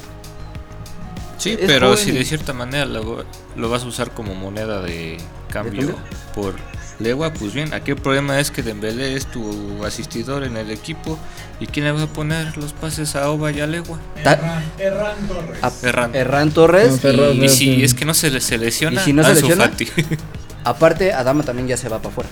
Sí, 1.39 1.57
Es 1.59 1.67
pero 1.67 1.87
joven 1.89 1.99
si 1.99 2.11
y- 2.11 2.15
de 2.15 2.25
cierta 2.25 2.53
manera 2.53 2.85
lo, 2.85 3.25
lo 3.57 3.69
vas 3.71 3.83
a 3.83 3.87
usar 3.87 4.11
como 4.13 4.35
moneda 4.35 4.81
de 4.83 5.17
cambio 5.51 5.89
cambio? 5.89 5.97
por 6.35 6.55
Legua, 7.01 7.33
pues 7.33 7.55
bien, 7.55 7.73
aquí 7.73 7.93
el 7.93 7.97
problema 7.97 8.39
es 8.41 8.51
que 8.51 8.63
Dembélé 8.63 9.15
es 9.17 9.27
tu 9.27 9.85
asistidor 9.85 10.45
en 10.45 10.57
el 10.59 10.71
equipo 10.71 11.19
y 11.59 11.67
quién 11.67 11.87
le 11.87 11.93
va 11.93 12.03
a 12.03 12.07
poner 12.07 12.57
los 12.59 12.73
pases 12.75 13.17
a 13.17 13.31
Oba 13.31 13.51
y 13.53 13.61
a 13.61 13.67
Legua. 13.67 13.99
Erran, 14.17 14.63
Erran 14.79 15.17
Torres. 15.27 15.59
a. 15.63 16.11
Herrán 16.19 16.51
Torres. 16.51 17.05
No, 17.05 17.33
y- 17.33 17.49
si 17.49 17.83
es 17.83 17.95
que 17.95 18.05
no 18.05 18.13
se, 18.13 18.31
le- 18.31 18.41
se 18.41 18.59
lesiona, 18.59 19.01
¿Y 19.01 19.05
si 19.05 19.13
no 19.15 19.23
se 19.25 19.31
Ansu 19.31 19.49
lesiona? 19.49 19.69
Fati. 19.71 19.89
aparte, 20.65 21.13
Adama 21.15 21.43
también 21.43 21.69
ya 21.69 21.77
se 21.79 21.89
va 21.89 21.99
para 21.99 22.11
afuera. 22.11 22.29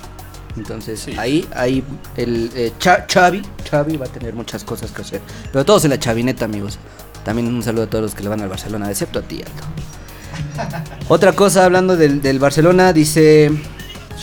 Entonces, 0.57 1.01
Sí. 1.01 1.15
ahí, 1.17 1.49
ahí, 1.55 1.83
el 2.17 2.51
eh, 2.55 2.73
Cha- 2.79 3.07
Xavi, 3.11 3.43
Xavi 3.71 3.97
va 3.97 4.07
a 4.07 4.09
tener 4.09 4.35
muchas 4.35 4.65
cosas 4.65 4.91
que 4.91 5.03
hacer. 5.03 5.21
Pero 5.53 5.65
todos 5.65 5.85
en 5.85 5.91
la 5.91 5.99
chavineta, 5.99 6.45
amigos. 6.45 6.79
También 7.25 7.47
un 7.49 7.63
saludo 7.63 7.85
a 7.85 7.87
todos 7.87 8.03
los 8.03 8.15
que 8.15 8.23
le 8.23 8.29
van 8.29 8.41
al 8.43 8.49
Barcelona, 8.49 8.91
excepto 8.91 9.21
a 9.21 9.23
ti, 9.23 9.37
Aldo. 9.43 10.79
Otra 11.09 11.33
cosa, 11.33 11.65
hablando 11.65 11.97
del, 11.97 12.21
del 12.21 12.39
Barcelona, 12.39 12.93
dice 12.93 13.51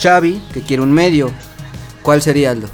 Xavi 0.00 0.40
que 0.52 0.60
quiere 0.62 0.82
un 0.82 0.92
medio. 0.92 1.30
¿Cuál 2.02 2.22
sería, 2.22 2.50
Aldo? 2.52 2.68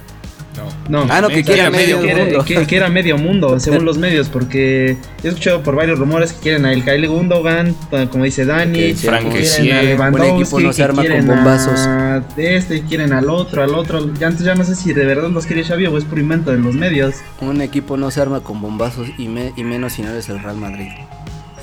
No, 0.89 1.07
Ah, 1.09 1.21
no, 1.23 1.29
que 1.29 1.43
Quiere 1.43 1.45
quiera 1.55 1.71
medio 1.71 1.99
medio 2.01 2.17
mundo. 2.25 2.45
que- 2.45 2.67
que 2.67 2.77
era 2.77 2.89
medio 2.91 3.17
mundo, 3.17 3.59
según 3.59 3.85
los 3.87 3.97
medios, 3.97 4.29
porque 4.29 4.99
he 5.23 5.29
escuchado 5.29 5.63
por 5.63 5.75
varios 5.77 5.99
rumores 5.99 6.33
que 6.35 6.41
quieren 6.41 6.67
a 6.67 6.73
el 6.73 6.85
Kyle 6.85 7.07
Gundogan, 7.07 7.75
como 8.11 8.25
dice 8.25 8.45
Dani, 8.45 8.79
Que 8.79 8.95
sí, 8.97 9.07
que 9.09 9.41
quieren 9.63 10.03
a 10.03 10.11
buen 10.11 10.23
Lewandowski, 10.23 10.43
equipo 10.43 10.61
no 10.61 10.73
se 10.73 10.77
que 10.77 10.83
arma 10.83 10.97
con 10.97 11.07
quieren 11.07 11.27
bombazos. 11.27 11.81
a 11.81 12.23
este, 12.37 12.83
quieren 12.83 13.13
al 13.15 13.31
otro, 13.31 13.63
al 13.63 13.75
otro. 13.75 14.13
Ya 14.15 14.27
antes 14.27 14.45
ya 14.45 14.55
no 14.55 14.65
sé 14.65 14.75
si 14.75 14.93
de 14.93 15.07
verdad 15.07 15.31
los 15.31 15.47
quiere 15.47 15.65
Xavi 15.65 15.87
o 15.87 15.97
es 15.97 16.05
por 16.05 16.19
invento 16.19 16.51
de 16.51 16.59
los 16.59 16.75
medios. 16.75 17.15
Un 17.41 17.63
equipo 17.63 17.97
no 17.97 18.11
se 18.11 18.21
arma 18.21 18.41
con 18.41 18.61
bombazos 18.61 19.09
y, 19.17 19.29
me- 19.29 19.53
y 19.57 19.65
menos 19.65 19.95
si 19.95 20.03
no 20.03 20.11
eres 20.11 20.29
el 20.29 20.43
Real 20.43 20.57
Madrid. 20.57 20.89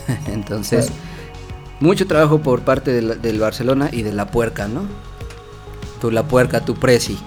Entonces, 0.34 0.90
mucho 1.80 2.08
trabajo 2.08 2.40
por 2.40 2.62
parte 2.62 2.92
del, 2.92 3.22
del 3.22 3.40
Barcelona 3.40 3.90
y 3.92 4.02
de 4.02 4.14
la 4.14 4.26
puerca, 4.28 4.68
¿no? 4.68 4.84
Tu 6.00 6.12
la 6.12 6.24
puerca, 6.28 6.62
tu 6.62 6.76
presi. 6.76 7.18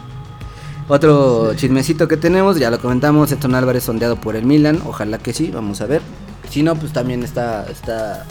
Otro 0.89 1.55
chismecito 1.55 2.09
que 2.09 2.17
tenemos, 2.17 2.59
ya 2.59 2.71
lo 2.71 2.81
comentamos, 2.81 3.31
Eston 3.31 3.55
Álvarez 3.55 3.85
sondeado 3.85 4.21
por 4.21 4.37
el 4.37 4.45
Milan, 4.45 4.83
ojalá 4.85 5.19
que 5.19 5.33
sí, 5.33 5.51
vamos 5.51 5.81
a 5.81 5.87
ver. 5.87 6.03
Si 6.51 6.63
no, 6.63 6.75
pues 6.75 6.93
también 6.93 7.23
está, 7.23 7.67
está, 7.71 8.27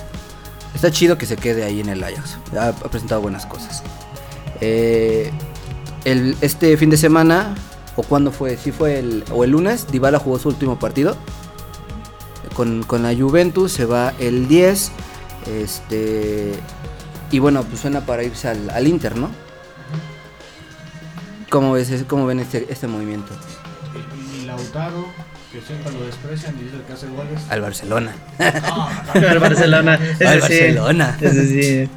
está 0.75 0.91
chido 0.91 1.17
que 1.17 1.25
se 1.25 1.37
quede 1.37 1.63
ahí 1.63 1.79
en 1.79 1.89
el 1.89 2.03
Ajax. 2.03 2.37
Ha, 2.57 2.67
ha 2.67 2.73
presentado 2.73 3.21
buenas 3.21 3.45
cosas. 3.45 3.83
Eh, 4.59 5.31
el, 6.05 6.35
este 6.41 6.75
fin 6.77 6.89
de 6.89 6.97
semana, 6.97 7.55
o 7.95 8.03
cuándo 8.03 8.31
fue, 8.31 8.57
si 8.57 8.71
fue 8.71 8.99
el, 8.99 9.23
o 9.31 9.43
el 9.43 9.51
lunes, 9.51 9.87
Dybala 9.91 10.19
jugó 10.19 10.37
su 10.37 10.49
último 10.49 10.77
partido 10.77 11.15
con, 12.53 12.83
con 12.83 13.03
la 13.03 13.15
Juventus, 13.15 13.71
se 13.71 13.85
va 13.85 14.13
el 14.19 14.47
10, 14.47 14.91
este, 15.47 16.53
y 17.31 17.39
bueno, 17.39 17.63
pues 17.63 17.81
suena 17.81 18.05
para 18.05 18.23
irse 18.23 18.47
al, 18.49 18.69
al 18.69 18.87
Inter, 18.87 19.17
¿no? 19.17 19.29
¿Cómo, 21.51 21.73
ves, 21.73 21.89
ese- 21.91 22.05
cómo 22.05 22.25
ven 22.25 22.39
este, 22.39 22.65
este 22.69 22.87
movimiento? 22.87 23.31
Y, 23.93 24.41
y 24.41 24.45
Lautaro, 24.45 25.05
que 25.51 25.59
siempre 25.61 25.91
lo 25.91 26.05
desprecian 26.05 26.55
y 26.59 26.63
dice 26.63 26.77
que 26.87 26.93
hace 26.93 27.07
goles. 27.07 27.41
Al 27.49 27.59
Barcelona. 27.61 28.13
Al 29.13 29.39
Barcelona, 29.39 29.95
ese 30.13 30.25
Al 30.27 30.35
sí, 30.35 30.39
Barcelona. 30.41 31.17
ese 31.19 31.45
sí. 31.47 31.89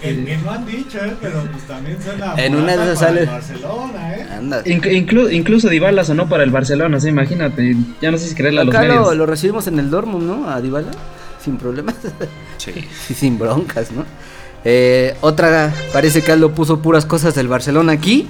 Que, 0.00 0.24
que 0.24 0.36
no 0.38 0.50
han 0.50 0.64
dicho, 0.66 0.98
¿eh? 1.04 1.14
pero 1.20 1.42
pues 1.52 1.64
también 1.64 1.98
suena 2.02 2.34
En 2.36 2.56
una 2.56 2.76
de 2.76 2.82
esas 2.82 2.98
sale- 2.98 3.20
el 3.20 3.26
Barcelona, 3.26 4.14
¿eh? 4.16 4.26
Anda. 4.38 4.64
Inclu- 4.64 5.06
inclu- 5.06 5.32
incluso 5.32 5.68
Dybala 5.68 6.02
sonó 6.04 6.26
para 6.28 6.42
el 6.44 6.50
Barcelona, 6.50 6.98
sea, 6.98 7.10
imagínate, 7.10 7.76
ya 8.00 8.10
no 8.10 8.16
sé 8.16 8.26
si 8.28 8.34
creerle 8.34 8.62
a 8.62 8.64
los 8.64 8.74
Acá 8.74 8.84
lo, 8.86 8.94
medios. 8.94 9.16
lo 9.16 9.26
recibimos 9.26 9.66
en 9.66 9.78
el 9.78 9.90
Dortmund, 9.90 10.26
¿no? 10.26 10.48
A 10.48 10.60
Dybala, 10.62 10.90
sin 11.44 11.58
problemas. 11.58 11.96
Sí. 12.56 12.72
Sí, 13.06 13.12
sin 13.14 13.38
broncas, 13.38 13.92
¿no? 13.92 14.06
Eh, 14.64 15.14
otra, 15.20 15.70
parece 15.92 16.22
que 16.22 16.32
Aldo 16.32 16.52
puso 16.54 16.78
puras 16.80 17.04
cosas 17.04 17.34
del 17.34 17.48
Barcelona 17.48 17.92
aquí. 17.92 18.26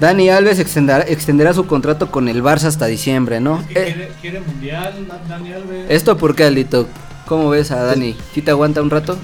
Dani 0.00 0.30
Alves 0.30 0.60
extenderá, 0.60 1.02
extenderá 1.08 1.52
su 1.52 1.66
contrato 1.66 2.10
con 2.10 2.28
el 2.28 2.42
Barça 2.42 2.64
hasta 2.64 2.86
diciembre, 2.86 3.40
¿no? 3.40 3.60
Es 3.60 3.66
que 3.66 3.72
Eh, 3.80 3.84
quiere, 3.92 4.08
quiere 4.20 4.40
mundial, 4.40 4.94
Dani 5.28 5.52
Alves. 5.52 5.86
¿Esto 5.88 6.16
por 6.16 6.36
qué, 6.36 6.44
Aldito? 6.44 6.86
¿Cómo 7.26 7.50
ves 7.50 7.70
a 7.72 7.82
Dani? 7.82 8.16
¿Sí 8.32 8.40
te 8.42 8.50
aguanta 8.52 8.80
un 8.80 8.90
rato? 8.90 9.18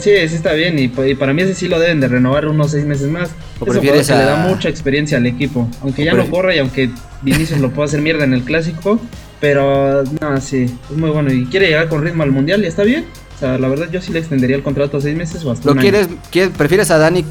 Sí, 0.00 0.10
sí 0.28 0.34
está 0.34 0.52
bien, 0.52 0.78
y, 0.78 0.88
pa- 0.88 1.06
y 1.06 1.14
para 1.14 1.32
mí 1.32 1.42
ese 1.42 1.54
sí 1.54 1.68
lo 1.68 1.78
deben 1.78 2.00
de 2.00 2.08
renovar 2.08 2.46
unos 2.46 2.72
seis 2.72 2.84
meses 2.84 3.08
más. 3.08 3.30
¿O 3.60 3.64
Eso 3.64 3.72
prefieres 3.72 4.06
porque 4.08 4.22
le 4.22 4.28
a- 4.30 4.34
da 4.34 4.46
mucha 4.48 4.68
experiencia 4.68 5.16
al 5.16 5.26
equipo, 5.26 5.68
aunque 5.80 6.02
¿O 6.02 6.04
ya 6.04 6.12
no 6.14 6.28
corra 6.28 6.54
y 6.54 6.58
aunque 6.58 6.90
Vinicius 7.22 7.60
lo 7.60 7.70
pueda 7.70 7.86
hacer 7.86 8.02
mierda 8.02 8.24
en 8.24 8.34
el 8.34 8.42
clásico, 8.42 9.00
pero 9.40 10.02
no, 10.20 10.40
sí, 10.40 10.64
es 10.90 10.96
muy 10.96 11.08
bueno 11.10 11.32
y 11.32 11.46
quiere 11.46 11.68
llegar 11.68 11.88
con 11.88 12.02
ritmo 12.02 12.22
al 12.24 12.32
mundial 12.32 12.62
y 12.64 12.66
está 12.66 12.82
bien. 12.82 13.06
O 13.36 13.38
sea, 13.38 13.56
la 13.56 13.68
verdad 13.68 13.88
yo 13.90 14.02
sí 14.02 14.12
le 14.12 14.18
extendería 14.18 14.56
el 14.56 14.62
contrato 14.64 14.96
a 14.98 15.00
seis 15.00 15.16
meses 15.16 15.42
o 15.44 15.52
hasta 15.52 15.64
¿Lo 15.66 15.72
un 15.72 15.78
año. 15.78 15.90
quieres, 16.30 16.50
prefieres 16.58 16.90
a 16.90 16.98
Dani 16.98 17.24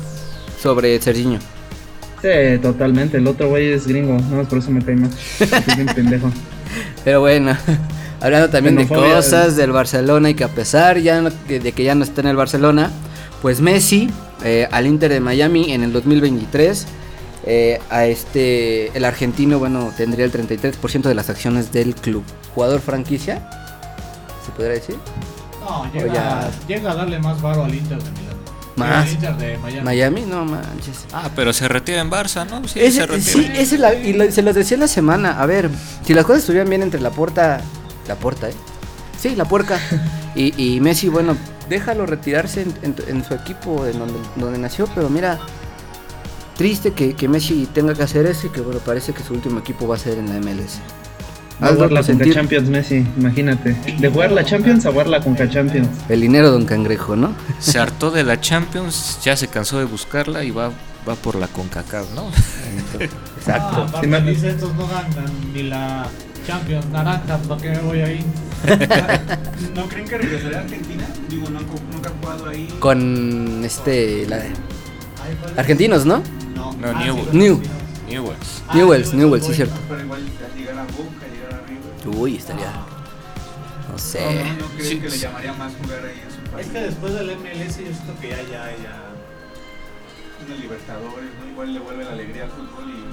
sobre 0.60 1.00
Serginho? 1.02 1.39
Sí, 2.22 2.57
totalmente, 2.61 3.18
el 3.18 3.28
otro 3.28 3.49
güey 3.49 3.72
es 3.72 3.86
gringo, 3.88 4.13
nada 4.13 4.38
más 4.38 4.47
por 4.47 4.57
eso 4.59 4.72
me 4.72 4.84
cae 4.84 4.95
más. 4.95 5.11
Es 5.39 5.76
bien 5.76 5.88
pendejo. 5.93 6.32
Pero 7.03 7.20
bueno, 7.22 7.55
hablando 8.22 8.49
también 8.49 8.76
de 8.76 8.88
cosas 8.88 9.55
del 9.55 9.72
Barcelona 9.72 10.30
y 10.32 10.34
que 10.34 10.43
a 10.43 10.49
pesar 10.49 10.97
ya 10.97 11.22
no- 11.22 11.30
de 11.47 11.72
que 11.72 11.84
ya 11.84 11.93
no 11.95 12.03
está 12.03 12.22
en 12.22 12.28
el 12.28 12.36
Barcelona, 12.36 12.89
pues 13.41 13.61
Messi 13.61 14.09
eh, 14.43 14.68
al 14.72 14.88
Inter 14.88 15.11
de 15.11 15.20
Miami 15.20 15.72
en 15.74 15.84
el 15.84 15.93
2023, 15.93 16.88
eh, 17.45 17.80
a 17.91 18.05
este, 18.05 18.95
el 18.97 19.05
argentino, 19.05 19.59
bueno, 19.59 19.91
tendría 19.95 20.26
el 20.26 20.32
33% 20.32 21.03
de 21.03 21.13
las 21.15 21.30
acciones 21.30 21.72
del 21.72 21.93
club. 21.95 22.24
Jugador 22.55 22.82
franquicia, 22.82 23.47
¿se 24.43 24.51
podría 24.53 24.74
decir? 24.74 24.95
No, 25.61 25.89
llega, 25.93 26.13
ya- 26.13 26.51
llega 26.68 26.91
a 26.91 26.95
darle 26.95 27.20
más 27.20 27.39
varo 27.41 27.63
al 27.63 27.74
Inter 27.76 28.01
de 28.01 28.09
Milán. 28.11 28.26
Más. 28.78 29.19
De 29.21 29.57
Miami. 29.57 29.82
Miami, 29.84 30.21
no 30.21 30.45
manches. 30.45 31.05
Ah, 31.11 31.30
pero 31.36 31.51
se 31.51 31.67
retira 31.67 31.99
en 31.99 32.09
Barça, 32.11 32.47
¿no? 32.49 32.65
Sí, 32.67 32.80
Ese- 32.80 32.99
se 32.99 33.05
retira. 33.07 33.32
sí, 33.32 33.51
esa 33.55 33.75
es 33.75 33.82
la, 33.82 33.93
y 33.95 34.13
lo- 34.13 34.32
se 34.32 34.41
los 34.41 34.55
decía 34.55 34.75
en 34.75 34.82
la 34.82 34.88
semana. 34.88 35.41
A 35.41 35.45
ver, 35.45 35.69
si 36.05 36.13
las 36.13 36.25
cosas 36.25 36.39
estuvieran 36.41 36.69
bien 36.69 36.84
entre 36.84 37.01
la 37.01 37.09
puerta, 37.11 37.59
la 38.07 38.15
puerta, 38.15 38.49
¿eh? 38.49 38.53
Sí, 39.19 39.36
la 39.36 39.45
puerca. 39.45 39.80
y, 40.36 40.53
y 40.75 40.80
Messi, 40.80 41.09
bueno, 41.09 41.36
déjalo 41.69 42.05
retirarse 42.05 42.61
en, 42.61 42.73
en- 42.84 42.95
en 43.07 43.25
su 43.25 43.34
equipo, 43.34 43.86
en 43.86 43.97
donde, 43.99 44.19
donde 44.36 44.59
nació, 44.59 44.88
pero 44.93 45.09
mira, 45.09 45.39
triste 46.55 46.93
que, 46.93 47.13
que 47.15 47.28
Messi 47.28 47.67
tenga 47.73 47.93
que 47.93 48.03
hacer 48.03 48.25
eso 48.25 48.47
y 48.47 48.49
que, 48.51 48.61
bueno, 48.61 48.80
parece 48.80 49.13
que 49.13 49.23
su 49.23 49.34
último 49.34 49.59
equipo 49.59 49.88
va 49.88 49.95
a 49.95 49.99
ser 49.99 50.17
en 50.19 50.30
la 50.30 50.36
MLS. 50.39 50.80
Aldo, 51.60 51.76
jugar 51.76 51.91
la 51.91 51.99
Conca 52.01 52.03
sentir, 52.03 52.34
Champions 52.34 52.70
Messi, 52.70 53.05
imagínate. 53.18 53.76
De 53.99 54.10
jugar 54.10 54.32
la 54.32 54.43
Champions 54.45 54.86
a 54.86 54.91
jugar 54.91 55.08
la 55.08 55.22
Conca 55.22 55.49
Champions. 55.49 55.88
el 56.10 56.22
dinero 56.22 56.51
Don 56.51 56.66
Cangrejo, 56.66 57.16
¿no? 57.16 57.34
Se 57.60 57.80
hartó 57.80 58.12
de 58.12 58.24
la 58.24 58.39
Champions, 58.39 59.20
ya 59.24 59.36
se 59.36 59.47
cansó 59.47 59.80
de 59.80 59.86
buscarla 59.86 60.43
y 60.43 60.51
va, 60.51 60.70
va 61.08 61.16
por 61.16 61.36
la 61.36 61.47
CONCACAF, 61.47 62.14
¿no? 62.16 62.28
Ah, 62.30 63.03
Exacto. 63.39 63.82
aparte 63.84 64.08
Sí, 64.22 64.30
dice, 64.30 64.49
estos 64.49 64.74
no 64.76 64.88
ganan 64.88 65.32
ni 65.53 65.64
la 65.64 66.05
Champions 66.45 66.86
naranja, 66.89 67.38
¿para 67.47 67.62
qué 67.62 67.70
me 67.72 67.80
voy 67.80 67.99
ahí? 68.01 68.26
¿No 69.76 69.88
creen 69.88 70.08
que 70.08 70.18
regresaría 70.18 70.60
a 70.60 70.62
Argentina? 70.62 71.03
Digo, 71.30 71.49
no, 71.49 71.60
nunca 71.91 72.10
ha 72.10 72.14
jugado 72.22 72.49
ahí. 72.49 72.68
Con 72.80 73.64
este, 73.64 74.26
la- 74.28 74.43
argentinos, 75.58 76.05
¿no? 76.05 76.22
No, 76.55 76.74
No, 76.74 76.88
Ah, 76.89 77.03
New- 77.03 77.16
sí, 77.32 77.38
New. 77.38 77.55
no. 77.55 77.78
Newells. 78.10 78.64
Ah, 78.68 78.76
Newells, 78.76 79.10
sí, 79.10 79.18
Newells, 79.18 79.45
cierto. 79.55 79.76
Pero 79.89 80.01
igual 80.01 80.22
llegar 80.58 80.78
a 80.80 80.86
Uy, 82.08 82.38
estaría. 82.38 82.72
No 83.91 83.97
sé. 83.97 84.20
No, 84.22 84.68
no, 84.68 84.84
sí, 84.84 84.99
que 84.99 85.10
le 85.10 85.18
llamaría 85.18 85.53
más 85.53 85.74
jugar 85.82 85.99
ahí 86.05 86.22
en 86.24 86.30
su 86.32 86.41
Es 86.43 86.49
país. 86.51 86.68
que 86.68 86.80
después 86.82 87.14
del 87.14 87.38
MLS 87.38 87.78
yo 87.78 87.86
siento 87.86 88.20
que 88.22 88.30
ya, 88.30 88.38
ya, 88.38 88.66
ya. 88.84 89.03
Una 90.45 90.55
Libertadores, 90.55 91.30
¿no? 91.41 91.51
Igual 91.51 91.74
le 91.74 91.80
vuelve 91.80 92.03
la 92.05 92.12
alegría 92.12 92.43
al 92.43 92.49
fútbol 92.51 92.89
y. 92.89 93.08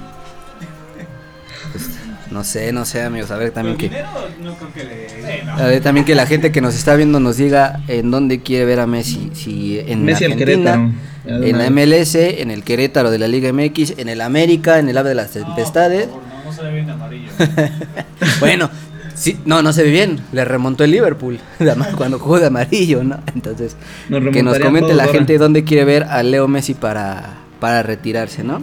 No 2.31 2.43
sé, 2.45 2.73
no 2.73 2.85
sé, 2.85 3.03
amigos. 3.03 3.31
A 3.31 3.37
ver 3.37 3.53
también 3.53 3.77
que. 3.77 3.89
dinero 3.89 4.09
no 4.43 4.55
creo 4.57 4.73
que 4.73 4.85
le. 4.85 5.09
Sí, 5.09 5.43
no. 5.47 5.53
A 5.55 5.67
ver, 5.67 5.83
también 5.83 6.05
que 6.05 6.15
la 6.15 6.27
gente 6.27 6.53
que 6.53 6.61
nos 6.61 6.75
está 6.75 6.95
viendo 6.97 7.21
nos 7.21 7.37
diga 7.37 7.81
en 7.89 8.11
dónde 8.11 8.41
quiere 8.43 8.65
ver 8.65 8.81
a 8.81 8.87
Messi. 8.87 9.31
Si 9.35 9.79
en 9.79 10.05
Messi 10.05 10.25
al 10.25 10.33
Argentina, 10.33 10.93
en 11.25 11.59
la. 11.59 11.71
MLS, 11.71 12.15
en 12.17 12.51
el 12.51 12.65
Querétaro 12.65 13.11
de 13.11 13.19
la 13.19 13.29
Liga 13.29 13.53
MX, 13.53 13.99
en 13.99 14.09
el 14.09 14.21
América, 14.21 14.79
en 14.79 14.89
el 14.89 14.99
Ave 14.99 15.11
de 15.11 15.15
las 15.15 15.31
Tempestades. 15.31 16.07
Por 16.09 16.24
se 16.55 16.63
ve 16.63 16.73
bien 16.73 16.87
de 16.87 16.93
amarillo. 16.93 17.31
bueno, 18.41 18.71
sí, 19.15 19.39
no, 19.45 19.63
no 19.63 19.73
se 19.73 19.83
ve 19.85 19.91
bien. 19.91 20.21
Le 20.33 20.45
remontó 20.45 20.85
el 20.85 20.91
Liverpool 20.91 21.39
cuando 21.97 22.19
jugó 22.19 22.41
de 22.41 22.47
amarillo, 22.47 23.05
¿no? 23.05 23.19
Entonces, 23.35 23.77
Nos 24.09 24.23
que 24.33 24.43
nos 24.43 24.59
comente 24.59 24.95
la 24.95 25.05
ahora. 25.05 25.19
gente 25.19 25.39
dónde 25.39 25.65
quiere 25.65 25.85
ver 25.85 26.05
a 26.05 26.23
Leo 26.23 26.49
Messi 26.49 26.75
para, 26.75 27.35
para 27.61 27.83
retirarse, 27.83 28.45
¿no? 28.45 28.63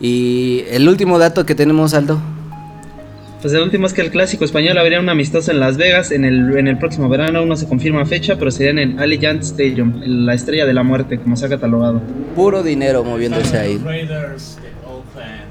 Y 0.00 0.64
el 0.70 0.88
último 0.88 1.18
dato 1.18 1.46
que 1.46 1.54
tenemos, 1.54 1.94
Aldo. 1.94 2.20
Pues 3.40 3.52
el 3.54 3.62
último 3.62 3.86
es 3.86 3.92
que 3.92 4.00
el 4.00 4.10
clásico 4.10 4.44
español 4.44 4.76
habría 4.78 4.98
un 4.98 5.08
amistoso 5.08 5.52
en 5.52 5.60
Las 5.60 5.76
Vegas 5.76 6.10
en 6.10 6.24
el, 6.24 6.56
en 6.58 6.66
el 6.66 6.78
próximo 6.78 7.08
verano. 7.08 7.38
Aún 7.40 7.48
no 7.48 7.56
se 7.56 7.68
confirma 7.68 8.04
fecha, 8.04 8.36
pero 8.38 8.50
sería 8.50 8.70
en 8.70 8.78
el 8.78 8.98
Allianz 8.98 9.46
Stadium, 9.46 10.02
en 10.02 10.26
la 10.26 10.34
estrella 10.34 10.66
de 10.66 10.74
la 10.74 10.82
muerte, 10.82 11.18
como 11.18 11.36
se 11.36 11.46
ha 11.46 11.48
catalogado. 11.48 12.00
Puro 12.34 12.62
dinero 12.62 13.04
moviéndose 13.04 13.56
ahí. 13.56 13.78
Raiders. 13.78 14.58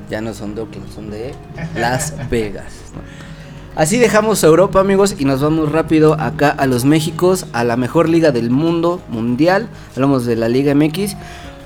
Ya 0.09 0.21
no 0.21 0.33
son 0.33 0.55
de 0.55 0.61
Oakland, 0.61 0.93
son 0.93 1.09
de 1.09 1.33
Las 1.75 2.13
Vegas. 2.29 2.73
¿no? 2.93 3.01
Así 3.75 3.97
dejamos 3.97 4.41
Europa, 4.41 4.79
amigos, 4.79 5.15
y 5.19 5.25
nos 5.25 5.41
vamos 5.41 5.69
rápido 5.69 6.13
acá 6.13 6.49
a 6.49 6.65
los 6.65 6.85
Méxicos, 6.85 7.45
a 7.51 7.65
la 7.65 7.75
mejor 7.75 8.07
liga 8.07 8.31
del 8.31 8.49
mundo 8.49 9.01
mundial. 9.09 9.67
Hablamos 9.95 10.25
de 10.25 10.37
la 10.37 10.47
Liga 10.47 10.73
MX, 10.73 11.17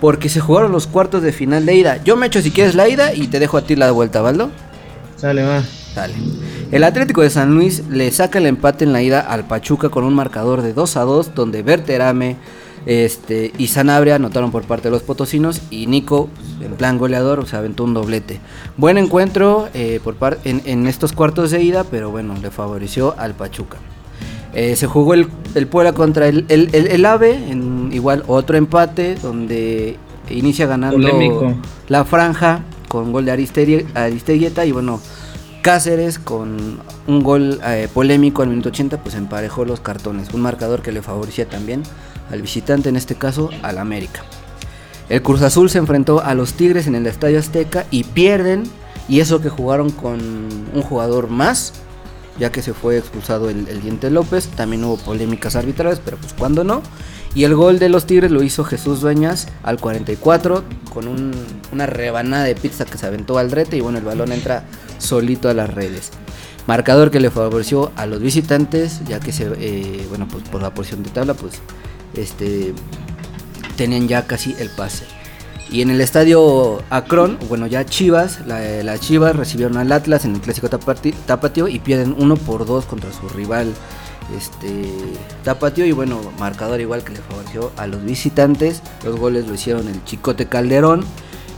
porque 0.02 0.28
se 0.28 0.40
jugaron 0.40 0.72
los 0.72 0.88
cuartos 0.88 1.22
de 1.22 1.32
final 1.32 1.68
de 1.68 1.76
ida. 1.76 2.04
Yo 2.04 2.16
me 2.16 2.26
echo 2.26 2.42
si 2.42 2.50
quieres 2.50 2.74
la 2.74 2.90
ida 2.90 3.14
y 3.14 3.28
te 3.28 3.40
dejo 3.40 3.58
a 3.58 3.62
ti 3.62 3.76
la 3.76 3.92
vuelta, 3.92 4.22
¿Valdo? 4.22 4.50
Sale, 5.18 5.44
va. 5.44 5.64
Dale. 5.94 6.16
El 6.72 6.84
Atlético 6.84 7.22
de 7.22 7.30
San 7.30 7.54
Luis 7.54 7.84
le 7.90 8.10
saca 8.10 8.40
el 8.40 8.48
empate 8.48 8.86
en 8.86 8.94
la 8.94 9.04
ida 9.04 9.20
al 9.20 9.46
Pachuca 9.46 9.90
con 9.90 10.04
un 10.04 10.16
marcador 10.16 10.64
de 10.64 10.74
2 10.74 10.98
a 10.98 11.02
2, 11.02 11.36
donde 11.36 11.62
Berterame 11.62 12.38
este, 12.86 13.52
y 13.58 13.68
Sanabria 13.68 14.16
anotaron 14.16 14.52
por 14.52 14.64
parte 14.64 14.88
de 14.88 14.92
los 14.92 15.04
potosinos 15.04 15.62
y 15.70 15.88
Nico, 15.88 16.30
en 16.62 16.74
plan 16.74 16.98
goleador, 16.98 17.46
se 17.48 17.56
aventó 17.56 17.84
un 17.84 17.94
doblete. 17.94 18.40
Buen 18.78 18.98
encuentro 18.98 19.70
eh, 19.74 20.00
por 20.04 20.16
par- 20.16 20.40
en, 20.46 20.62
en 20.66 20.88
estos 20.88 21.12
cuartos 21.14 21.52
de 21.52 21.62
ida, 21.62 21.84
pero 21.84 22.10
bueno, 22.12 22.36
le 22.42 22.52
favoreció 22.52 23.16
al 23.18 23.34
Pachuca. 23.34 23.78
Eh, 24.54 24.76
se 24.76 24.88
jugó 24.88 25.14
el, 25.14 25.28
el 25.56 25.68
Puebla 25.68 25.94
contra 25.94 26.28
el, 26.28 26.46
el, 26.50 26.70
el- 26.74 26.88
el 26.88 27.06
AVE, 27.06 27.52
en 27.52 27.90
igual 27.94 28.24
otro 28.28 28.58
empate, 28.58 29.16
donde 29.16 29.98
inicia 30.30 30.66
ganando 30.66 30.96
Polémico. 30.98 31.54
la 31.88 32.04
franja 32.06 32.62
con 32.88 33.12
gol 33.12 33.26
de 33.26 33.34
Aristegui- 33.38 33.86
Aristeguieta 33.96 34.66
y 34.66 34.72
bueno, 34.72 35.00
Cáceres 35.62 36.20
con 36.20 36.80
un 37.06 37.22
gol 37.22 37.60
eh, 37.66 37.90
polémico 37.94 38.42
al 38.42 38.48
minuto 38.48 38.70
80 38.70 39.04
pues 39.04 39.14
emparejó 39.16 39.66
los 39.66 39.82
cartones, 39.82 40.34
un 40.34 40.40
marcador 40.42 40.82
que 40.82 40.94
le 40.94 41.02
favorecía 41.02 41.50
también 41.50 41.84
al 42.32 42.42
visitante, 42.42 42.90
en 42.90 42.96
este 42.96 43.16
caso 43.16 43.50
al 43.64 43.78
América. 43.78 44.24
El 45.10 45.22
Cruz 45.24 45.42
Azul 45.42 45.70
se 45.70 45.80
enfrentó 45.80 46.24
a 46.24 46.34
los 46.36 46.54
Tigres 46.54 46.86
en 46.88 46.96
el 46.96 47.08
Estadio 47.08 47.40
Azteca 47.40 47.86
y 47.90 48.04
pierden 48.04 48.64
y 49.08 49.22
eso 49.22 49.42
que 49.42 49.50
jugaron 49.50 49.90
con 49.90 50.20
un 50.74 50.82
jugador 50.84 51.30
más, 51.30 51.74
ya 52.40 52.52
que 52.52 52.62
se 52.62 52.74
fue 52.74 52.98
expulsado 52.98 53.50
el, 53.50 53.68
el 53.68 53.82
Diente 53.82 54.12
López, 54.12 54.48
también 54.50 54.84
hubo 54.84 54.98
polémicas 54.98 55.56
arbitrales, 55.56 56.00
pero 56.04 56.18
pues 56.18 56.34
cuando 56.34 56.64
no. 56.64 56.82
Y 57.36 57.44
el 57.44 57.54
gol 57.56 57.78
de 57.80 57.90
los 57.90 58.06
Tigres 58.06 58.32
lo 58.32 58.42
hizo 58.44 58.64
Jesús 58.64 59.02
Dueñas 59.02 59.48
al 59.64 59.80
44 59.80 60.64
con 60.94 61.08
un- 61.08 61.32
una 61.72 61.86
rebanada 61.86 62.44
de 62.44 62.56
pizza 62.56 62.86
que 62.86 62.98
se 62.98 63.06
aventó 63.06 63.38
al 63.38 63.50
drete 63.52 63.78
y 63.78 63.82
bueno, 63.82 63.98
el 64.00 64.04
balón 64.04 64.32
entra 64.32 64.64
solito 65.00 65.50
a 65.50 65.54
las 65.54 65.72
redes. 65.74 66.12
Marcador 66.68 67.10
que 67.12 67.20
le 67.20 67.30
favoreció 67.32 67.92
a 67.96 68.06
los 68.06 68.20
visitantes, 68.20 69.02
ya 69.08 69.20
que 69.20 69.32
se, 69.32 69.48
eh, 69.60 70.06
bueno, 70.10 70.28
pues 70.32 70.48
por 70.50 70.62
la 70.62 70.72
posición 70.74 71.02
de 71.04 71.10
tabla, 71.10 71.34
pues 71.34 71.54
este 72.20 72.74
tenían 73.78 74.08
ya 74.08 74.28
casi 74.28 74.56
el 74.60 74.70
pase. 74.70 75.06
Y 75.72 75.82
en 75.82 75.92
el 75.92 76.02
estadio 76.02 76.82
Akron, 76.90 77.38
bueno, 77.48 77.68
ya 77.68 77.86
Chivas, 77.86 78.40
la- 78.48 78.84
las 78.84 79.02
Chivas 79.02 79.36
recibieron 79.36 79.78
al 79.78 79.92
Atlas 79.92 80.26
en 80.26 80.34
el 80.36 80.42
clásico 80.42 80.68
tapatío 80.70 81.68
y 81.68 81.80
pierden 81.80 82.16
1 82.18 82.36
por 82.38 82.66
2 82.66 82.86
contra 82.86 83.12
su 83.14 83.30
rival 83.30 83.72
este 84.36 84.94
y 85.86 85.92
bueno, 85.92 86.20
marcador 86.40 86.80
igual 86.80 87.04
que 87.04 87.14
le 87.14 87.20
favoreció 87.20 87.72
a 87.78 87.88
los 87.88 88.04
visitantes. 88.04 88.82
Los 89.04 89.20
goles 89.20 89.48
lo 89.48 89.54
hicieron 89.56 89.88
el 89.88 90.04
Chicote 90.04 90.46
Calderón 90.48 91.04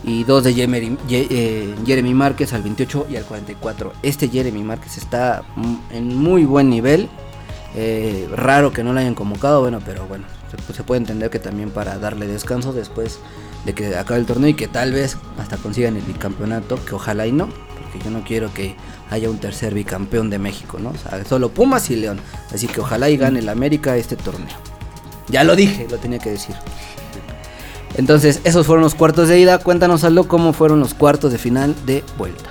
y 0.04 0.24
dos 0.24 0.44
de 0.44 0.54
Jeremy, 0.54 0.96
eh, 1.10 1.74
Jeremy 1.86 2.14
Márquez 2.14 2.52
al 2.52 2.62
28 2.62 3.06
y 3.10 3.16
al 3.16 3.24
44. 3.24 3.92
Este 4.02 4.28
Jeremy 4.28 4.62
Márquez 4.62 4.96
está 4.98 5.42
mm, 5.56 5.74
en 5.92 6.16
muy 6.16 6.44
buen 6.44 6.70
nivel. 6.70 7.08
Eh, 7.74 8.28
raro 8.34 8.72
que 8.72 8.82
no 8.84 8.92
lo 8.92 9.00
hayan 9.00 9.14
convocado, 9.14 9.60
bueno, 9.60 9.80
pero 9.84 10.06
bueno, 10.06 10.24
se, 10.66 10.72
se 10.72 10.82
puede 10.84 11.00
entender 11.00 11.30
que 11.30 11.38
también 11.38 11.70
para 11.70 11.98
darle 11.98 12.26
descanso 12.26 12.72
después 12.72 13.18
de 13.64 13.74
que 13.74 13.96
acabe 13.96 14.20
el 14.20 14.26
torneo 14.26 14.48
y 14.48 14.54
que 14.54 14.68
tal 14.68 14.92
vez 14.92 15.16
hasta 15.38 15.56
consigan 15.56 15.96
el 15.96 16.02
bicampeonato, 16.02 16.84
que 16.84 16.94
ojalá 16.94 17.26
y 17.26 17.32
no, 17.32 17.48
porque 17.48 18.04
yo 18.04 18.10
no 18.10 18.24
quiero 18.24 18.52
que 18.52 18.76
haya 19.10 19.28
un 19.30 19.38
tercer 19.38 19.74
bicampeón 19.74 20.30
de 20.30 20.38
México, 20.38 20.78
¿no? 20.80 20.90
O 20.90 20.96
sea, 20.96 21.24
solo 21.24 21.50
Pumas 21.50 21.90
y 21.90 21.96
León, 21.96 22.20
así 22.52 22.66
que 22.66 22.80
ojalá 22.80 23.10
y 23.10 23.16
gane 23.16 23.40
el 23.40 23.48
América 23.48 23.96
este 23.96 24.16
torneo. 24.16 24.56
Ya 25.28 25.44
lo 25.44 25.56
dije, 25.56 25.86
lo 25.90 25.98
tenía 25.98 26.18
que 26.18 26.30
decir. 26.30 26.54
Entonces, 27.94 28.40
esos 28.44 28.66
fueron 28.66 28.82
los 28.82 28.94
cuartos 28.94 29.28
de 29.28 29.38
ida. 29.38 29.58
Cuéntanos, 29.58 30.04
Aldo, 30.04 30.26
cómo 30.26 30.52
fueron 30.52 30.80
los 30.80 30.94
cuartos 30.94 31.30
de 31.32 31.38
final 31.38 31.74
de 31.86 32.02
vuelta. 32.16 32.50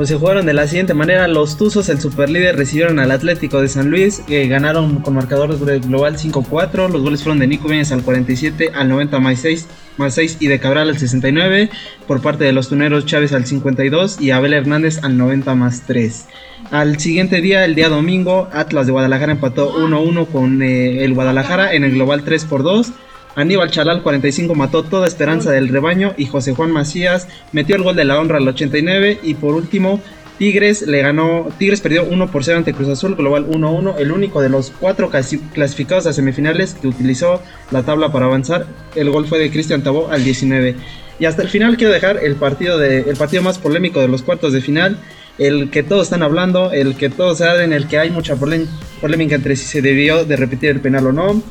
Pues 0.00 0.08
se 0.08 0.16
jugaron 0.16 0.46
de 0.46 0.54
la 0.54 0.66
siguiente 0.66 0.94
manera. 0.94 1.28
Los 1.28 1.58
Tuzos, 1.58 1.90
el 1.90 2.00
superlíder, 2.00 2.56
recibieron 2.56 2.98
al 3.00 3.10
Atlético 3.10 3.60
de 3.60 3.68
San 3.68 3.90
Luis. 3.90 4.20
que 4.20 4.48
ganaron 4.48 5.02
con 5.02 5.12
marcador 5.12 5.58
global 5.58 6.16
5-4. 6.16 6.88
Los 6.88 7.02
goles 7.02 7.22
fueron 7.22 7.38
de 7.38 7.46
Nico 7.46 7.68
Vienes 7.68 7.92
al 7.92 8.02
47, 8.02 8.70
al 8.74 8.88
90 8.88 9.20
más 9.20 9.40
6, 9.40 9.68
más 9.98 10.14
6 10.14 10.38
y 10.40 10.46
de 10.46 10.58
Cabral 10.58 10.88
al 10.88 10.96
69. 10.96 11.68
Por 12.06 12.22
parte 12.22 12.44
de 12.44 12.54
los 12.54 12.70
tuneros, 12.70 13.04
Chávez 13.04 13.34
al 13.34 13.44
52 13.44 14.22
y 14.22 14.30
Abel 14.30 14.54
Hernández 14.54 15.04
al 15.04 15.18
90 15.18 15.54
más 15.54 15.82
3. 15.86 16.28
Al 16.70 16.98
siguiente 16.98 17.42
día, 17.42 17.66
el 17.66 17.74
día 17.74 17.90
domingo, 17.90 18.48
Atlas 18.54 18.86
de 18.86 18.92
Guadalajara 18.92 19.32
empató 19.32 19.70
1-1 19.86 20.28
con 20.28 20.62
eh, 20.62 21.04
el 21.04 21.12
Guadalajara 21.12 21.74
en 21.74 21.84
el 21.84 21.92
global 21.92 22.24
3 22.24 22.46
por 22.46 22.62
2. 22.62 22.90
Aníbal 23.36 23.70
Chalal 23.70 24.02
45 24.02 24.54
mató 24.54 24.82
toda 24.82 25.06
esperanza 25.06 25.50
del 25.52 25.68
rebaño 25.68 26.12
y 26.16 26.26
José 26.26 26.54
Juan 26.54 26.70
Macías 26.72 27.28
metió 27.52 27.76
el 27.76 27.82
gol 27.82 27.96
de 27.96 28.04
la 28.04 28.18
honra 28.20 28.38
al 28.38 28.48
89 28.48 29.20
y 29.22 29.34
por 29.34 29.54
último 29.54 30.00
Tigres 30.38 30.82
le 30.82 31.02
ganó 31.02 31.48
Tigres 31.58 31.80
perdió 31.80 32.04
1 32.04 32.30
por 32.30 32.44
0 32.44 32.58
ante 32.58 32.72
Cruz 32.72 32.88
Azul 32.88 33.14
global 33.14 33.46
1-1 33.46 33.96
el 33.98 34.10
único 34.10 34.40
de 34.40 34.48
los 34.48 34.70
cuatro 34.78 35.10
clasi- 35.10 35.40
clasificados 35.52 36.06
a 36.06 36.12
semifinales 36.12 36.74
que 36.74 36.88
utilizó 36.88 37.42
la 37.70 37.82
tabla 37.82 38.10
para 38.10 38.24
avanzar. 38.26 38.66
El 38.94 39.10
gol 39.10 39.26
fue 39.26 39.38
de 39.38 39.50
Cristian 39.50 39.82
Tabó 39.82 40.10
al 40.10 40.24
19 40.24 40.76
y 41.18 41.24
hasta 41.26 41.42
el 41.42 41.48
final 41.50 41.76
quiero 41.76 41.92
dejar 41.92 42.24
el 42.24 42.36
partido 42.36 42.78
de 42.78 43.00
el 43.00 43.16
partido 43.16 43.42
más 43.42 43.58
polémico 43.58 44.00
de 44.00 44.08
los 44.08 44.22
cuartos 44.22 44.52
de 44.54 44.62
final 44.62 44.98
el 45.38 45.70
que 45.70 45.82
todos 45.82 46.04
están 46.04 46.22
hablando, 46.22 46.72
el 46.72 46.96
que 46.96 47.08
todos 47.10 47.38
saben, 47.38 47.72
el 47.72 47.86
que 47.86 47.98
hay 47.98 48.10
mucha 48.10 48.34
polé- 48.36 48.66
polémica 49.00 49.34
entre 49.36 49.56
si 49.56 49.64
se 49.66 49.80
debió 49.82 50.24
de 50.24 50.36
repetir 50.36 50.70
el 50.70 50.80
penal 50.80 51.06
o 51.06 51.12
no, 51.12 51.42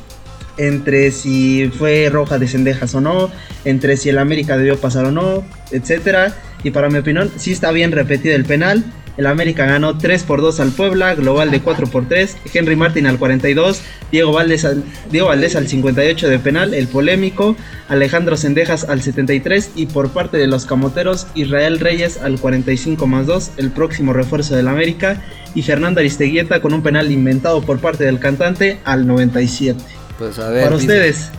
entre 0.60 1.10
si 1.10 1.70
fue 1.76 2.08
roja 2.10 2.38
de 2.38 2.46
cendejas 2.46 2.94
o 2.94 3.00
no, 3.00 3.30
entre 3.64 3.96
si 3.96 4.10
el 4.10 4.18
América 4.18 4.58
debió 4.58 4.78
pasar 4.78 5.06
o 5.06 5.10
no, 5.10 5.42
etcétera. 5.70 6.34
Y 6.62 6.70
para 6.70 6.90
mi 6.90 6.98
opinión, 6.98 7.30
sí 7.36 7.52
está 7.52 7.72
bien 7.72 7.92
repetido 7.92 8.36
el 8.36 8.44
penal. 8.44 8.84
El 9.16 9.26
América 9.26 9.66
ganó 9.66 9.96
3 9.98 10.22
por 10.22 10.40
2 10.40 10.60
al 10.60 10.70
Puebla, 10.70 11.14
global 11.14 11.50
de 11.50 11.60
4 11.60 11.86
por 11.86 12.08
3. 12.08 12.36
Henry 12.52 12.76
Martin 12.76 13.06
al 13.06 13.18
42, 13.18 13.80
Diego 14.12 14.32
Valdés 14.32 14.64
al, 14.64 14.84
Diego 15.10 15.28
Valdés 15.28 15.56
al 15.56 15.66
58 15.66 16.28
de 16.28 16.38
penal, 16.38 16.74
el 16.74 16.88
polémico, 16.88 17.56
Alejandro 17.88 18.36
Sendejas 18.36 18.84
al 18.84 19.02
73 19.02 19.72
y 19.76 19.86
por 19.86 20.10
parte 20.10 20.36
de 20.36 20.46
los 20.46 20.64
camoteros, 20.64 21.26
Israel 21.34 21.80
Reyes 21.80 22.18
al 22.18 22.38
45 22.38 23.06
más 23.06 23.26
2, 23.26 23.52
el 23.56 23.70
próximo 23.70 24.12
refuerzo 24.12 24.56
del 24.56 24.68
América, 24.68 25.22
y 25.54 25.62
Fernando 25.62 26.00
Aristeguieta 26.00 26.60
con 26.60 26.72
un 26.72 26.82
penal 26.82 27.10
inventado 27.10 27.62
por 27.62 27.78
parte 27.78 28.04
del 28.04 28.20
cantante 28.20 28.78
al 28.84 29.06
97. 29.06 29.99
Pues 30.20 30.38
a 30.38 30.50
ver. 30.50 30.64
Para 30.64 30.76
dice- 30.76 30.86
ustedes, 30.86 31.30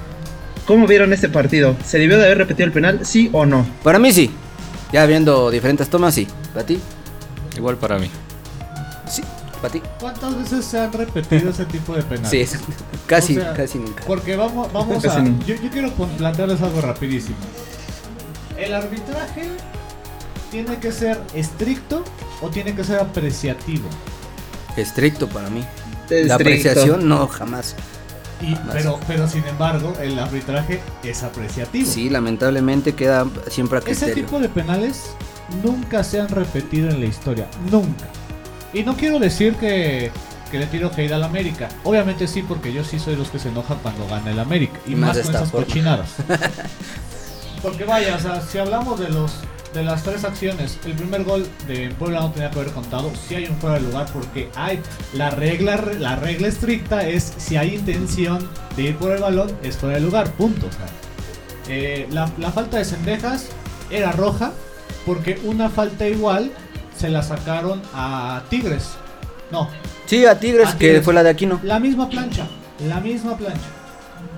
¿cómo 0.65 0.87
vieron 0.87 1.13
este 1.13 1.29
partido? 1.29 1.75
¿Se 1.85 1.99
debió 1.99 2.17
de 2.17 2.25
haber 2.25 2.39
repetido 2.39 2.65
el 2.65 2.73
penal, 2.73 3.05
sí 3.05 3.29
o 3.31 3.45
no? 3.45 3.63
Para 3.83 3.99
mí 3.99 4.11
sí. 4.11 4.31
Ya 4.91 5.05
viendo 5.05 5.49
diferentes 5.51 5.87
tomas, 5.87 6.15
sí. 6.15 6.27
¿Para 6.53 6.65
ti? 6.65 6.79
Igual 7.55 7.77
para 7.77 7.99
mí. 7.99 8.09
Sí. 9.09 9.21
¿Para 9.61 9.71
ti? 9.73 9.81
¿Cuántas 9.99 10.35
veces 10.35 10.65
se 10.65 10.79
han 10.79 10.91
repetido 10.91 11.51
ese 11.51 11.65
tipo 11.65 11.93
de 11.95 12.01
penales? 12.01 12.29
Sí, 12.31 12.39
es- 12.41 12.57
casi, 13.05 13.37
O 13.37 13.41
sea, 13.41 13.53
casi 13.53 13.77
nunca. 13.77 14.03
Porque 14.07 14.35
vamos, 14.35 14.73
vamos 14.73 15.05
a. 15.05 15.23
Yo, 15.45 15.53
yo 15.55 15.69
quiero 15.71 15.91
plantearles 15.93 16.59
algo 16.61 16.81
rapidísimo. 16.81 17.35
¿El 18.57 18.73
arbitraje 18.73 19.43
tiene 20.49 20.77
que 20.79 20.91
ser 20.91 21.21
estricto 21.35 22.03
o 22.41 22.49
tiene 22.49 22.73
que 22.75 22.83
ser 22.83 22.99
apreciativo? 22.99 23.87
Estricto 24.75 25.29
para 25.29 25.51
mí. 25.51 25.63
Estricto. 26.03 26.27
La 26.27 26.35
apreciación, 26.35 27.07
no, 27.07 27.27
jamás. 27.27 27.75
Y, 28.41 28.55
pero, 28.71 28.99
pero 29.07 29.27
sin 29.27 29.43
embargo, 29.45 29.93
el 30.01 30.17
arbitraje 30.17 30.79
es 31.03 31.23
apreciativo. 31.23 31.89
Sí, 31.89 32.09
lamentablemente 32.09 32.93
queda 32.95 33.25
siempre 33.49 33.77
a 33.77 33.81
Ese 33.81 34.05
criterio. 34.05 34.25
tipo 34.25 34.39
de 34.39 34.49
penales 34.49 35.15
nunca 35.63 36.03
se 36.03 36.19
han 36.19 36.29
repetido 36.29 36.89
en 36.89 36.99
la 37.01 37.05
historia. 37.05 37.47
Nunca. 37.69 38.05
Y 38.73 38.83
no 38.83 38.95
quiero 38.95 39.19
decir 39.19 39.55
que, 39.55 40.11
que 40.49 40.59
le 40.59 40.65
tiro 40.67 40.89
hate 40.95 41.11
al 41.11 41.23
América. 41.23 41.67
Obviamente 41.83 42.27
sí, 42.27 42.41
porque 42.41 42.71
yo 42.73 42.83
sí 42.83 42.99
soy 42.99 43.13
de 43.13 43.19
los 43.19 43.29
que 43.29 43.37
se 43.39 43.49
enojan 43.49 43.77
cuando 43.79 44.07
gana 44.07 44.31
el 44.31 44.39
América. 44.39 44.79
Y 44.87 44.93
Y 44.93 44.95
más, 44.95 45.15
más 45.17 45.25
con 45.25 45.35
esas 45.35 45.51
forma. 45.51 45.65
cochinadas. 45.67 46.09
porque 47.61 47.83
vaya, 47.83 48.15
o 48.15 48.19
sea, 48.19 48.41
si 48.41 48.57
hablamos 48.57 48.99
de 48.99 49.09
los 49.09 49.31
de 49.73 49.83
las 49.83 50.03
tres 50.03 50.23
acciones, 50.25 50.77
el 50.85 50.93
primer 50.93 51.23
gol 51.23 51.47
de 51.67 51.89
Puebla 51.97 52.19
no 52.21 52.31
tenía 52.31 52.51
que 52.51 52.59
haber 52.59 52.73
contado. 52.73 53.11
Si 53.27 53.35
hay 53.35 53.45
un 53.45 53.55
fuera 53.57 53.75
de 53.75 53.81
lugar 53.81 54.07
porque 54.11 54.49
hay 54.55 54.79
la 55.13 55.29
regla 55.29 55.81
la 55.99 56.15
regla 56.17 56.47
estricta 56.47 57.07
es 57.07 57.33
si 57.37 57.55
hay 57.57 57.75
intención 57.75 58.47
de 58.75 58.83
ir 58.83 58.95
por 58.97 59.11
el 59.11 59.21
balón 59.21 59.51
es 59.63 59.77
fuera 59.77 59.95
de 59.95 60.01
lugar, 60.01 60.29
punto. 60.31 60.67
o 60.67 60.71
sea. 60.71 60.85
Eh, 61.69 62.07
la, 62.11 62.29
la 62.37 62.51
falta 62.51 62.77
de 62.77 62.85
Cendejas 62.85 63.47
era 63.89 64.11
roja 64.11 64.51
porque 65.05 65.39
una 65.43 65.69
falta 65.69 66.07
igual 66.07 66.51
se 66.97 67.09
la 67.09 67.23
sacaron 67.23 67.81
a 67.93 68.43
Tigres. 68.49 68.89
No, 69.51 69.69
Sí, 70.05 70.25
a 70.25 70.37
Tigres, 70.39 70.67
A 70.69 70.71
que 70.73 70.87
Tigres. 70.87 71.05
fue 71.05 71.13
la 71.13 71.23
de 71.23 71.29
Aquino. 71.29 71.59
la 71.63 71.79
misma 71.79 72.09
plancha, 72.09 72.45
la 72.85 72.99
misma 72.99 73.37
plancha. 73.37 73.61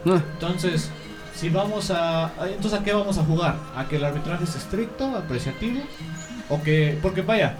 No. 0.05 0.15
Entonces, 0.17 0.89
si 1.35 1.49
vamos 1.49 1.91
a, 1.91 2.31
entonces 2.47 2.79
a 2.79 2.83
qué 2.83 2.93
vamos 2.93 3.17
a 3.17 3.23
jugar? 3.23 3.55
A 3.75 3.87
que 3.87 3.95
el 3.97 4.05
arbitraje 4.05 4.43
es 4.43 4.55
estricto, 4.55 5.05
apreciativo, 5.15 5.81
o 6.49 6.61
que, 6.61 6.97
porque 7.01 7.21
vaya, 7.21 7.55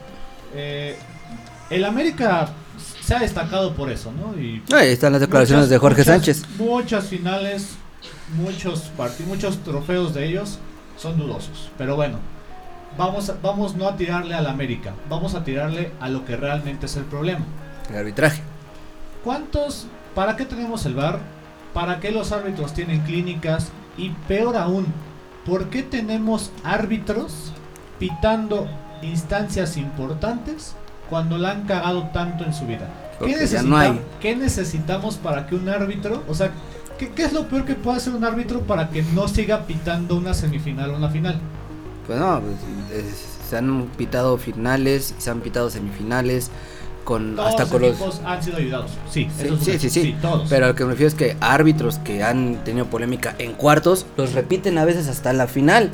eh, 0.54 0.98
el 1.70 1.84
América 1.86 2.50
se 3.02 3.16
ha 3.16 3.20
destacado 3.20 3.74
por 3.74 3.90
eso, 3.92 4.12
¿no? 4.12 4.40
Y 4.40 4.62
Ahí 4.74 4.90
están 4.90 5.12
las 5.14 5.22
declaraciones 5.22 5.64
muchas- 5.66 5.70
de 5.70 5.78
Jorge 5.78 6.02
muchas- 6.02 6.14
Sánchez. 6.16 6.46
Muchas 6.58 7.06
finales, 7.06 7.70
muchos 8.36 8.82
partidos, 8.98 9.28
muchos 9.28 9.58
trofeos 9.64 10.14
de 10.14 10.28
ellos 10.28 10.60
son 10.98 11.18
dudosos. 11.18 11.70
Pero 11.78 11.96
bueno, 11.96 12.20
vamos, 12.98 13.32
vamos 13.42 13.76
no 13.76 13.88
a 13.88 13.96
tirarle 13.98 14.36
al 14.36 14.48
América, 14.48 14.94
vamos 15.10 15.34
a 15.36 15.44
tirarle 15.44 15.92
a 16.00 16.10
lo 16.10 16.24
que 16.26 16.36
realmente 16.38 16.86
es 16.86 16.96
el 16.96 17.04
problema. 17.06 17.46
El 17.90 17.98
arbitraje. 17.98 18.42
¿Cuántos? 19.24 19.88
¿Para 20.16 20.36
qué 20.36 20.46
tenemos 20.46 20.86
el 20.86 20.94
VAR? 20.96 21.20
¿Para 21.74 22.00
qué 22.00 22.12
los 22.12 22.32
árbitros 22.32 22.74
tienen 22.74 23.02
clínicas? 23.02 23.70
Y 23.98 24.10
peor 24.28 24.58
aún, 24.58 24.86
¿por 25.46 25.66
qué 25.70 25.84
tenemos 25.84 26.52
árbitros 26.64 27.52
pitando 28.00 28.68
instancias 29.02 29.78
importantes 29.78 30.76
cuando 31.10 31.38
la 31.38 31.52
han 31.52 31.64
cagado 31.66 32.10
tanto 32.14 32.44
en 32.44 32.54
su 32.54 32.66
vida? 32.66 32.90
Ya 33.22 33.28
necesita- 33.38 33.64
no 33.64 33.78
hay. 33.78 34.00
¿Qué 34.20 34.36
necesitamos 34.36 35.16
para 35.18 35.48
que 35.48 35.56
un 35.56 35.70
árbitro, 35.70 36.24
o 36.28 36.34
sea, 36.34 36.52
¿qué, 36.98 37.10
qué 37.10 37.24
es 37.24 37.34
lo 37.34 37.48
peor 37.48 37.66
que 37.66 37.76
puede 37.76 37.98
hacer 37.98 38.14
un 38.14 38.24
árbitro 38.24 38.62
para 38.62 38.90
que 38.90 39.02
no 39.04 39.28
siga 39.28 39.62
pitando 39.66 40.16
una 40.16 40.34
semifinal 40.34 40.92
o 40.92 40.98
una 40.98 41.10
final? 41.10 41.40
Pues 42.08 42.20
no, 42.20 42.42
pues, 42.42 43.04
es- 43.06 43.30
se 43.50 43.58
han 43.58 43.84
pitado 43.98 44.38
finales, 44.38 45.14
se 45.20 45.30
han 45.30 45.42
pitado 45.42 45.70
semifinales, 45.70 46.50
con 47.04 47.36
Todos 47.36 47.50
hasta 47.50 47.64
los 47.78 47.98
con 47.98 48.08
los... 48.08 48.22
han 48.26 48.42
sido 48.44 48.58
ayudados. 48.58 48.92
Sí, 49.10 49.28
Sí, 49.38 49.50
sí, 49.60 49.66
sí, 49.66 49.72
hecho. 49.72 49.90
sí. 49.90 50.16
todos. 50.22 50.50
Pero 50.50 50.68
lo 50.68 50.76
que 50.76 50.84
me 50.86 50.92
refiero 50.92 51.08
es 51.08 51.16
que 51.16 51.38
árbitros 51.42 52.00
que 52.00 52.24
han 52.24 52.64
tenido 52.64 52.86
polémica 52.86 53.36
en 53.40 53.54
cuartos 53.54 54.06
los 54.18 54.34
repiten 54.34 54.78
a 54.78 54.86
veces 54.86 55.08
hasta 55.08 55.34
la 55.34 55.48
final. 55.48 55.92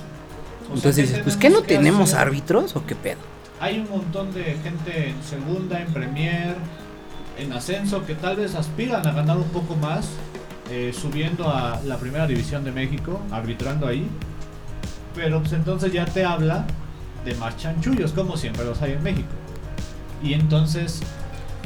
O 0.71 0.75
Entonces 0.75 0.95
¿qué 0.95 1.01
dices, 1.01 1.19
pues 1.23 1.37
¿qué 1.37 1.49
no 1.49 1.61
que 1.63 1.75
tenemos 1.77 2.13
hacer? 2.13 2.27
árbitros 2.27 2.75
o 2.75 2.85
qué 2.85 2.95
pedo? 2.95 3.17
Hay 3.59 3.79
un 3.79 3.89
montón 3.89 4.33
de 4.33 4.43
gente 4.63 5.09
en 5.09 5.23
segunda, 5.23 5.81
en 5.81 5.87
Premier, 5.91 6.55
en 7.37 7.51
ascenso, 7.53 8.05
que 8.05 8.15
tal 8.15 8.37
vez 8.37 8.55
aspiran 8.55 9.05
a 9.05 9.11
ganar 9.11 9.37
un 9.37 9.49
poco 9.49 9.75
más, 9.75 10.07
eh, 10.69 10.93
subiendo 10.93 11.49
a 11.49 11.81
la 11.85 11.97
primera 11.97 12.27
división 12.27 12.63
de 12.63 12.71
México, 12.71 13.19
arbitrando 13.31 13.87
ahí. 13.87 14.07
Pero 15.15 15.39
pues 15.39 15.53
entonces 15.53 15.91
ya 15.91 16.05
te 16.05 16.23
habla 16.23 16.65
de 17.25 17.35
más 17.35 17.57
chanchullos, 17.57 18.11
como 18.13 18.37
siempre 18.37 18.63
los 18.63 18.81
hay 18.81 18.93
en 18.93 19.03
México. 19.03 19.27
Y 20.21 20.33
entonces, 20.33 20.99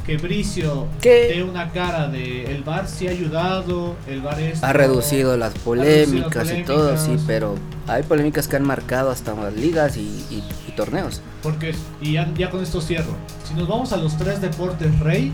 que 0.06 0.16
Bricio 0.18 0.86
¿Qué? 1.00 1.32
dé 1.34 1.42
una 1.42 1.70
cara 1.70 2.08
de 2.08 2.54
el 2.54 2.62
VAR 2.62 2.86
sí 2.86 3.08
ha 3.08 3.10
ayudado, 3.10 3.96
el 4.06 4.20
VAR 4.20 4.38
es... 4.40 4.62
Ha 4.62 4.72
reducido 4.72 5.36
las 5.36 5.54
polémicas 5.54 6.50
y 6.52 6.62
todo, 6.62 6.90
sí, 6.96 7.02
polémicas. 7.04 7.24
pero 7.26 7.54
hay 7.86 8.02
polémicas 8.02 8.46
que 8.48 8.56
han 8.56 8.64
marcado 8.64 9.10
hasta 9.10 9.34
las 9.34 9.54
ligas 9.54 9.96
y, 9.96 10.00
y- 10.30 10.44
y 10.68 10.72
torneos. 10.76 11.20
Porque, 11.42 11.74
y 12.00 12.12
ya, 12.12 12.30
ya 12.36 12.50
con 12.50 12.62
esto 12.62 12.80
cierro. 12.80 13.14
Si 13.48 13.54
nos 13.54 13.66
vamos 13.68 13.92
a 13.92 13.96
los 13.96 14.16
tres 14.16 14.40
deportes 14.40 14.98
rey, 15.00 15.32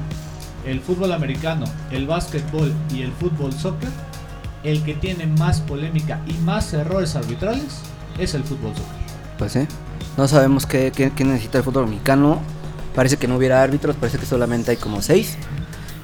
el 0.67 0.81
fútbol 0.81 1.13
americano, 1.13 1.65
el 1.91 2.07
básquetbol 2.07 2.73
y 2.95 3.03
el 3.03 3.13
fútbol 3.13 3.53
soccer, 3.53 3.89
el 4.63 4.83
que 4.85 4.95
tiene 4.95 5.27
más 5.27 5.61
polémica 5.63 6.21
y 6.27 6.35
más 6.45 6.73
errores 6.75 7.17
arbitrales 7.17 7.81
es 8.19 8.35
el 8.35 8.45
fútbol 8.45 8.73
soccer. 8.75 9.01
Pues 9.39 9.53
sí, 9.53 9.61
no 10.19 10.29
sabemos 10.29 10.67
qué, 10.67 10.93
qué- 10.95 11.11
qué 11.17 11.25
necesita 11.25 11.59
el 11.59 11.65
fútbol 11.65 11.87
mexicano. 11.89 12.41
Parece 12.95 13.17
que 13.17 13.29
no 13.29 13.37
hubiera 13.37 13.63
árbitros, 13.63 13.97
parece 13.97 14.19
que 14.19 14.27
solamente 14.27 14.73
hay 14.73 14.77
como 14.77 15.01
seis. 15.03 15.37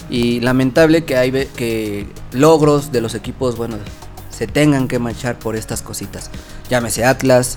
Y 0.08 0.40
lamentable 0.40 1.04
que 1.04 1.16
hay 1.16 1.32
que 1.56 2.06
logros 2.32 2.92
de 2.92 3.00
los 3.00 3.14
equipos, 3.14 3.56
bueno, 3.56 3.76
se 4.30 4.46
tengan 4.46 4.86
que 4.86 4.98
manchar 4.98 5.38
por 5.38 5.56
estas 5.56 5.82
cositas. 5.82 6.30
Llámese 6.70 7.04
Atlas, 7.04 7.56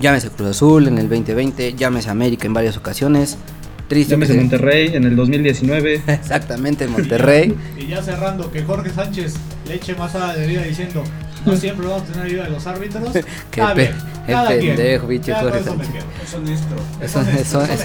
llámese 0.00 0.28
Cruz 0.30 0.48
Azul 0.50 0.88
en 0.88 0.98
el 0.98 1.08
2020, 1.08 1.74
llámese 1.74 2.10
América 2.10 2.46
en 2.46 2.54
varias 2.54 2.76
ocasiones. 2.76 3.36
Triste. 3.86 4.12
Llámese 4.12 4.32
se- 4.32 4.40
Monterrey 4.40 4.90
en 4.94 5.04
el 5.04 5.14
2019. 5.14 6.02
Exactamente, 6.08 6.84
en 6.84 6.92
Monterrey. 6.92 7.54
Y 7.78 7.86
ya 7.86 8.02
cerrando, 8.02 8.50
que 8.50 8.62
Jorge 8.64 8.90
Sánchez 8.90 9.34
le 9.68 9.74
eche 9.74 9.94
más 9.94 10.14
a 10.16 10.34
la 10.34 10.36
herida 10.42 10.62
diciendo, 10.62 11.04
no 11.44 11.56
siempre 11.56 11.86
vamos 11.86 12.02
a 12.02 12.12
tener 12.12 12.26
ayuda 12.26 12.44
de 12.44 12.50
los 12.50 12.66
árbitros. 12.66 13.10
Qué 13.50 13.62
pe- 13.74 13.94
cada 14.26 14.48
quien. 14.58 14.76
pendejo, 14.76 15.06
con 15.06 15.50
Jorge 15.50 15.58
eso 15.60 15.76
me 15.76 15.84
Sánchez. 15.84 16.02
quedo. 16.02 16.24
Es 16.24 16.34
honesto. 16.34 16.74
Es 17.02 17.16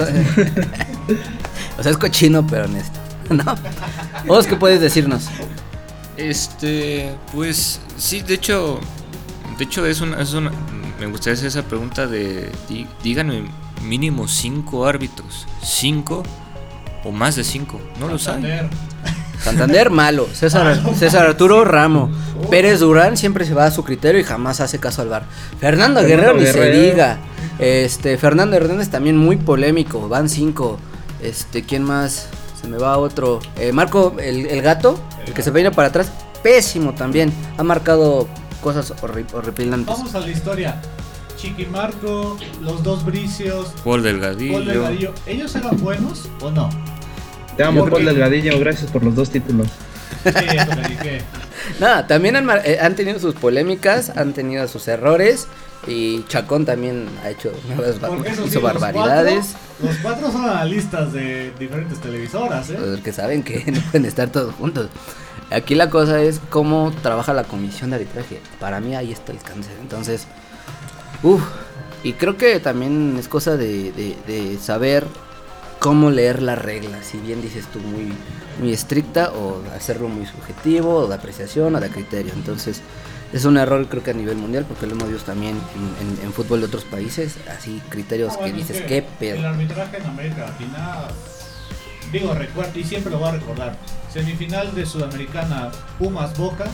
o 1.77 1.83
sea, 1.83 1.91
es 1.91 1.97
cochino, 1.97 2.45
pero 2.47 2.65
honesto. 2.65 2.99
¿No? 3.29 3.55
¿Vos 4.25 4.47
qué 4.47 4.55
puedes 4.55 4.81
decirnos? 4.81 5.27
Este, 6.17 7.13
pues 7.33 7.79
sí, 7.97 8.21
de 8.21 8.33
hecho, 8.33 8.79
de 9.57 9.63
hecho 9.63 9.85
es 9.85 10.01
una, 10.01 10.21
es 10.21 10.33
una- 10.33 10.51
me 10.99 11.05
gustaría 11.07 11.33
hacer 11.35 11.47
esa 11.47 11.63
pregunta 11.63 12.07
de, 12.07 12.51
díganme 13.03 13.43
mínimo 13.83 14.27
cinco 14.27 14.85
árbitros, 14.85 15.47
cinco 15.63 16.23
o 17.05 17.11
más 17.11 17.35
de 17.37 17.43
cinco, 17.45 17.79
no 17.99 18.07
lo 18.09 18.19
saben. 18.19 18.41
Santander. 18.41 18.69
Santander, 19.43 19.89
malo. 19.89 20.27
César, 20.33 20.81
César 20.95 21.25
Arturo 21.25 21.63
Ramo. 21.65 22.09
Pérez 22.49 22.79
Durán 22.79 23.17
siempre 23.17 23.45
se 23.45 23.53
va 23.53 23.65
a 23.65 23.71
su 23.71 23.83
criterio 23.83 24.19
y 24.19 24.23
jamás 24.23 24.59
hace 24.61 24.79
caso 24.79 25.01
al 25.01 25.09
bar. 25.09 25.23
Fernando 25.59 26.01
Fernando 26.01 26.01
Guerrero 26.01 26.33
ni 26.37 26.45
se 26.45 26.71
diga. 26.71 27.17
Este, 27.59 28.17
Fernando 28.17 28.55
Hernández 28.55 28.89
también 28.89 29.17
muy 29.17 29.37
polémico. 29.37 30.07
Van 30.09 30.29
cinco. 30.29 30.77
Este, 31.21 31.63
¿quién 31.63 31.83
más? 31.83 32.27
Se 32.61 32.67
me 32.67 32.77
va 32.77 32.97
otro. 32.97 33.39
Eh, 33.57 33.71
Marco, 33.71 34.15
el, 34.19 34.45
el 34.45 34.61
gato, 34.61 34.99
el 35.25 35.33
que 35.33 35.41
se 35.43 35.51
peina 35.51 35.71
para 35.71 35.89
atrás. 35.89 36.11
Pésimo 36.43 36.93
también. 36.93 37.33
Ha 37.57 37.63
marcado 37.63 38.27
cosas 38.61 38.93
horri- 39.01 39.25
horripilantes. 39.33 39.87
Vamos 39.87 40.15
a 40.15 40.19
la 40.19 40.29
historia. 40.29 40.81
Chiqui 41.37 41.65
Marco, 41.67 42.37
los 42.61 42.83
dos 42.83 43.05
Bricios, 43.05 43.69
Paul 43.85 44.03
Delgadillo. 44.03 44.53
Paul 44.55 44.65
Delgadillo, 44.65 45.13
¿ellos 45.25 45.55
eran 45.55 45.77
buenos 45.79 46.27
o 46.41 46.51
no? 46.51 46.69
Te 47.59 47.65
amo, 47.65 47.85
Paul 47.89 48.05
Delgadillo. 48.05 48.57
Gracias 48.59 48.89
por 48.89 49.03
los 49.03 49.15
dos 49.15 49.29
títulos. 49.29 49.67
Sí, 50.23 50.29
eso 50.33 50.75
le 50.81 50.87
dije. 50.89 51.21
Nada, 51.79 52.07
también 52.07 52.37
han, 52.37 52.49
eh, 52.63 52.77
han 52.81 52.95
tenido 52.95 53.19
sus 53.19 53.35
polémicas, 53.35 54.11
han 54.15 54.31
tenido 54.33 54.65
sus 54.69 54.87
errores. 54.87 55.47
Y 55.87 56.23
Chacón 56.29 56.65
también 56.65 57.07
ha 57.23 57.29
hecho 57.29 57.51
nuevas 57.67 57.99
bar- 57.99 58.11
sí, 58.25 58.31
hizo 58.45 58.59
los 58.59 58.61
barbaridades. 58.63 59.55
cuatro- 59.79 59.87
Los 59.87 59.97
cuatro 60.01 60.31
son 60.31 60.45
analistas 60.49 61.11
de 61.13 61.51
diferentes 61.59 61.99
televisoras, 61.99 62.69
¿eh? 62.69 62.77
Los 62.79 63.01
que 63.01 63.11
saben 63.11 63.43
que 63.43 63.63
no 63.71 63.81
pueden 63.81 64.05
estar 64.05 64.29
todos 64.29 64.55
juntos. 64.55 64.87
Aquí 65.51 65.75
la 65.75 65.89
cosa 65.89 66.21
es 66.21 66.39
cómo 66.49 66.93
trabaja 67.01 67.33
la 67.33 67.43
comisión 67.43 67.89
de 67.89 67.97
arbitraje. 67.97 68.39
Para 68.59 68.79
mí 68.79 68.95
ahí 68.95 69.11
está 69.11 69.31
el 69.33 69.39
cáncer. 69.39 69.73
Entonces, 69.81 70.27
uff. 71.23 71.41
Y 72.03 72.13
creo 72.13 72.37
que 72.37 72.59
también 72.61 73.17
es 73.19 73.27
cosa 73.27 73.57
de, 73.57 73.91
de- 73.91 74.15
de 74.27 74.57
saber 74.59 75.05
cómo 75.79 76.09
leer 76.11 76.41
la 76.41 76.55
regla. 76.55 77.01
Si 77.03 77.17
bien 77.17 77.41
dices 77.41 77.65
tú 77.67 77.79
muy, 77.79 78.11
muy 78.59 78.73
estricta 78.73 79.31
o 79.31 79.61
hacerlo 79.75 80.07
muy 80.09 80.25
subjetivo 80.25 80.95
o 80.95 81.07
de 81.07 81.15
apreciación 81.15 81.75
o 81.75 81.79
de 81.79 81.89
criterio. 81.89 82.33
Entonces, 82.33 82.81
es 83.31 83.45
un 83.45 83.57
error 83.57 83.87
creo 83.87 84.01
que 84.03 84.11
a 84.11 84.13
nivel 84.15 84.37
mundial 84.37 84.65
porque 84.67 84.87
lo 84.87 84.93
hemos 84.93 85.09
visto 85.09 85.25
también 85.25 85.55
en, 85.75 86.07
en- 86.19 86.25
en 86.25 86.33
fútbol 86.33 86.59
de 86.61 86.65
otros 86.67 86.83
países. 86.85 87.37
Así 87.57 87.81
criterios 87.89 88.33
No, 88.33 88.39
que 88.39 88.43
bueno, 88.51 88.57
es 88.57 88.67
dices, 88.67 88.81
que 88.81 88.87
qué 88.87 88.97
El 88.97 89.03
pedo. 89.37 89.47
arbitraje 89.47 89.97
en 89.97 90.05
América 90.05 90.45
Latina, 90.47 90.97
digo, 92.11 92.33
recuerdo 92.33 92.79
y 92.79 92.83
siempre 92.83 93.11
lo 93.11 93.19
voy 93.19 93.29
a 93.29 93.31
recordar. 93.33 93.77
Semifinal 94.11 94.73
de 94.73 94.85
Sudamericana, 94.85 95.69
Pumas 95.99 96.35
Boca, 96.37 96.65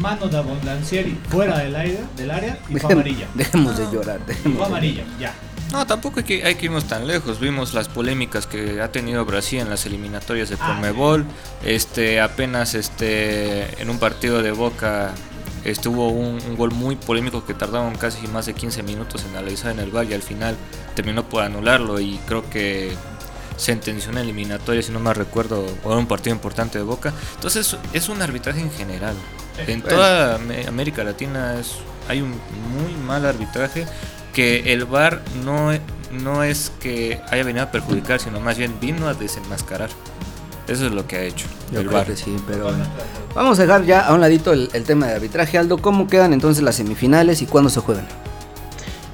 mano 0.00 0.26
de 0.26 0.36
Abondancieri 0.38 1.16
fuera 1.28 1.58
del 1.58 1.76
aire, 1.76 2.00
del 2.16 2.30
área 2.32 2.58
y 2.68 2.74
fue 2.78 2.92
amarilla. 2.92 3.28
Dejemos 3.34 3.78
de 3.78 3.84
llorar. 3.92 4.20
Y 4.24 4.28
dejemos 4.28 4.58
fue 4.58 4.66
de- 4.66 4.72
amarilla, 4.72 5.04
ya. 5.20 5.32
No, 5.72 5.86
tampoco 5.86 6.20
hay 6.20 6.24
que, 6.24 6.44
hay 6.44 6.54
que 6.56 6.66
irnos 6.66 6.84
tan 6.84 7.06
lejos. 7.06 7.40
Vimos 7.40 7.72
las 7.74 7.88
polémicas 7.88 8.46
que 8.46 8.80
ha 8.82 8.92
tenido 8.92 9.24
Brasil 9.24 9.60
en 9.60 9.70
las 9.70 9.86
eliminatorias 9.86 10.50
de 10.50 10.56
Ah, 10.60 10.66
Conmebol. 10.66 11.24
Este, 11.64 12.20
apenas 12.20 12.74
este, 12.74 13.80
en 13.82 13.88
un 13.90 13.98
partido 13.98 14.42
de 14.42 14.52
Boca 14.52 15.12
estuvo 15.64 16.08
un, 16.10 16.40
un 16.46 16.56
gol 16.56 16.72
muy 16.72 16.96
polémico 16.96 17.46
que 17.46 17.54
tardaron 17.54 17.94
casi 17.96 18.26
más 18.26 18.46
de 18.46 18.52
15 18.54 18.82
minutos 18.82 19.24
en 19.24 19.30
analizar 19.36 19.70
en 19.72 19.78
el 19.78 19.90
VAR 19.90 20.06
y 20.06 20.12
al 20.14 20.22
final 20.22 20.56
terminó 20.94 21.24
por 21.28 21.42
anularlo 21.44 22.00
y 22.00 22.18
creo 22.26 22.48
que 22.50 22.92
sentenció 23.56 24.10
una 24.10 24.22
eliminatoria, 24.22 24.82
si 24.82 24.90
no 24.90 24.98
me 24.98 25.14
recuerdo, 25.14 25.64
o 25.84 25.88
era 25.90 25.98
un 25.98 26.06
partido 26.06 26.34
importante 26.34 26.78
de 26.78 26.84
Boca. 26.84 27.12
Entonces 27.36 27.76
es 27.92 28.08
un 28.08 28.20
arbitraje 28.20 28.60
en 28.60 28.72
general. 28.72 29.14
En 29.66 29.82
toda 29.82 30.34
Am- 30.34 30.50
América 30.66 31.04
Latina 31.04 31.58
es, 31.60 31.72
hay 32.08 32.20
un 32.22 32.30
muy 32.30 32.92
mal 33.06 33.24
arbitraje 33.24 33.86
que 34.32 34.72
el 34.72 34.84
VAR 34.84 35.20
no, 35.44 35.70
no 36.10 36.42
es 36.42 36.72
que 36.80 37.20
haya 37.30 37.44
venido 37.44 37.64
a 37.64 37.70
perjudicar, 37.70 38.20
sino 38.20 38.40
más 38.40 38.58
bien 38.58 38.74
vino 38.80 39.08
a 39.08 39.14
desenmascarar. 39.14 39.90
Eso 40.68 40.86
es 40.86 40.92
lo 40.92 41.06
que 41.08 41.16
ha 41.16 41.22
hecho 41.24 41.46
Yo 41.72 41.80
el 41.80 41.86
creo 41.86 41.98
VAR. 41.98 42.06
que 42.06 42.16
sí, 42.16 42.36
pero 42.46 42.64
bueno. 42.64 42.84
Vamos 43.34 43.58
a 43.58 43.62
dejar 43.62 43.84
ya 43.84 44.00
a 44.06 44.14
un 44.14 44.20
ladito 44.20 44.52
el, 44.52 44.70
el 44.72 44.84
tema 44.84 45.06
de 45.08 45.14
arbitraje. 45.14 45.58
Aldo, 45.58 45.78
¿cómo 45.78 46.06
quedan 46.06 46.32
entonces 46.32 46.62
las 46.62 46.76
semifinales 46.76 47.42
y 47.42 47.46
cuándo 47.46 47.68
se 47.68 47.80
juegan? 47.80 48.06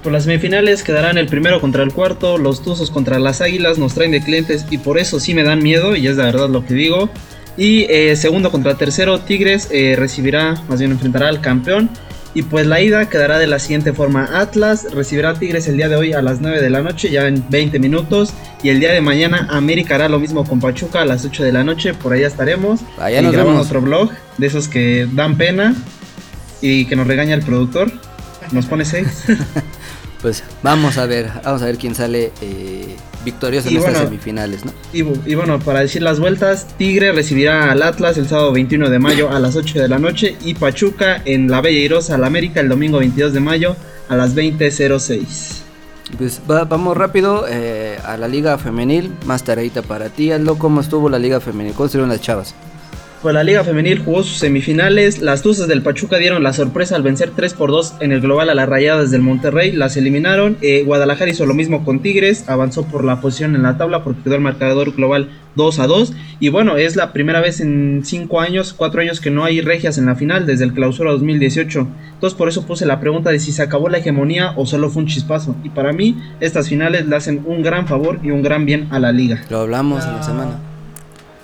Por 0.03 0.13
las 0.13 0.25
semifinales 0.25 0.83
quedarán 0.85 1.19
el 1.19 1.27
primero 1.27 1.61
contra 1.61 1.83
el 1.83 1.93
cuarto, 1.93 2.39
los 2.39 2.63
Tuzos 2.63 2.91
contra 2.91 3.19
las 3.19 3.41
Águilas 3.41 3.79
nos 3.79 3.95
traen 3.95 4.13
de 4.13 4.23
clientes 4.23 4.65
y 4.71 4.79
por 4.79 4.99
eso 4.99 5.19
sí 5.19 5.35
me 5.35 5.43
dan 5.43 5.61
miedo 5.63 5.97
y 5.97 6.07
es 6.07 6.17
de 6.17 6.23
verdad 6.23 6.49
lo 6.49 6.65
que 6.65 6.75
digo. 6.75 7.11
Y 7.57 7.87
eh, 7.91 8.15
segundo 8.15 8.53
contra 8.53 8.77
tercero, 8.77 9.19
Tigres 9.21 9.69
eh, 9.73 9.97
recibirá, 9.99 10.63
más 10.69 10.79
bien 10.79 10.93
enfrentará 10.93 11.29
al 11.29 11.41
campeón. 11.41 11.91
Y 12.39 12.43
pues 12.43 12.69
la 12.69 12.81
ida 12.81 13.09
quedará 13.09 13.37
de 13.41 13.49
la 13.49 13.59
siguiente 13.59 13.93
forma. 13.93 14.39
Atlas 14.39 14.87
recibirá 14.95 15.31
a 15.31 15.35
Tigres 15.35 15.67
el 15.67 15.77
día 15.77 15.89
de 15.89 15.97
hoy 15.97 16.13
a 16.13 16.23
las 16.23 16.41
9 16.41 16.61
de 16.61 16.71
la 16.71 16.83
noche, 16.83 17.11
ya 17.11 17.27
en 17.27 17.45
20 17.51 17.81
minutos. 17.81 18.33
Y 18.63 18.69
el 18.69 18.79
día 18.79 18.93
de 18.93 19.01
mañana 19.01 19.49
América 19.51 19.97
hará 19.97 20.09
lo 20.09 20.21
mismo 20.21 20.47
con 20.47 20.61
Pachuca 20.61 21.03
a 21.03 21.05
las 21.05 21.25
8 21.25 21.43
de 21.43 21.51
la 21.51 21.65
noche, 21.65 21.95
por 21.95 22.13
allá 22.13 22.29
estaremos. 22.29 22.83
Allá 22.97 23.19
y 23.19 23.25
nos 23.25 23.33
grabando 23.33 23.55
vemos. 23.55 23.67
otro 23.67 23.81
blog 23.81 24.13
de 24.37 24.47
esos 24.47 24.69
que 24.69 25.09
dan 25.13 25.37
pena 25.37 25.75
y 26.61 26.85
que 26.85 26.95
nos 26.95 27.09
regaña 27.09 27.35
el 27.35 27.43
productor. 27.43 27.91
Nos 28.53 28.67
pone 28.67 28.85
6. 28.85 29.07
Pues 30.23 30.43
vamos 30.65 30.99
a 30.99 31.07
ver, 31.07 31.31
vamos 31.45 31.63
a 31.63 31.67
ver 31.67 31.79
quién 31.79 31.95
sale 31.95 32.33
eh, 32.41 32.97
victorioso 33.25 33.69
en 33.69 33.77
estas 33.77 33.93
bueno, 33.95 34.07
semifinales, 34.07 34.65
¿no? 34.65 34.73
Y, 34.93 35.03
bu- 35.03 35.21
y 35.27 35.35
bueno, 35.35 35.59
para 35.59 35.81
decir 35.81 36.03
las 36.03 36.21
vueltas, 36.21 36.67
Tigre 36.79 37.13
recibirá 37.13 37.71
al 37.73 37.83
Atlas 37.83 38.17
el 38.19 38.29
sábado 38.29 38.53
21 38.53 38.89
de 38.91 38.99
mayo 38.99 39.31
a 39.31 39.39
las 39.41 39.57
8 39.57 39.81
de 39.81 39.89
la 39.89 39.99
noche 39.99 40.37
y 40.45 40.55
Pachuca 40.55 41.21
en 41.25 41.51
la 41.51 41.61
Bella 41.61 41.79
Irosa 41.81 42.15
al 42.15 42.25
América 42.25 42.61
el 42.61 42.69
domingo 42.69 42.99
22 42.99 43.33
de 43.33 43.41
mayo 43.41 43.77
a 44.09 44.17
las 44.17 44.35
20.06. 44.35 45.63
Pues 46.17 46.41
va- 46.51 46.65
vamos 46.65 46.97
rápido 46.97 47.45
eh, 47.49 47.99
a 48.05 48.17
la 48.17 48.29
liga 48.29 48.57
femenil, 48.57 49.13
más 49.27 49.45
tareita 49.45 49.83
para 49.83 50.09
ti, 50.09 50.33
Aldo, 50.33 50.57
¿cómo 50.59 50.81
estuvo 50.81 51.09
la 51.11 51.19
liga 51.19 51.39
femenil? 51.41 51.75
¿Cómo 51.75 51.87
estuvieron 51.87 52.09
las 52.09 52.21
chavas? 52.23 52.55
Pues 53.21 53.35
la 53.35 53.43
Liga 53.43 53.65
Femenil 53.65 53.99
jugó 53.99 54.23
sus 54.23 54.39
semifinales. 54.39 55.21
Las 55.21 55.43
Tuzas 55.43 55.67
del 55.67 55.83
Pachuca 55.83 56.19
dieron 56.19 56.45
la 56.45 56.53
sorpresa 56.53 56.95
al 56.95 57.03
vencer 57.03 57.33
3 57.35 57.53
por 57.53 57.73
2 57.73 57.95
en 57.99 58.13
el 58.13 58.21
global 58.21 58.49
a 58.49 58.55
las 58.55 58.69
Rayadas 58.69 59.11
del 59.11 59.23
Monterrey. 59.23 59.73
Las 59.73 59.97
eliminaron. 59.97 60.57
Eh, 60.61 60.85
Guadalajara 60.85 61.29
hizo 61.29 61.45
lo 61.45 61.53
mismo 61.53 61.85
con 61.85 62.01
Tigres. 62.01 62.49
Avanzó 62.49 62.85
por 62.85 63.05
la 63.05 63.21
posición 63.21 63.57
en 63.57 63.65
la 63.65 63.77
tabla 63.77 64.05
porque 64.05 64.23
quedó 64.23 64.37
el 64.37 64.41
marcador 64.41 64.95
global 64.95 65.31
2 65.57 65.81
a 65.81 65.89
2. 65.89 66.13
Y 66.39 66.51
bueno, 66.51 66.77
es 66.77 66.95
la 66.95 67.13
primera 67.13 67.41
vez 67.41 67.59
en 67.59 68.03
5 68.05 68.41
años, 68.41 68.73
4 68.73 69.01
años 69.01 69.21
que 69.21 69.33
no 69.33 69.45
hay 69.45 69.63
regias 69.63 69.99
en 69.99 70.07
la 70.07 70.15
final 70.15 70.47
desde 70.47 70.63
el 70.63 70.73
clausura 70.73 71.11
2018. 71.11 71.89
Entonces 72.15 72.39
por 72.39 72.49
eso 72.49 72.67
puse 72.67 72.87
la 72.87 73.01
pregunta 73.01 73.31
de 73.31 73.41
si 73.41 73.51
se 73.51 73.63
acabó 73.63 73.89
la 73.89 73.99
hegemonía 73.99 74.53
o 74.55 74.65
solo 74.65 74.91
fue 74.91 75.03
un 75.03 75.09
chispazo. 75.09 75.57
Y 75.65 75.71
para 75.71 75.93
mí, 75.93 76.17
estas 76.39 76.69
finales 76.69 77.09
le 77.09 77.17
hacen 77.17 77.43
un 77.45 77.65
gran 77.65 77.89
favor 77.89 78.21
y 78.23 78.31
un 78.31 78.43
gran 78.43 78.65
bien 78.65 78.87
a 78.93 79.01
la 79.01 79.11
liga. 79.11 79.43
Lo 79.51 79.59
hablamos 79.59 80.05
en 80.05 80.13
la 80.13 80.23
semana. 80.23 80.68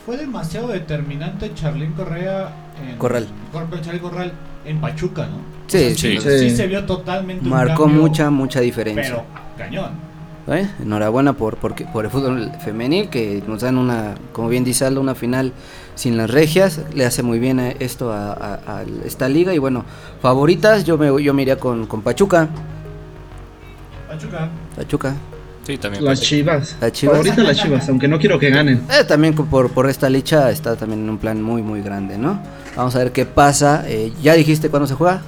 Fue 0.05 0.17
demasiado 0.17 0.69
determinante 0.69 1.53
Charlín 1.55 1.93
Correa 1.93 2.51
en 2.83 2.97
Corral. 2.99 3.27
Cor- 3.53 3.81
Charlín 3.81 4.03
Corral 4.03 4.33
en 4.67 4.81
Pachuca, 4.81 5.27
¿no? 5.27 5.39
Sí, 5.67 5.77
O 5.79 5.81
sea, 5.81 5.91
sí. 5.97 6.19
sí, 6.21 6.39
Sí. 6.51 6.57
se 6.57 6.67
vio 6.67 6.85
totalmente 6.85 7.43
un 7.45 7.51
Marcó 7.51 7.85
cambio, 7.85 8.03
mucha, 8.03 8.31
mucha 8.31 8.61
diferencia. 8.61 9.05
Pero 9.05 9.25
cañón. 9.57 9.91
¿Eh? 10.47 10.69
Enhorabuena 10.83 11.33
por, 11.33 11.57
por, 11.57 11.75
por 11.91 12.05
el 12.05 12.11
fútbol 12.11 12.53
femenil, 12.63 13.09
que 13.09 13.43
nos 13.49 13.63
dan 13.63 13.79
una, 13.79 14.15
como 14.33 14.51
bien 14.51 14.63
dice 14.63 14.85
Aldo, 14.85 15.01
una 15.01 15.15
final 15.15 15.53
sin 15.95 16.19
las 16.19 16.29
regias. 16.31 16.83
Le 16.95 17.07
hace 17.07 17.23
muy 17.23 17.39
bien 17.39 17.59
a 17.61 17.71
esto 17.71 18.13
a, 18.13 18.33
a- 18.35 18.81
a 18.81 18.83
esta 19.07 19.27
liga. 19.31 19.55
Y 19.55 19.59
bueno, 19.59 19.87
favoritas, 20.21 20.85
yo 20.85 20.99
me, 20.99 21.23
yo 21.23 21.33
me 21.33 21.41
iría 21.43 21.59
con, 21.59 21.87
con 21.87 22.03
Pachuca. 22.03 22.49
Pachuca. 24.07 24.49
Pachuca. 24.77 25.15
Sí, 25.67 25.79
también. 25.79 26.05
Las. 26.05 26.21
Chivas. 26.21 26.77
Las 26.81 26.93
Chivas. 26.93 27.17
Ahorita 27.17 27.43
las 27.43 27.57
Chivas, 27.57 27.89
aunque 27.89 28.09
no 28.09 28.19
quiero 28.19 28.39
que 28.39 28.51
ganen. 28.51 28.83
Eh, 28.91 29.05
también 29.05 29.35
por, 29.35 29.71
por 29.71 29.89
esta 29.89 30.11
licha 30.11 30.51
está 30.51 30.77
también 30.77 31.03
en 31.03 31.11
un 31.11 31.19
plan 31.19 31.41
muy, 31.43 31.63
muy 31.63 31.83
grande, 31.83 32.19
¿no? 32.19 32.41
Vamos 32.77 32.95
a 32.97 32.99
ver 32.99 33.13
qué 33.13 33.25
pasa. 33.25 33.85
Eh, 33.89 34.13
¿Ya 34.23 34.35
dijiste 34.35 34.69
cuándo 34.69 34.87
se 34.87 34.95
juega? 34.95 35.23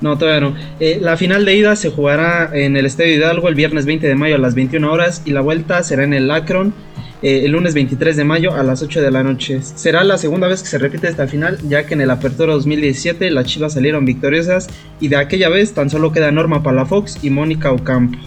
No, 0.00 0.18
todavía 0.18 0.40
no. 0.40 0.54
Eh, 0.80 0.98
la 1.00 1.16
final 1.16 1.44
de 1.44 1.56
ida 1.56 1.76
se 1.76 1.90
jugará 1.90 2.50
en 2.52 2.76
el 2.76 2.84
Estadio 2.84 3.14
Hidalgo 3.14 3.48
el 3.48 3.54
viernes 3.54 3.86
20 3.86 4.06
de 4.06 4.14
mayo 4.14 4.34
a 4.34 4.38
las 4.38 4.54
21 4.54 4.92
horas 4.92 5.22
y 5.24 5.30
la 5.30 5.40
vuelta 5.40 5.82
será 5.82 6.04
en 6.04 6.12
el 6.12 6.30
Akron 6.30 6.74
eh, 7.22 7.46
el 7.46 7.52
lunes 7.52 7.72
23 7.72 8.16
de 8.16 8.24
mayo 8.24 8.54
a 8.54 8.62
las 8.62 8.82
8 8.82 9.00
de 9.00 9.10
la 9.10 9.22
noche. 9.22 9.62
Será 9.62 10.04
la 10.04 10.18
segunda 10.18 10.46
vez 10.46 10.62
que 10.62 10.68
se 10.68 10.76
repite 10.76 11.08
esta 11.08 11.26
final, 11.26 11.58
ya 11.66 11.86
que 11.86 11.94
en 11.94 12.02
el 12.02 12.10
Apertura 12.10 12.52
2017 12.52 13.30
las 13.30 13.46
Chivas 13.46 13.72
salieron 13.72 14.04
victoriosas 14.04 14.68
y 15.00 15.08
de 15.08 15.16
aquella 15.16 15.48
vez 15.48 15.72
tan 15.72 15.88
solo 15.88 16.12
queda 16.12 16.30
Norma 16.32 16.62
Palafox 16.62 17.24
y 17.24 17.30
Mónica 17.30 17.72
Ocampo. 17.72 18.18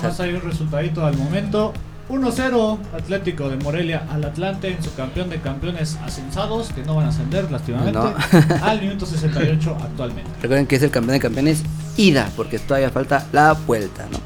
Nada 0.00 0.10
más 0.10 0.20
hay 0.20 0.32
un 0.32 0.42
resultadito 0.42 1.04
al 1.04 1.16
momento. 1.16 1.72
1-0 2.08 2.78
Atlético 2.92 3.48
de 3.48 3.56
Morelia 3.56 4.04
al 4.10 4.24
Atlante 4.24 4.68
en 4.68 4.82
su 4.82 4.92
campeón 4.94 5.30
de 5.30 5.36
campeones 5.40 5.96
ascensados 6.04 6.70
que 6.72 6.82
no 6.82 6.96
van 6.96 7.06
a 7.06 7.08
ascender 7.10 7.48
lastimamente 7.52 8.00
No. 8.00 8.14
al 8.62 8.80
minuto 8.80 9.06
68 9.06 9.76
actualmente. 9.80 10.30
Recuerden 10.42 10.66
que 10.66 10.76
es 10.76 10.82
el 10.82 10.90
campeón 10.90 11.14
de 11.14 11.20
campeones 11.20 11.62
ida, 11.96 12.28
porque 12.36 12.58
todavía 12.58 12.90
falta 12.90 13.26
la 13.32 13.52
vuelta, 13.52 14.06
¿no? 14.10 14.18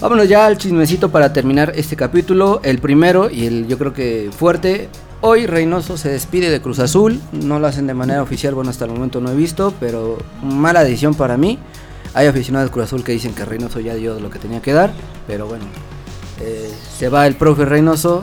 Vámonos 0.00 0.28
ya 0.28 0.46
al 0.46 0.58
chismecito 0.58 1.10
para 1.10 1.32
terminar 1.32 1.72
este 1.76 1.96
capítulo. 1.96 2.60
El 2.64 2.78
primero 2.78 3.30
y 3.30 3.46
el 3.46 3.66
yo 3.68 3.78
creo 3.78 3.92
que 3.92 4.30
fuerte. 4.36 4.88
Hoy 5.20 5.46
Reynoso 5.46 5.96
se 5.96 6.10
despide 6.10 6.50
de 6.50 6.60
Cruz 6.60 6.78
Azul. 6.78 7.20
No 7.32 7.58
lo 7.58 7.66
hacen 7.66 7.86
de 7.86 7.94
manera 7.94 8.22
oficial, 8.22 8.54
bueno, 8.54 8.70
hasta 8.70 8.84
el 8.84 8.90
momento 8.90 9.20
no 9.20 9.30
he 9.30 9.34
visto, 9.34 9.72
pero 9.80 10.18
mala 10.42 10.84
decisión 10.84 11.14
para 11.14 11.36
mí. 11.36 11.58
Hay 12.14 12.26
aficionados 12.26 12.70
de 12.70 12.72
Cruz 12.72 12.84
Azul 12.86 13.02
que 13.04 13.12
dicen 13.12 13.34
que 13.34 13.44
Reynoso 13.44 13.80
ya 13.80 13.94
dio 13.94 14.18
lo 14.20 14.30
que 14.30 14.38
tenía 14.38 14.62
que 14.62 14.72
dar, 14.72 14.92
pero 15.26 15.46
bueno. 15.46 15.64
eh, 16.40 16.72
se 16.98 17.08
va 17.08 17.26
el 17.26 17.34
profe 17.34 17.64
Reynoso. 17.64 18.22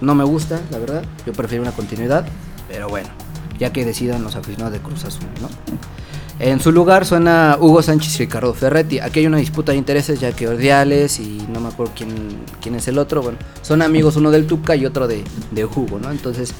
no 0.00 0.14
me 0.14 0.24
gusta, 0.24 0.60
la 0.70 0.78
verdad. 0.78 1.02
Yo 1.26 1.32
prefiero 1.32 1.62
una 1.62 1.72
continuidad, 1.72 2.26
pero 2.68 2.88
bueno, 2.88 3.08
ya 3.58 3.72
que 3.72 3.84
decidan 3.84 4.22
los 4.22 4.36
aficionados 4.36 4.72
de 4.72 4.80
Cruz 4.80 5.04
Azul, 5.04 5.26
¿no? 5.40 5.48
En 6.40 6.60
su 6.60 6.70
lugar 6.70 7.04
suena 7.04 7.56
Hugo 7.58 7.82
Sánchez 7.82 8.14
y 8.14 8.18
Ricardo 8.20 8.54
Ferretti. 8.54 9.00
Aquí 9.00 9.18
hay 9.20 9.26
una 9.26 9.38
disputa 9.38 9.72
de 9.72 9.78
intereses 9.78 10.20
ya 10.20 10.30
que 10.30 10.46
Ordiales 10.46 11.18
y 11.18 11.44
no 11.52 11.58
me 11.58 11.68
acuerdo 11.68 11.92
quién, 11.96 12.10
quién 12.60 12.76
es 12.76 12.86
el 12.86 12.98
otro. 12.98 13.22
Bueno, 13.22 13.38
son 13.62 13.82
amigos 13.82 14.14
uno 14.14 14.30
del 14.30 14.46
Tuca 14.46 14.76
y 14.76 14.86
otro 14.86 15.08
de, 15.08 15.24
de 15.50 15.64
Hugo, 15.64 15.98
¿no? 16.00 16.12
Entonces, 16.12 16.52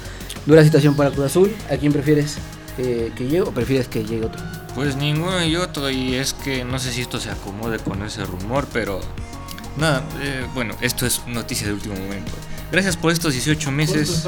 dura 0.46 0.64
situación 0.64 0.96
para 0.96 1.10
Cruz 1.10 1.26
Azul. 1.26 1.52
¿A 1.70 1.76
quién 1.76 1.92
prefieres 1.92 2.38
que, 2.78 3.12
que 3.16 3.24
llegue 3.24 3.42
o 3.42 3.50
prefieres 3.50 3.88
que 3.88 4.04
llegue 4.04 4.24
otro? 4.26 4.40
Pues 4.74 4.96
ninguno 4.96 5.44
y 5.44 5.56
otro, 5.56 5.90
y 5.90 6.14
es 6.14 6.32
que 6.32 6.64
no 6.64 6.78
sé 6.78 6.92
si 6.92 7.00
esto 7.02 7.18
se 7.20 7.30
acomode 7.30 7.78
con 7.80 8.02
ese 8.02 8.24
rumor, 8.24 8.66
pero 8.72 9.00
nada, 9.76 10.02
eh, 10.22 10.46
bueno, 10.54 10.74
esto 10.80 11.04
es 11.04 11.20
noticia 11.26 11.66
de 11.66 11.72
último 11.74 11.96
momento. 11.96 12.32
Gracias 12.70 12.98
por 12.98 13.10
estos 13.12 13.32
18 13.32 13.56
Justo 13.58 13.70
meses 13.72 14.26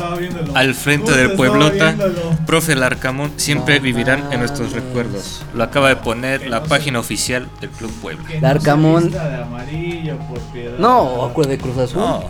al 0.55 0.75
frente 0.75 1.13
del 1.13 1.33
Pueblota. 1.33 1.93
viéndolo. 1.93 2.39
Profe 2.47 2.75
Larcamón 2.75 3.35
siempre 3.37 3.81
vivirán 3.81 4.33
en 4.33 4.41
nuestros 4.41 4.73
recuerdos. 4.73 5.43
Lo 5.55 5.63
acaba 5.63 5.91
de 5.91 5.97
poner 5.97 6.41
Que 6.41 6.49
la 6.49 6.61
no 6.61 6.65
se- 6.65 6.69
página 6.71 6.99
oficial 7.01 7.47
del 7.61 7.69
Club 7.69 7.93
Puebla. 8.01 8.25
Larcamón. 8.41 8.95
No 8.95 9.01
se 9.01 9.07
vista 9.09 9.29
de 9.29 9.43
amarillo 9.43 10.17
por 10.27 10.39
piedad. 10.55 10.79
No, 10.79 11.27
acuerdo 11.27 11.51
de 11.51 11.59
Cruz 11.59 11.77
Azul. 11.77 11.99
No, 12.01 12.25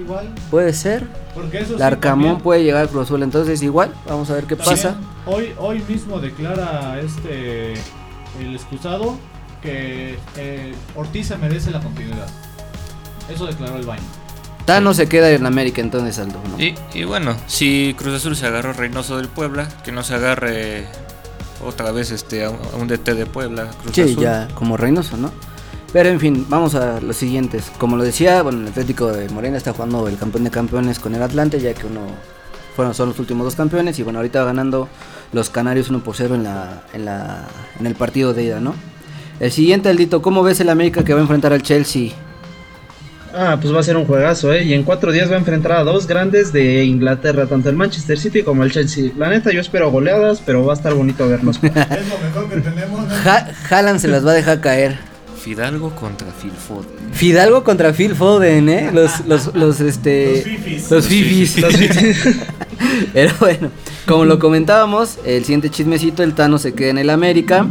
Igual. 0.00 0.34
Puede 0.50 0.72
ser. 0.72 1.06
Porque 1.34 1.58
eso 1.58 1.74
sí 1.74 1.78
Larcamón 1.78 2.40
puede 2.40 2.62
llegar 2.64 2.84
a 2.84 2.88
Cruz 2.88 3.04
Azul, 3.04 3.22
entonces 3.22 3.62
igual. 3.62 3.92
Vamos 4.06 4.30
a 4.30 4.34
ver 4.34 4.44
qué 4.44 4.56
también 4.56 4.76
pasa. 4.76 4.96
Hoy, 5.26 5.52
hoy 5.58 5.82
mismo 5.88 6.20
declara 6.20 6.98
este 7.00 7.74
el 8.40 8.54
excusado 8.54 9.16
que 9.62 10.16
eh, 10.36 10.74
Ortiz 10.96 11.26
se 11.28 11.36
merece 11.36 11.70
la 11.70 11.80
continuidad. 11.80 12.26
Eso 13.32 13.46
declaró 13.46 13.76
el 13.76 13.86
baño. 13.86 14.02
Tano 14.64 14.94
se 14.94 15.08
queda 15.08 15.30
en 15.30 15.46
América 15.46 15.80
entonces, 15.80 16.18
Aldo, 16.18 16.40
¿no? 16.50 16.62
Y, 16.62 16.74
y 16.94 17.04
bueno, 17.04 17.36
si 17.46 17.94
Cruz 17.98 18.14
Azul 18.14 18.36
se 18.36 18.46
agarró 18.46 18.72
Reynoso 18.72 19.16
del 19.16 19.28
Puebla, 19.28 19.68
que 19.84 19.90
no 19.92 20.02
se 20.02 20.14
agarre 20.14 20.86
otra 21.64 21.90
vez 21.92 22.10
este 22.10 22.44
a 22.44 22.50
un, 22.50 22.58
a 22.72 22.76
un 22.76 22.88
DT 22.88 23.14
de 23.14 23.26
Puebla, 23.26 23.68
Cruz 23.82 23.94
Sí, 23.94 24.02
Azul. 24.02 24.22
ya 24.22 24.48
como 24.54 24.76
Reynoso, 24.76 25.16
¿no? 25.16 25.30
Pero 25.92 26.08
en 26.08 26.20
fin, 26.20 26.46
vamos 26.48 26.74
a 26.74 27.00
los 27.00 27.16
siguientes. 27.16 27.70
Como 27.78 27.96
lo 27.96 28.04
decía, 28.04 28.42
bueno, 28.42 28.60
el 28.60 28.68
Atlético 28.68 29.08
de 29.08 29.28
Morena 29.28 29.56
está 29.56 29.72
jugando 29.72 30.06
el 30.06 30.16
campeón 30.16 30.44
de 30.44 30.50
campeones 30.50 30.98
con 31.00 31.14
el 31.14 31.22
Atlante, 31.22 31.60
ya 31.60 31.74
que 31.74 31.86
uno 31.86 32.02
fueron 32.76 32.94
son 32.94 33.08
los 33.08 33.18
últimos 33.18 33.44
dos 33.44 33.56
campeones 33.56 33.98
y 33.98 34.04
bueno, 34.04 34.20
ahorita 34.20 34.40
va 34.40 34.46
ganando 34.46 34.88
los 35.32 35.50
Canarios 35.50 35.90
1 35.90 36.04
por 36.04 36.14
0 36.14 36.36
en 36.36 36.44
la 36.44 36.82
en 36.94 37.04
la 37.04 37.48
en 37.78 37.86
el 37.86 37.94
partido 37.94 38.32
de 38.32 38.44
ida, 38.44 38.60
¿no? 38.60 38.74
El 39.40 39.50
siguiente, 39.50 39.88
Aldito, 39.88 40.22
¿cómo 40.22 40.42
ves 40.42 40.60
el 40.60 40.68
América 40.68 41.02
que 41.02 41.12
va 41.12 41.20
a 41.20 41.22
enfrentar 41.22 41.52
al 41.52 41.62
Chelsea? 41.62 42.12
Ah, 43.34 43.58
pues 43.60 43.74
va 43.74 43.80
a 43.80 43.82
ser 43.82 43.96
un 43.96 44.04
juegazo, 44.04 44.52
¿eh? 44.52 44.64
Y 44.64 44.74
en 44.74 44.82
cuatro 44.82 45.12
días 45.12 45.30
va 45.30 45.36
a 45.36 45.38
enfrentar 45.38 45.72
a 45.72 45.84
dos 45.84 46.06
grandes 46.06 46.52
de 46.52 46.84
Inglaterra, 46.84 47.46
tanto 47.46 47.68
el 47.70 47.76
Manchester 47.76 48.18
City 48.18 48.42
como 48.42 48.64
el 48.64 48.72
Chelsea. 48.72 49.12
La 49.16 49.28
neta, 49.28 49.50
yo 49.52 49.60
espero 49.60 49.90
goleadas, 49.90 50.42
pero 50.44 50.64
va 50.64 50.74
a 50.74 50.76
estar 50.76 50.94
bonito 50.94 51.28
verlos. 51.28 51.58
Es 51.62 52.08
lo 52.08 52.18
mejor 52.18 52.48
que 52.48 52.60
tenemos. 52.60 53.06
¿no? 53.06 53.14
Ja 53.14 53.48
Haaland 53.70 54.00
se 54.00 54.08
las 54.08 54.26
va 54.26 54.32
a 54.32 54.34
dejar 54.34 54.60
caer. 54.60 55.09
Fidalgo 55.42 55.90
contra 55.94 56.28
Phil 56.32 56.52
Foden. 56.52 57.12
Fidalgo 57.12 57.64
contra 57.64 57.92
Phil 57.92 58.14
Foden, 58.14 58.68
¿eh? 58.68 58.90
Los, 58.92 59.24
los, 59.26 59.54
los, 59.54 59.80
este... 59.80 60.44
Los 60.90 61.06
fifis. 61.06 61.58
Los 61.60 61.76
fifis. 61.76 62.28
Pero 63.14 63.32
bueno, 63.40 63.70
como 64.06 64.26
lo 64.26 64.38
comentábamos, 64.38 65.18
el 65.24 65.42
siguiente 65.44 65.70
chismecito, 65.70 66.22
el 66.22 66.34
Tano 66.34 66.58
se 66.58 66.74
queda 66.74 66.90
en 66.90 66.98
el 66.98 67.08
América, 67.10 67.66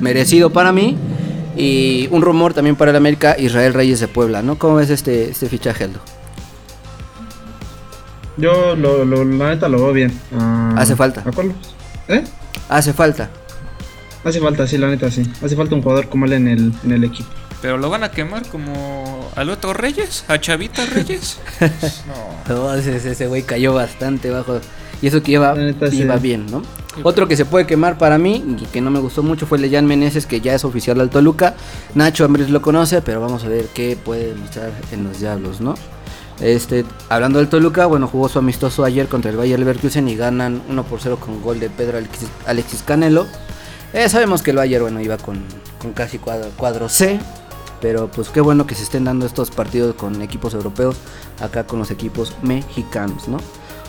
merecido 0.00 0.50
para 0.50 0.72
mí. 0.72 0.96
Y 1.56 2.08
un 2.12 2.22
rumor 2.22 2.54
también 2.54 2.76
para 2.76 2.92
el 2.92 2.96
América, 2.96 3.34
Israel 3.36 3.74
Reyes 3.74 3.98
de 3.98 4.06
Puebla, 4.06 4.42
¿no? 4.42 4.56
¿Cómo 4.58 4.76
ves 4.76 4.90
este, 4.90 5.28
este 5.30 5.48
fichaje, 5.48 5.84
Aldo? 5.84 5.98
Yo, 8.36 8.76
lo, 8.76 9.04
lo- 9.04 9.24
la 9.24 9.48
neta, 9.50 9.68
lo 9.68 9.78
veo 9.82 9.92
bien. 9.92 10.12
Ah, 10.38 10.74
Hace 10.76 10.94
falta. 10.94 11.22
¿a 11.26 11.32
cuál? 11.32 11.52
¿Eh? 12.06 12.22
Hace 12.68 12.92
falta. 12.92 13.28
Hace 14.24 14.40
falta, 14.40 14.66
sí, 14.66 14.78
la 14.78 14.88
neta, 14.88 15.10
sí. 15.10 15.22
Hace 15.42 15.56
falta 15.56 15.74
un 15.74 15.82
jugador 15.82 16.08
como 16.08 16.26
él 16.26 16.32
en 16.34 16.48
el, 16.48 16.72
en 16.84 16.92
el 16.92 17.04
equipo. 17.04 17.28
Pero 17.60 17.76
lo 17.76 17.90
van 17.90 18.04
a 18.04 18.10
quemar 18.10 18.46
como 18.48 19.28
al 19.34 19.50
otro 19.50 19.72
Reyes, 19.72 20.24
a 20.28 20.38
Chavita 20.38 20.86
Reyes. 20.86 21.38
No. 22.48 22.54
No, 22.54 22.74
ese 22.74 22.96
ese 22.96 23.26
güey 23.26 23.42
cayó 23.42 23.74
bastante 23.74 24.30
bajo. 24.30 24.60
Y 25.02 25.08
eso 25.08 25.22
que 25.22 25.32
iba, 25.32 25.54
neta, 25.54 25.90
sí. 25.90 25.98
iba 25.98 26.16
bien, 26.16 26.46
¿no? 26.50 26.62
Otro 27.04 27.28
que 27.28 27.36
se 27.36 27.44
puede 27.44 27.66
quemar 27.66 27.98
para 27.98 28.18
mí 28.18 28.56
y 28.60 28.64
que 28.66 28.80
no 28.80 28.90
me 28.90 28.98
gustó 28.98 29.22
mucho 29.22 29.46
fue 29.46 29.58
Leyan 29.58 29.86
Meneses, 29.86 30.26
que 30.26 30.40
ya 30.40 30.54
es 30.54 30.64
oficial 30.64 30.98
del 30.98 31.10
Toluca. 31.10 31.54
Nacho 31.94 32.24
Ambriz 32.24 32.48
lo 32.48 32.62
conoce, 32.62 33.02
pero 33.02 33.20
vamos 33.20 33.44
a 33.44 33.48
ver 33.48 33.66
qué 33.74 33.96
puede 34.02 34.34
mostrar 34.34 34.72
en 34.90 35.04
los 35.04 35.20
Diablos, 35.20 35.60
¿no? 35.60 35.74
Este, 36.40 36.84
hablando 37.08 37.38
del 37.38 37.48
Toluca, 37.48 37.86
bueno, 37.86 38.06
jugó 38.06 38.28
su 38.28 38.38
amistoso 38.38 38.84
ayer 38.84 39.08
contra 39.08 39.30
el 39.30 39.36
Bayer 39.36 39.58
Leverkusen 39.58 40.08
y 40.08 40.16
ganan 40.16 40.62
1 40.68 40.84
por 40.84 41.00
0 41.00 41.18
con 41.20 41.42
gol 41.42 41.60
de 41.60 41.68
Pedro 41.70 41.98
Alexis, 41.98 42.28
Alexis 42.46 42.82
Canelo. 42.82 43.26
Eh, 43.92 44.08
sabemos 44.08 44.42
que 44.42 44.50
el 44.50 44.56
Bayer, 44.58 44.82
bueno, 44.82 45.00
iba 45.00 45.16
con, 45.16 45.42
con 45.80 45.92
casi 45.92 46.18
cuadro, 46.18 46.50
cuadro 46.56 46.88
C, 46.88 47.18
pero 47.80 48.10
pues 48.10 48.28
qué 48.28 48.40
bueno 48.40 48.66
que 48.66 48.74
se 48.74 48.82
estén 48.82 49.04
dando 49.04 49.24
estos 49.24 49.50
partidos 49.50 49.94
con 49.94 50.20
equipos 50.20 50.54
europeos, 50.54 50.96
acá 51.40 51.64
con 51.64 51.78
los 51.78 51.90
equipos 51.90 52.34
mexicanos, 52.42 53.28
¿no? 53.28 53.38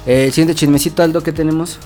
Eh, 0.06 0.26
el 0.26 0.32
siguiente 0.32 0.56
chismecito, 0.56 1.04
Aldo, 1.04 1.22
que 1.22 1.34
tenemos. 1.34 1.80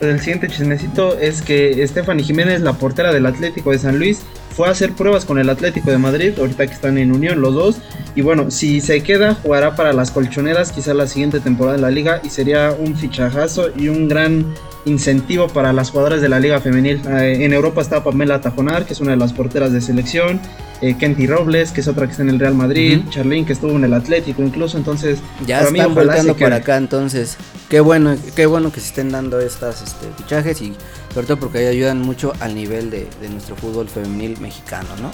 El 0.00 0.20
siguiente 0.20 0.48
chismecito 0.48 1.18
es 1.18 1.40
que 1.40 1.86
Stephanie 1.86 2.24
Jiménez, 2.24 2.60
la 2.60 2.74
portera 2.74 3.12
del 3.12 3.26
Atlético 3.26 3.70
de 3.70 3.78
San 3.78 3.98
Luis, 3.98 4.20
fue 4.54 4.68
a 4.68 4.70
hacer 4.70 4.92
pruebas 4.92 5.24
con 5.24 5.38
el 5.38 5.50
Atlético 5.50 5.90
de 5.90 5.98
Madrid, 5.98 6.32
ahorita 6.38 6.66
que 6.66 6.72
están 6.72 6.98
en 6.98 7.12
unión 7.12 7.40
los 7.40 7.54
dos. 7.54 7.76
Y 8.14 8.22
bueno, 8.22 8.50
si 8.50 8.80
se 8.80 9.02
queda, 9.02 9.34
jugará 9.34 9.74
para 9.74 9.92
las 9.92 10.10
colchoneras 10.10 10.72
quizá 10.72 10.94
la 10.94 11.06
siguiente 11.06 11.40
temporada 11.40 11.76
de 11.76 11.82
la 11.82 11.90
liga 11.90 12.20
y 12.24 12.30
sería 12.30 12.74
un 12.78 12.96
fichajazo 12.96 13.68
y 13.76 13.88
un 13.88 14.08
gran 14.08 14.54
incentivo 14.86 15.48
para 15.48 15.72
las 15.72 15.90
jugadoras 15.90 16.20
de 16.20 16.28
la 16.28 16.40
liga 16.40 16.60
femenil. 16.60 17.02
Eh, 17.08 17.44
en 17.44 17.52
Europa 17.52 17.82
está 17.82 18.02
Pamela 18.02 18.40
Tajonar, 18.40 18.86
que 18.86 18.94
es 18.94 19.00
una 19.00 19.10
de 19.10 19.16
las 19.18 19.32
porteras 19.32 19.72
de 19.72 19.80
selección. 19.80 20.40
Eh, 20.80 20.96
Kenty 20.98 21.26
Robles, 21.26 21.72
que 21.72 21.80
es 21.80 21.88
otra 21.88 22.06
que 22.06 22.12
está 22.12 22.22
en 22.22 22.30
el 22.30 22.38
Real 22.38 22.54
Madrid. 22.54 23.00
Ujú. 23.00 23.10
Charlene, 23.10 23.46
que 23.46 23.52
estuvo 23.52 23.72
en 23.72 23.84
el 23.84 23.92
Atlético 23.94 24.42
incluso. 24.42 24.78
Entonces, 24.78 25.18
Ya 25.46 25.58
para 25.58 25.70
están 25.70 25.94
volteando 25.94 26.36
para 26.36 26.56
acá, 26.56 26.76
entonces 26.76 27.36
qué 27.68 27.80
bueno, 27.80 28.16
qué 28.34 28.46
bueno 28.46 28.70
que 28.70 28.80
se 28.80 28.88
estén 28.88 29.10
dando 29.10 29.40
estas 29.40 29.82
este, 29.82 30.06
fichajes 30.16 30.60
y 30.62 30.72
sobre 31.12 31.26
todo 31.26 31.38
porque 31.38 31.58
ahí 31.58 31.66
ayudan 31.66 32.00
mucho 32.00 32.32
al 32.40 32.54
nivel 32.54 32.90
de, 32.90 33.08
de 33.20 33.28
nuestro 33.28 33.56
fútbol 33.56 33.88
femenil 33.88 34.38
mexicano, 34.40 34.88
¿no? 35.00 35.10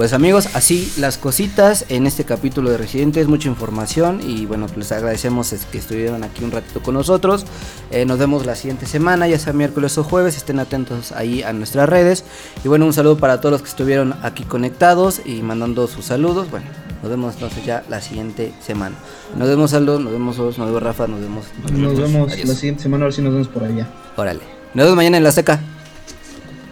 Pues 0.00 0.14
amigos, 0.14 0.48
así 0.54 0.90
las 0.96 1.18
cositas 1.18 1.84
en 1.90 2.06
este 2.06 2.24
capítulo 2.24 2.70
de 2.70 2.78
Residentes, 2.78 3.28
mucha 3.28 3.50
información 3.50 4.22
y 4.26 4.46
bueno, 4.46 4.64
pues 4.64 4.78
les 4.78 4.92
agradecemos 4.92 5.54
que 5.70 5.76
estuvieron 5.76 6.24
aquí 6.24 6.42
un 6.42 6.52
ratito 6.52 6.80
con 6.80 6.94
nosotros. 6.94 7.44
Eh, 7.90 8.06
nos 8.06 8.18
vemos 8.18 8.46
la 8.46 8.54
siguiente 8.54 8.86
semana, 8.86 9.28
ya 9.28 9.38
sea 9.38 9.52
miércoles 9.52 9.98
o 9.98 10.02
jueves, 10.02 10.38
estén 10.38 10.58
atentos 10.58 11.12
ahí 11.12 11.42
a 11.42 11.52
nuestras 11.52 11.86
redes. 11.86 12.24
Y 12.64 12.68
bueno, 12.68 12.86
un 12.86 12.94
saludo 12.94 13.18
para 13.18 13.42
todos 13.42 13.52
los 13.52 13.60
que 13.60 13.68
estuvieron 13.68 14.14
aquí 14.22 14.44
conectados 14.44 15.20
y 15.26 15.42
mandando 15.42 15.86
sus 15.86 16.06
saludos. 16.06 16.50
Bueno, 16.50 16.64
nos 17.02 17.10
vemos 17.10 17.34
entonces 17.34 17.62
ya 17.66 17.84
la 17.90 18.00
siguiente 18.00 18.54
semana. 18.58 18.96
Nos 19.36 19.48
vemos 19.48 19.74
Aldo, 19.74 20.00
nos 20.00 20.14
vemos 20.14 20.38
Os, 20.38 20.56
nos 20.56 20.68
vemos 20.68 20.82
Rafa, 20.82 21.08
nos 21.08 21.20
vemos. 21.20 21.44
Nos 21.72 21.98
vemos 21.98 22.32
Adiós. 22.32 22.48
la 22.48 22.54
siguiente 22.54 22.84
semana, 22.84 23.04
a 23.04 23.08
ver 23.08 23.12
si 23.12 23.20
nos 23.20 23.34
vemos 23.34 23.48
por 23.48 23.64
allá. 23.64 23.86
Órale. 24.16 24.40
Nos 24.72 24.86
vemos 24.86 24.96
mañana 24.96 25.18
en 25.18 25.24
la 25.24 25.32
seca. 25.32 25.60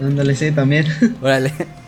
Ándale, 0.01 0.35
sí, 0.35 0.51
también. 0.51 0.87
Órale. 1.21 1.53